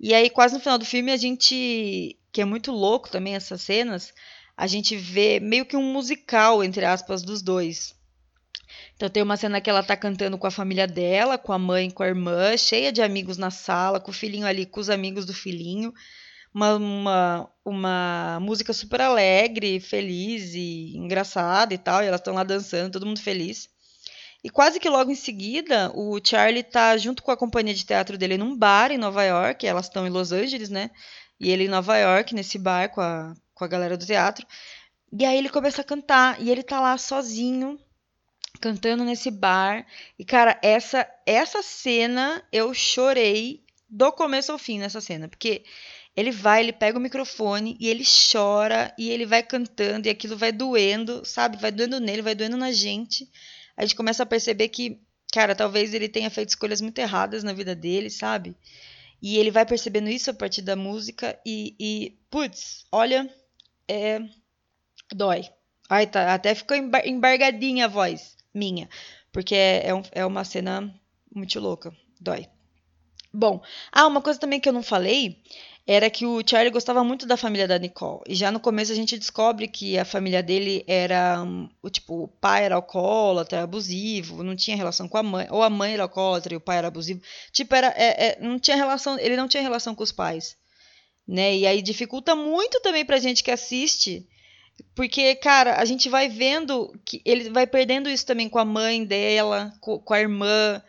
E 0.00 0.14
aí 0.14 0.30
quase 0.30 0.54
no 0.54 0.60
final 0.60 0.78
do 0.78 0.86
filme 0.86 1.12
a 1.12 1.16
gente, 1.18 2.16
que 2.32 2.40
é 2.40 2.44
muito 2.46 2.72
louco 2.72 3.10
também 3.10 3.34
essas 3.34 3.60
cenas, 3.60 4.14
a 4.56 4.66
gente 4.66 4.96
vê 4.96 5.40
meio 5.40 5.66
que 5.66 5.76
um 5.76 5.92
musical 5.92 6.64
entre 6.64 6.86
aspas 6.86 7.22
dos 7.22 7.42
dois. 7.42 7.94
Então 8.96 9.10
tem 9.10 9.22
uma 9.22 9.36
cena 9.36 9.60
que 9.60 9.68
ela 9.68 9.82
tá 9.82 9.94
cantando 9.94 10.38
com 10.38 10.46
a 10.46 10.50
família 10.50 10.86
dela, 10.86 11.36
com 11.36 11.52
a 11.52 11.58
mãe, 11.58 11.90
com 11.90 12.02
a 12.02 12.08
irmã, 12.08 12.56
cheia 12.56 12.90
de 12.90 13.02
amigos 13.02 13.36
na 13.36 13.50
sala, 13.50 14.00
com 14.00 14.10
o 14.10 14.14
filhinho 14.14 14.46
ali, 14.46 14.64
com 14.64 14.80
os 14.80 14.88
amigos 14.88 15.26
do 15.26 15.34
filhinho 15.34 15.92
uma, 16.54 16.74
uma, 16.76 17.50
uma 17.64 18.38
música 18.40 18.72
super 18.72 19.00
alegre, 19.00 19.80
feliz 19.80 20.54
e 20.54 20.96
engraçada 20.96 21.72
e 21.72 21.78
tal, 21.78 22.02
e 22.02 22.06
elas 22.06 22.20
estão 22.20 22.34
lá 22.34 22.44
dançando, 22.44 22.92
todo 22.92 23.06
mundo 23.06 23.20
feliz. 23.20 23.68
E 24.44 24.50
quase 24.50 24.80
que 24.80 24.88
logo 24.88 25.10
em 25.10 25.14
seguida, 25.14 25.92
o 25.94 26.18
Charlie 26.22 26.64
tá 26.64 26.96
junto 26.96 27.22
com 27.22 27.30
a 27.30 27.36
companhia 27.36 27.74
de 27.74 27.86
teatro 27.86 28.18
dele 28.18 28.36
num 28.36 28.56
bar 28.56 28.90
em 28.90 28.98
Nova 28.98 29.22
York, 29.22 29.66
elas 29.66 29.86
estão 29.86 30.06
em 30.06 30.10
Los 30.10 30.32
Angeles, 30.32 30.68
né? 30.68 30.90
E 31.38 31.50
ele 31.50 31.64
em 31.64 31.68
Nova 31.68 31.96
York, 31.96 32.34
nesse 32.34 32.58
bar 32.58 32.88
com 32.90 33.00
a, 33.00 33.34
com 33.54 33.64
a 33.64 33.68
galera 33.68 33.96
do 33.96 34.04
teatro. 34.04 34.46
E 35.12 35.24
aí 35.24 35.38
ele 35.38 35.48
começa 35.48 35.82
a 35.82 35.84
cantar, 35.84 36.40
e 36.40 36.50
ele 36.50 36.62
tá 36.62 36.80
lá 36.80 36.98
sozinho, 36.98 37.78
cantando 38.60 39.04
nesse 39.04 39.30
bar. 39.30 39.86
E, 40.18 40.24
cara, 40.24 40.58
essa, 40.62 41.08
essa 41.24 41.62
cena 41.62 42.42
eu 42.50 42.74
chorei 42.74 43.62
do 43.88 44.10
começo 44.10 44.50
ao 44.50 44.58
fim 44.58 44.78
nessa 44.78 45.00
cena, 45.00 45.28
porque 45.28 45.64
ele 46.14 46.30
vai, 46.30 46.62
ele 46.62 46.72
pega 46.72 46.98
o 46.98 47.00
microfone 47.00 47.76
e 47.80 47.88
ele 47.88 48.04
chora 48.04 48.94
e 48.98 49.10
ele 49.10 49.24
vai 49.24 49.42
cantando 49.42 50.06
e 50.06 50.10
aquilo 50.10 50.36
vai 50.36 50.52
doendo, 50.52 51.24
sabe? 51.24 51.56
Vai 51.56 51.72
doendo 51.72 51.98
nele, 51.98 52.22
vai 52.22 52.34
doendo 52.34 52.56
na 52.56 52.70
gente. 52.70 53.28
A 53.76 53.82
gente 53.82 53.96
começa 53.96 54.22
a 54.22 54.26
perceber 54.26 54.68
que, 54.68 55.00
cara, 55.32 55.54
talvez 55.54 55.94
ele 55.94 56.08
tenha 56.08 56.28
feito 56.28 56.50
escolhas 56.50 56.80
muito 56.80 56.98
erradas 56.98 57.42
na 57.42 57.52
vida 57.54 57.74
dele, 57.74 58.10
sabe? 58.10 58.54
E 59.22 59.38
ele 59.38 59.50
vai 59.50 59.64
percebendo 59.64 60.10
isso 60.10 60.30
a 60.30 60.34
partir 60.34 60.62
da 60.62 60.76
música 60.76 61.38
e, 61.46 61.74
e 61.78 62.18
putz, 62.30 62.84
olha, 62.92 63.32
é. 63.88 64.20
dói. 65.14 65.48
Ai, 65.88 66.06
tá, 66.06 66.34
até 66.34 66.54
ficou 66.54 66.76
embargadinha 66.76 67.86
a 67.86 67.88
voz 67.88 68.36
minha, 68.52 68.88
porque 69.30 69.54
é, 69.54 69.88
é, 69.88 69.94
um, 69.94 70.02
é 70.12 70.26
uma 70.26 70.44
cena 70.44 70.92
muito 71.34 71.58
louca, 71.60 71.94
dói. 72.20 72.48
Bom, 73.32 73.62
ah, 73.90 74.06
uma 74.06 74.20
coisa 74.20 74.38
também 74.38 74.60
que 74.60 74.68
eu 74.68 74.72
não 74.72 74.82
falei 74.82 75.42
era 75.86 76.08
que 76.08 76.24
o 76.24 76.42
Charlie 76.46 76.70
gostava 76.70 77.02
muito 77.02 77.26
da 77.26 77.36
família 77.36 77.66
da 77.66 77.78
Nicole. 77.78 78.22
E 78.28 78.34
já 78.34 78.52
no 78.52 78.60
começo 78.60 78.92
a 78.92 78.94
gente 78.94 79.18
descobre 79.18 79.66
que 79.66 79.98
a 79.98 80.04
família 80.04 80.42
dele 80.42 80.84
era, 80.86 81.44
o 81.82 81.90
tipo, 81.90 82.24
o 82.24 82.28
pai 82.28 82.64
era 82.64 82.76
alcoólatra, 82.76 83.62
abusivo, 83.62 84.44
não 84.44 84.54
tinha 84.54 84.76
relação 84.76 85.08
com 85.08 85.18
a 85.18 85.22
mãe, 85.22 85.46
ou 85.50 85.62
a 85.62 85.70
mãe 85.70 85.94
era 85.94 86.04
alcoólatra 86.04 86.54
e 86.54 86.56
o 86.56 86.60
pai 86.60 86.78
era 86.78 86.88
abusivo. 86.88 87.20
Tipo, 87.50 87.74
era, 87.74 87.88
é, 87.96 88.26
é, 88.26 88.38
não 88.40 88.60
tinha 88.60 88.76
relação, 88.76 89.18
ele 89.18 89.36
não 89.36 89.48
tinha 89.48 89.62
relação 89.62 89.94
com 89.94 90.04
os 90.04 90.12
pais, 90.12 90.56
né? 91.26 91.56
E 91.56 91.66
aí 91.66 91.82
dificulta 91.82 92.36
muito 92.36 92.80
também 92.80 93.04
pra 93.04 93.18
gente 93.18 93.42
que 93.42 93.50
assiste, 93.50 94.26
porque, 94.94 95.34
cara, 95.34 95.80
a 95.80 95.84
gente 95.84 96.08
vai 96.08 96.28
vendo 96.28 96.92
que 97.04 97.20
ele 97.24 97.50
vai 97.50 97.66
perdendo 97.66 98.08
isso 98.08 98.24
também 98.24 98.48
com 98.48 98.58
a 98.58 98.64
mãe 98.64 99.04
dela, 99.04 99.72
com, 99.80 99.98
com 99.98 100.14
a 100.14 100.20
irmã, 100.20 100.80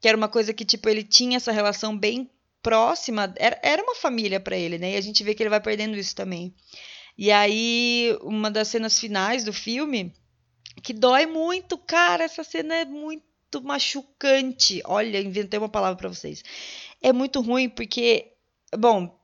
que 0.00 0.08
era 0.08 0.16
uma 0.16 0.28
coisa 0.28 0.52
que, 0.52 0.66
tipo, 0.66 0.86
ele 0.86 1.02
tinha 1.02 1.38
essa 1.38 1.50
relação 1.50 1.96
bem 1.96 2.30
próxima, 2.64 3.32
era, 3.36 3.60
era 3.62 3.82
uma 3.82 3.94
família 3.94 4.40
para 4.40 4.56
ele, 4.56 4.78
né? 4.78 4.92
E 4.92 4.96
a 4.96 5.00
gente 5.02 5.22
vê 5.22 5.34
que 5.34 5.42
ele 5.42 5.50
vai 5.50 5.60
perdendo 5.60 5.96
isso 5.96 6.16
também. 6.16 6.54
E 7.16 7.30
aí, 7.30 8.18
uma 8.22 8.50
das 8.50 8.68
cenas 8.68 8.98
finais 8.98 9.44
do 9.44 9.52
filme, 9.52 10.12
que 10.82 10.94
dói 10.94 11.26
muito, 11.26 11.76
cara, 11.76 12.24
essa 12.24 12.42
cena 12.42 12.74
é 12.74 12.84
muito 12.86 13.62
machucante. 13.62 14.80
Olha, 14.86 15.20
inventei 15.20 15.58
uma 15.58 15.68
palavra 15.68 15.96
para 15.96 16.08
vocês. 16.08 16.42
É 17.02 17.12
muito 17.12 17.40
ruim 17.42 17.68
porque, 17.68 18.32
bom, 18.76 19.14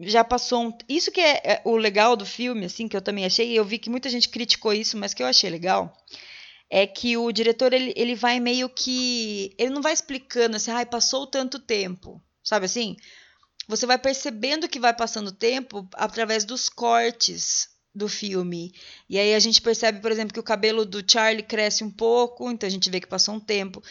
já 0.00 0.24
passou 0.24 0.66
um... 0.66 0.78
Isso 0.88 1.12
que 1.12 1.20
é, 1.20 1.40
é, 1.44 1.62
o 1.64 1.76
legal 1.76 2.16
do 2.16 2.26
filme, 2.26 2.66
assim, 2.66 2.88
que 2.88 2.96
eu 2.96 3.02
também 3.02 3.24
achei, 3.24 3.52
e 3.52 3.56
eu 3.56 3.64
vi 3.64 3.78
que 3.78 3.88
muita 3.88 4.10
gente 4.10 4.28
criticou 4.28 4.72
isso, 4.72 4.98
mas 4.98 5.14
que 5.14 5.22
eu 5.22 5.26
achei 5.26 5.48
legal, 5.48 5.96
é 6.68 6.84
que 6.84 7.16
o 7.16 7.30
diretor, 7.30 7.72
ele, 7.72 7.94
ele 7.96 8.16
vai 8.16 8.40
meio 8.40 8.68
que... 8.68 9.54
Ele 9.56 9.70
não 9.70 9.82
vai 9.82 9.92
explicando 9.92 10.56
assim, 10.56 10.72
ai, 10.72 10.84
passou 10.84 11.26
tanto 11.28 11.60
tempo 11.60 12.20
sabe 12.42 12.66
assim? 12.66 12.96
Você 13.66 13.86
vai 13.86 13.98
percebendo 13.98 14.68
que 14.68 14.80
vai 14.80 14.94
passando 14.94 15.28
o 15.28 15.32
tempo 15.32 15.86
através 15.94 16.44
dos 16.44 16.68
cortes 16.68 17.68
do 17.94 18.08
filme. 18.08 18.72
E 19.08 19.18
aí 19.18 19.34
a 19.34 19.38
gente 19.38 19.60
percebe, 19.60 20.00
por 20.00 20.10
exemplo, 20.10 20.32
que 20.32 20.40
o 20.40 20.44
cabelo 20.44 20.86
do 20.86 21.02
Charlie 21.06 21.42
cresce 21.42 21.82
um 21.82 21.90
pouco, 21.90 22.50
então 22.50 22.66
a 22.66 22.70
gente 22.70 22.88
vê 22.88 23.00
que 23.00 23.06
passou 23.06 23.34
um 23.34 23.40
tempo. 23.40 23.82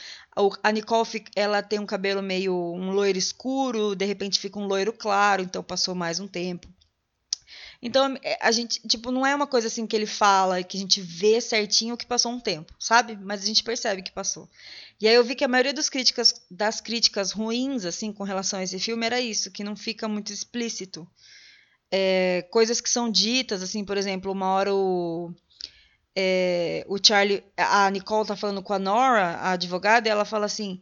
A 0.63 0.71
Nicole, 0.71 1.23
ela 1.35 1.61
tem 1.61 1.79
um 1.79 1.85
cabelo 1.85 2.23
meio 2.23 2.53
um 2.53 2.91
loiro 2.91 3.17
escuro, 3.17 3.95
de 3.95 4.05
repente 4.05 4.39
fica 4.39 4.57
um 4.57 4.65
loiro 4.65 4.93
claro, 4.93 5.43
então 5.43 5.61
passou 5.61 5.93
mais 5.93 6.19
um 6.19 6.27
tempo. 6.27 6.67
Então 7.81 8.17
é, 8.23 8.37
a 8.41 8.51
gente, 8.51 8.81
tipo, 8.87 9.11
não 9.11 9.25
é 9.25 9.35
uma 9.35 9.47
coisa 9.47 9.67
assim 9.67 9.85
que 9.85 9.95
ele 9.95 10.07
fala, 10.07 10.63
que 10.63 10.77
a 10.77 10.79
gente 10.79 11.01
vê 11.01 11.39
certinho 11.39 11.97
que 11.97 12.05
passou 12.05 12.31
um 12.31 12.39
tempo, 12.39 12.73
sabe? 12.79 13.15
Mas 13.15 13.43
a 13.43 13.45
gente 13.45 13.63
percebe 13.63 14.01
que 14.01 14.11
passou. 14.11 14.49
E 14.99 15.07
aí 15.07 15.13
eu 15.13 15.23
vi 15.23 15.35
que 15.35 15.43
a 15.43 15.47
maioria 15.47 15.73
das 15.73 15.89
críticas, 15.89 16.33
das 16.49 16.81
críticas 16.81 17.31
ruins, 17.31 17.85
assim, 17.85 18.11
com 18.11 18.23
relação 18.23 18.59
a 18.59 18.63
esse 18.63 18.79
filme 18.79 19.05
era 19.05 19.21
isso, 19.21 19.51
que 19.51 19.63
não 19.63 19.75
fica 19.75 20.07
muito 20.07 20.33
explícito. 20.33 21.07
É, 21.91 22.47
coisas 22.51 22.81
que 22.81 22.89
são 22.89 23.09
ditas, 23.09 23.61
assim, 23.61 23.85
por 23.85 23.95
exemplo, 23.95 24.31
uma 24.31 24.47
hora 24.47 24.73
o, 24.73 25.31
é, 26.15 26.83
o 26.87 26.97
Charlie, 27.01 27.43
a 27.55 27.89
Nicole 27.91 28.27
tá 28.27 28.35
falando 28.35 28.63
com 28.63 28.73
a 28.73 28.79
Nora, 28.79 29.37
a 29.37 29.51
advogada, 29.51 30.07
e 30.07 30.11
ela 30.11 30.25
fala 30.25 30.47
assim, 30.47 30.81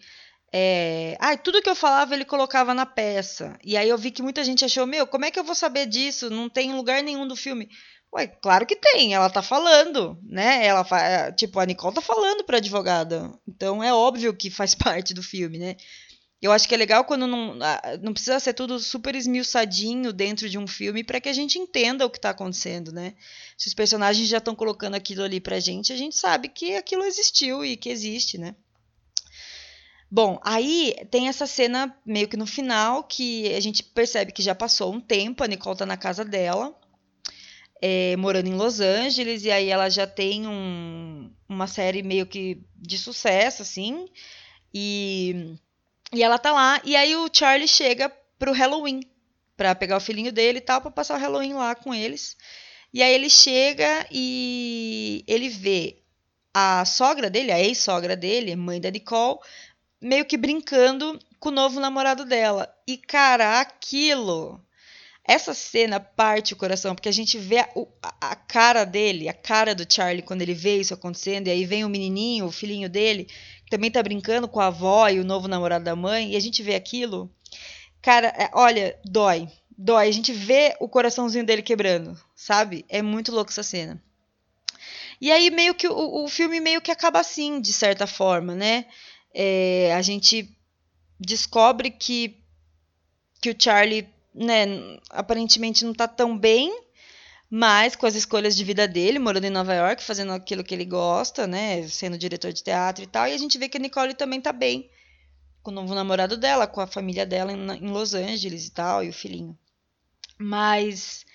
é, 0.57 1.17
ah, 1.19 1.35
tudo 1.35 1.61
que 1.61 1.69
eu 1.69 1.75
falava 1.75 2.15
ele 2.15 2.23
colocava 2.23 2.73
na 2.73 2.85
peça. 2.85 3.59
E 3.61 3.75
aí 3.75 3.89
eu 3.89 3.97
vi 3.97 4.09
que 4.09 4.23
muita 4.23 4.41
gente 4.41 4.63
achou, 4.63 4.87
meu, 4.87 5.05
como 5.05 5.25
é 5.25 5.31
que 5.31 5.37
eu 5.37 5.43
vou 5.43 5.53
saber 5.53 5.85
disso? 5.85 6.29
Não 6.29 6.47
tem 6.47 6.73
lugar 6.73 7.03
nenhum 7.03 7.27
do 7.27 7.35
filme. 7.35 7.69
Ué, 8.15 8.27
claro 8.27 8.65
que 8.65 8.77
tem, 8.77 9.13
ela 9.13 9.29
tá 9.29 9.41
falando, 9.41 10.17
né? 10.23 10.65
Ela 10.65 10.87
é, 11.01 11.31
tipo, 11.33 11.59
a 11.59 11.65
Nicole 11.65 11.95
tá 11.95 12.01
falando 12.01 12.45
pra 12.45 12.57
advogada. 12.57 13.29
Então 13.45 13.83
é 13.83 13.93
óbvio 13.93 14.33
que 14.33 14.49
faz 14.49 14.73
parte 14.73 15.13
do 15.13 15.21
filme, 15.21 15.57
né? 15.57 15.75
Eu 16.41 16.53
acho 16.53 16.67
que 16.67 16.73
é 16.73 16.77
legal 16.77 17.03
quando 17.03 17.27
não, 17.27 17.55
não 18.01 18.13
precisa 18.13 18.39
ser 18.39 18.53
tudo 18.53 18.79
super 18.79 19.15
esmiuçadinho 19.15 20.13
dentro 20.13 20.49
de 20.49 20.57
um 20.57 20.65
filme 20.65 21.03
para 21.03 21.19
que 21.19 21.27
a 21.27 21.33
gente 21.33 21.59
entenda 21.59 22.05
o 22.05 22.09
que 22.09 22.19
tá 22.19 22.29
acontecendo, 22.29 22.91
né? 22.91 23.15
Se 23.57 23.67
os 23.67 23.73
personagens 23.73 24.29
já 24.29 24.37
estão 24.37 24.55
colocando 24.55 24.95
aquilo 24.95 25.23
ali 25.23 25.41
pra 25.41 25.59
gente, 25.59 25.91
a 25.91 25.97
gente 25.97 26.15
sabe 26.15 26.47
que 26.47 26.75
aquilo 26.75 27.03
existiu 27.03 27.65
e 27.65 27.75
que 27.75 27.89
existe, 27.89 28.37
né? 28.37 28.55
Bom, 30.09 30.39
aí 30.43 30.95
tem 31.11 31.27
essa 31.27 31.47
cena 31.47 31.93
meio 32.05 32.29
que 32.29 32.37
no 32.37 32.45
final 32.45 33.03
que 33.03 33.53
a 33.53 33.59
gente 33.59 33.83
percebe 33.83 34.31
que 34.31 34.43
já 34.43 34.55
passou 34.55 34.93
um 34.93 35.01
tempo, 35.01 35.43
a 35.43 35.47
Nicole 35.47 35.77
tá 35.77 35.85
na 35.85 35.97
casa 35.97 36.23
dela 36.23 36.73
é, 37.81 38.15
morando 38.17 38.47
em 38.47 38.55
Los 38.55 38.79
Angeles, 38.79 39.43
e 39.43 39.51
aí 39.51 39.69
ela 39.69 39.89
já 39.89 40.07
tem 40.07 40.47
um, 40.47 41.31
uma 41.47 41.67
série 41.67 42.01
meio 42.03 42.25
que 42.25 42.61
de 42.75 42.97
sucesso, 42.97 43.61
assim, 43.61 44.07
e, 44.73 45.55
e 46.13 46.23
ela 46.23 46.37
tá 46.37 46.51
lá, 46.51 46.81
e 46.83 46.95
aí 46.95 47.15
o 47.15 47.29
Charlie 47.31 47.67
chega 47.67 48.09
pro 48.37 48.53
Halloween, 48.53 49.01
para 49.57 49.73
pegar 49.73 49.97
o 49.97 50.01
filhinho 50.01 50.31
dele 50.31 50.57
e 50.59 50.61
tal, 50.61 50.81
pra 50.81 50.91
passar 50.91 51.15
o 51.15 51.21
Halloween 51.21 51.53
lá 51.53 51.75
com 51.75 51.93
eles. 51.93 52.35
E 52.93 53.01
aí 53.01 53.13
ele 53.13 53.29
chega 53.29 54.05
e 54.11 55.23
ele 55.27 55.49
vê 55.49 55.97
a 56.53 56.85
sogra 56.85 57.29
dele, 57.29 57.51
a 57.51 57.59
ex-sogra 57.59 58.15
dele, 58.15 58.55
mãe 58.55 58.79
da 58.79 58.89
Nicole, 58.89 59.39
meio 60.01 60.25
que 60.25 60.37
brincando 60.37 61.19
com 61.39 61.49
o 61.49 61.51
novo 61.51 61.79
namorado 61.79 62.25
dela. 62.25 62.73
E, 62.87 62.97
cara, 62.97 63.59
aquilo 63.59 64.63
essa 65.27 65.53
cena 65.53 65.99
parte 65.99 66.53
o 66.53 66.57
coração, 66.57 66.93
porque 66.93 67.09
a 67.09 67.13
gente 67.13 67.37
vê 67.37 67.59
a, 67.59 67.69
a, 68.21 68.35
cara 68.35 68.85
dele, 68.85 69.27
a 69.27 69.33
cara 69.33 69.73
do 69.73 69.85
Charlie 69.91 70.21
quando 70.21 70.43
ele 70.43 70.53
vê 70.53 70.77
isso 70.77 70.93
acontecendo, 70.93 71.47
e 71.47 71.51
aí 71.51 71.65
vem 71.65 71.83
o 71.83 71.89
menininho, 71.89 72.45
o 72.45 72.51
filhinho 72.51 72.87
dele, 72.87 73.25
que 73.63 73.71
também 73.71 73.89
tá 73.89 74.01
brincando 74.03 74.47
com 74.47 74.59
a 74.59 74.67
avó 74.67 75.09
e 75.09 75.19
o 75.19 75.25
novo 75.25 75.47
namorado 75.47 75.83
da 75.83 75.95
mãe, 75.95 76.33
e 76.33 76.35
a 76.35 76.39
gente 76.39 76.61
vê 76.61 76.75
aquilo. 76.75 77.29
Cara, 78.01 78.27
é, 78.27 78.51
olha, 78.53 78.99
dói. 79.03 79.49
Dói. 79.75 80.07
A 80.07 80.11
gente 80.11 80.31
vê 80.31 80.75
o 80.79 80.87
coraçãozinho 80.87 81.45
dele 81.45 81.63
quebrando, 81.63 82.17
sabe? 82.35 82.85
É 82.87 83.01
muito 83.01 83.31
louco 83.31 83.49
essa 83.49 83.63
cena. 83.63 84.01
E 85.19 85.31
aí, 85.31 85.49
meio 85.49 85.73
que 85.73 85.87
o, 85.87 86.23
o 86.23 86.27
filme 86.29 86.59
meio 86.59 86.81
que 86.81 86.91
acaba 86.91 87.19
assim, 87.19 87.59
de 87.59 87.73
certa 87.73 88.05
forma, 88.05 88.53
né? 88.53 88.85
É, 89.33 89.91
a 89.95 90.01
gente 90.01 90.55
descobre 91.19 91.89
que, 91.89 92.37
que 93.41 93.49
o 93.49 93.55
Charlie, 93.57 94.07
né, 94.35 94.65
aparentemente 95.09 95.85
não 95.85 95.93
tá 95.93 96.07
tão 96.07 96.37
bem, 96.37 96.71
mas 97.49 97.95
com 97.95 98.05
as 98.05 98.15
escolhas 98.15 98.55
de 98.55 98.63
vida 98.63 98.87
dele, 98.87 99.17
morando 99.17 99.45
em 99.45 99.49
Nova 99.49 99.73
York, 99.73 100.03
fazendo 100.03 100.33
aquilo 100.33 100.63
que 100.63 100.73
ele 100.73 100.85
gosta, 100.85 101.47
né, 101.47 101.87
sendo 101.87 102.17
diretor 102.17 102.51
de 102.51 102.63
teatro 102.63 103.03
e 103.03 103.07
tal, 103.07 103.27
e 103.27 103.33
a 103.33 103.37
gente 103.37 103.57
vê 103.57 103.69
que 103.69 103.77
a 103.77 103.79
Nicole 103.79 104.13
também 104.13 104.41
tá 104.41 104.51
bem, 104.51 104.89
com 105.63 105.71
o 105.71 105.73
novo 105.73 105.95
namorado 105.95 106.35
dela, 106.37 106.67
com 106.67 106.81
a 106.81 106.87
família 106.87 107.25
dela 107.25 107.51
em, 107.51 107.89
Los 107.89 108.13
Angeles 108.13 108.67
e 108.67 108.71
tal, 108.71 109.03
e 109.03 109.09
o 109.09 109.13
filhinho. 109.13 109.57
Mas 110.37 111.25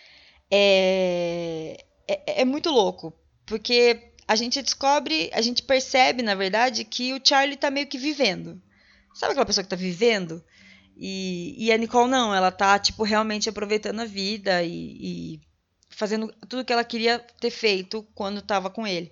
é, 0.51 1.85
é, 2.07 2.43
é 2.43 2.45
muito 2.45 2.71
louco, 2.71 3.13
porque 3.47 4.13
a 4.29 4.37
gente 4.37 4.61
descobre, 4.63 5.31
a 5.33 5.41
gente 5.41 5.63
percebe, 5.63 6.23
na 6.23 6.35
verdade, 6.35 6.85
que 6.85 7.15
o 7.15 7.21
Charlie 7.23 7.57
tá 7.57 7.71
meio 7.71 7.87
que 7.87 7.99
vivendo. 7.99 8.61
Sabe 9.15 9.33
aquela 9.33 9.47
pessoa 9.47 9.65
que 9.65 9.71
tá 9.71 9.75
vivendo? 9.75 10.45
E, 11.03 11.55
e 11.57 11.73
a 11.73 11.79
Nicole 11.79 12.11
não, 12.11 12.35
ela 12.35 12.53
tá, 12.53 12.79
tipo, 12.79 13.03
realmente 13.03 13.49
aproveitando 13.49 14.01
a 14.01 14.05
vida 14.05 14.63
e, 14.63 14.99
e 15.01 15.41
fazendo 15.89 16.31
tudo 16.47 16.63
que 16.63 16.73
ela 16.75 16.85
queria 16.85 17.19
ter 17.41 17.51
feito 17.51 18.07
quando 18.15 18.43
tava 18.43 18.69
com 18.69 18.87
ele. 18.87 19.11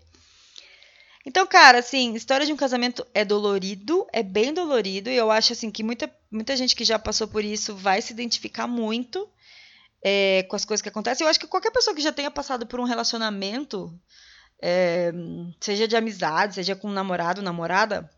Então, 1.25 1.47
cara, 1.47 1.79
assim, 1.79 2.13
história 2.15 2.45
de 2.45 2.53
um 2.53 2.57
casamento 2.57 3.07
é 3.15 3.25
dolorido, 3.25 4.07
é 4.13 4.23
bem 4.23 4.53
dolorido, 4.53 5.09
e 5.09 5.17
eu 5.17 5.31
acho 5.31 5.55
assim 5.55 5.71
que 5.71 5.83
muita, 5.83 6.15
muita 6.31 6.55
gente 6.59 6.77
que 6.77 6.85
já 6.85 6.99
passou 6.99 7.27
por 7.27 7.43
isso 7.43 7.75
vai 7.75 8.03
se 8.03 8.13
identificar 8.13 8.67
muito 8.67 9.27
é, 10.03 10.43
com 10.43 10.57
as 10.57 10.67
coisas 10.67 10.83
que 10.83 10.91
acontecem. 10.91 11.25
Eu 11.25 11.31
acho 11.31 11.41
que 11.41 11.47
qualquer 11.47 11.71
pessoa 11.71 11.97
que 11.97 12.03
já 12.03 12.13
tenha 12.13 12.31
passado 12.31 12.67
por 12.67 12.81
um 12.81 12.85
relacionamento, 12.85 13.99
é, 14.63 15.11
seja 15.59 15.89
de 15.89 15.97
amizade, 15.97 16.57
seja 16.57 16.77
com 16.77 16.89
um 16.89 16.93
namorado, 16.93 17.41
namorada, 17.41 18.11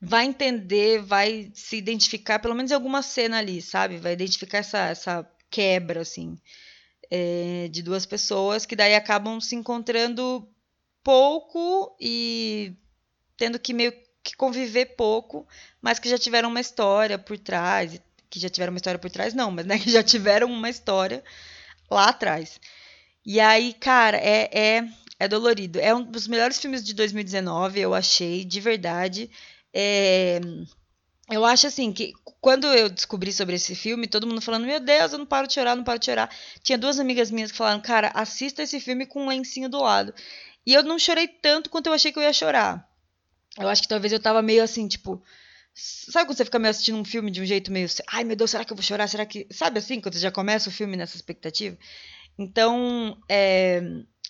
vai 0.00 0.24
entender, 0.24 1.02
vai 1.02 1.50
se 1.54 1.76
identificar, 1.76 2.38
pelo 2.38 2.54
menos 2.54 2.70
em 2.70 2.74
alguma 2.74 3.02
cena 3.02 3.38
ali, 3.38 3.60
sabe? 3.60 3.98
Vai 3.98 4.14
identificar 4.14 4.58
essa, 4.58 4.78
essa 4.88 5.30
quebra, 5.50 6.00
assim, 6.00 6.38
é, 7.10 7.68
de 7.70 7.82
duas 7.82 8.06
pessoas 8.06 8.64
que 8.64 8.76
daí 8.76 8.94
acabam 8.94 9.40
se 9.40 9.54
encontrando 9.54 10.48
pouco 11.02 11.94
e 12.00 12.74
tendo 13.36 13.58
que 13.58 13.74
meio 13.74 13.92
que 14.22 14.36
conviver 14.36 14.96
pouco, 14.96 15.46
mas 15.80 15.98
que 15.98 16.08
já 16.08 16.18
tiveram 16.18 16.48
uma 16.48 16.60
história 16.60 17.18
por 17.18 17.38
trás, 17.38 18.00
que 18.28 18.38
já 18.38 18.48
tiveram 18.48 18.72
uma 18.72 18.78
história 18.78 18.98
por 18.98 19.10
trás, 19.10 19.34
não, 19.34 19.50
mas 19.50 19.66
né, 19.66 19.78
que 19.80 19.90
já 19.90 20.02
tiveram 20.02 20.50
uma 20.50 20.70
história 20.70 21.22
lá 21.90 22.08
atrás. 22.08 22.60
E 23.24 23.40
aí, 23.40 23.74
cara, 23.74 24.16
é, 24.16 24.48
é, 24.52 24.88
é 25.18 25.28
dolorido. 25.28 25.78
É 25.78 25.94
um 25.94 26.02
dos 26.02 26.26
melhores 26.26 26.58
filmes 26.58 26.82
de 26.82 26.94
2019, 26.94 27.80
eu 27.80 27.94
achei, 27.94 28.44
de 28.44 28.60
verdade. 28.60 29.30
É, 29.72 30.40
eu 31.30 31.44
acho 31.44 31.66
assim 31.68 31.92
que 31.92 32.12
quando 32.40 32.66
eu 32.66 32.88
descobri 32.88 33.32
sobre 33.32 33.54
esse 33.54 33.74
filme, 33.74 34.08
todo 34.08 34.26
mundo 34.26 34.40
falando: 34.40 34.66
Meu 34.66 34.80
Deus, 34.80 35.12
eu 35.12 35.18
não 35.18 35.26
paro 35.26 35.46
de 35.46 35.54
chorar, 35.54 35.76
não 35.76 35.84
paro 35.84 35.98
de 35.98 36.06
chorar. 36.06 36.28
Tinha 36.62 36.76
duas 36.76 36.98
amigas 36.98 37.30
minhas 37.30 37.52
que 37.52 37.58
falaram: 37.58 37.80
Cara, 37.80 38.10
assista 38.14 38.62
esse 38.62 38.80
filme 38.80 39.06
com 39.06 39.24
um 39.24 39.28
lencinho 39.28 39.68
do 39.68 39.80
lado. 39.80 40.12
E 40.66 40.74
eu 40.74 40.82
não 40.82 40.98
chorei 40.98 41.28
tanto 41.28 41.70
quanto 41.70 41.86
eu 41.86 41.92
achei 41.92 42.12
que 42.12 42.18
eu 42.18 42.22
ia 42.22 42.32
chorar. 42.32 42.88
Eu 43.58 43.68
acho 43.68 43.82
que 43.82 43.88
talvez 43.88 44.12
eu 44.12 44.20
tava 44.20 44.42
meio 44.42 44.62
assim, 44.62 44.88
tipo. 44.88 45.22
Sabe 45.72 46.26
quando 46.26 46.36
você 46.36 46.44
fica 46.44 46.58
meio 46.58 46.70
assistindo 46.70 46.98
um 46.98 47.04
filme 47.04 47.30
de 47.30 47.40
um 47.40 47.44
jeito 47.46 47.70
meio. 47.70 47.86
Ai 48.08 48.24
meu 48.24 48.34
Deus, 48.34 48.50
será 48.50 48.64
que 48.64 48.72
eu 48.72 48.76
vou 48.76 48.82
chorar? 48.82 49.06
Será 49.06 49.24
que. 49.24 49.46
Sabe 49.52 49.78
assim, 49.78 50.00
quando 50.00 50.14
você 50.14 50.20
já 50.20 50.32
começa 50.32 50.68
o 50.68 50.72
filme 50.72 50.96
nessa 50.96 51.16
expectativa? 51.16 51.78
Então, 52.36 53.16
é, 53.28 53.80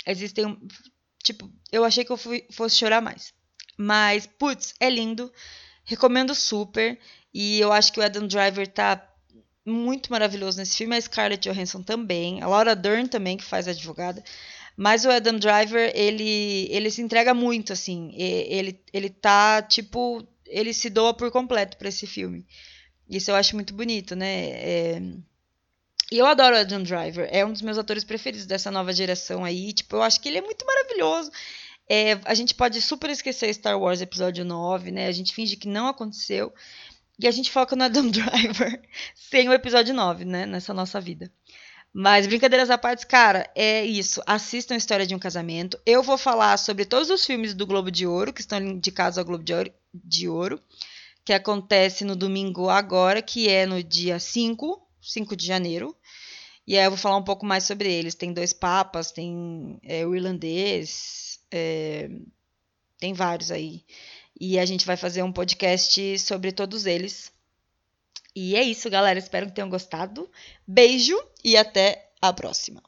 existem. 0.06 0.58
Tipo, 1.22 1.50
eu 1.72 1.84
achei 1.84 2.04
que 2.04 2.12
eu 2.12 2.16
fui, 2.16 2.46
fosse 2.52 2.76
chorar 2.76 3.00
mais. 3.00 3.32
Mas, 3.82 4.26
putz, 4.26 4.74
é 4.78 4.90
lindo. 4.90 5.32
Recomendo 5.84 6.34
super. 6.34 6.98
E 7.32 7.58
eu 7.58 7.72
acho 7.72 7.90
que 7.90 7.98
o 7.98 8.02
Adam 8.02 8.26
Driver 8.26 8.68
tá 8.68 9.02
muito 9.64 10.12
maravilhoso 10.12 10.58
nesse 10.58 10.76
filme. 10.76 10.94
A 10.94 11.00
Scarlett 11.00 11.48
Johansson 11.48 11.82
também. 11.82 12.42
A 12.42 12.46
Laura 12.46 12.76
Dern 12.76 13.08
também, 13.08 13.38
que 13.38 13.44
faz 13.44 13.66
a 13.66 13.70
advogada. 13.70 14.22
Mas 14.76 15.06
o 15.06 15.10
Adam 15.10 15.38
Driver, 15.38 15.90
ele, 15.94 16.68
ele 16.70 16.90
se 16.90 17.00
entrega 17.00 17.32
muito, 17.32 17.72
assim. 17.72 18.12
Ele, 18.14 18.78
ele 18.92 19.08
tá, 19.08 19.62
tipo... 19.62 20.28
Ele 20.46 20.74
se 20.74 20.90
doa 20.90 21.14
por 21.14 21.30
completo 21.30 21.78
para 21.78 21.88
esse 21.88 22.06
filme. 22.06 22.46
Isso 23.08 23.30
eu 23.30 23.34
acho 23.34 23.54
muito 23.54 23.72
bonito, 23.72 24.14
né? 24.14 24.50
É... 24.50 25.02
E 26.12 26.18
eu 26.18 26.26
adoro 26.26 26.54
o 26.54 26.58
Adam 26.58 26.82
Driver. 26.82 27.26
É 27.32 27.46
um 27.46 27.52
dos 27.52 27.62
meus 27.62 27.78
atores 27.78 28.04
preferidos 28.04 28.44
dessa 28.44 28.70
nova 28.70 28.92
geração 28.92 29.42
aí. 29.42 29.72
Tipo, 29.72 29.96
eu 29.96 30.02
acho 30.02 30.20
que 30.20 30.28
ele 30.28 30.36
é 30.36 30.42
muito 30.42 30.66
maravilhoso. 30.66 31.30
É, 31.90 32.20
a 32.24 32.34
gente 32.34 32.54
pode 32.54 32.80
super 32.80 33.10
esquecer 33.10 33.52
Star 33.52 33.78
Wars 33.78 34.00
Episódio 34.00 34.44
9, 34.44 34.92
né? 34.92 35.08
A 35.08 35.12
gente 35.12 35.34
finge 35.34 35.56
que 35.56 35.66
não 35.66 35.88
aconteceu. 35.88 36.52
E 37.18 37.26
a 37.26 37.30
gente 37.30 37.50
foca 37.50 37.74
no 37.74 37.84
Adam 37.84 38.08
Driver 38.08 38.80
sem 39.14 39.48
o 39.48 39.52
episódio 39.52 39.92
9, 39.92 40.24
né? 40.24 40.46
Nessa 40.46 40.72
nossa 40.72 41.00
vida. 41.00 41.30
Mas 41.92 42.28
brincadeiras 42.28 42.70
à 42.70 42.78
parte, 42.78 43.06
cara, 43.06 43.50
é 43.56 43.84
isso. 43.84 44.22
Assistam 44.24 44.74
a 44.74 44.78
História 44.78 45.06
de 45.06 45.14
um 45.14 45.18
Casamento. 45.18 45.78
Eu 45.84 46.02
vou 46.02 46.16
falar 46.16 46.56
sobre 46.56 46.84
todos 46.84 47.10
os 47.10 47.26
filmes 47.26 47.52
do 47.52 47.66
Globo 47.66 47.90
de 47.90 48.06
Ouro, 48.06 48.32
que 48.32 48.40
estão 48.40 48.60
indicados 48.60 49.18
ao 49.18 49.24
Globo 49.24 49.42
de 49.42 49.52
Ouro, 49.52 49.72
de 49.92 50.28
Ouro 50.28 50.62
que 51.24 51.32
acontece 51.32 52.04
no 52.04 52.16
domingo 52.16 52.68
agora, 52.68 53.22
que 53.22 53.48
é 53.48 53.66
no 53.66 53.82
dia 53.82 54.18
5, 54.18 54.80
5 55.00 55.36
de 55.36 55.46
janeiro. 55.46 55.96
E 56.66 56.78
aí 56.78 56.84
eu 56.84 56.90
vou 56.90 56.98
falar 56.98 57.16
um 57.16 57.24
pouco 57.24 57.44
mais 57.44 57.64
sobre 57.64 57.92
eles. 57.92 58.14
Tem 58.14 58.32
dois 58.32 58.52
papas, 58.52 59.12
tem 59.12 59.78
é, 59.82 60.06
o 60.06 60.14
irlandês, 60.14 61.29
é, 61.50 62.08
tem 62.98 63.12
vários 63.12 63.50
aí. 63.50 63.84
E 64.38 64.58
a 64.58 64.64
gente 64.64 64.86
vai 64.86 64.96
fazer 64.96 65.22
um 65.22 65.32
podcast 65.32 66.18
sobre 66.18 66.52
todos 66.52 66.86
eles. 66.86 67.32
E 68.34 68.56
é 68.56 68.62
isso, 68.62 68.88
galera. 68.88 69.18
Espero 69.18 69.46
que 69.46 69.52
tenham 69.52 69.68
gostado. 69.68 70.30
Beijo 70.66 71.18
e 71.44 71.56
até 71.56 72.10
a 72.20 72.32
próxima. 72.32 72.82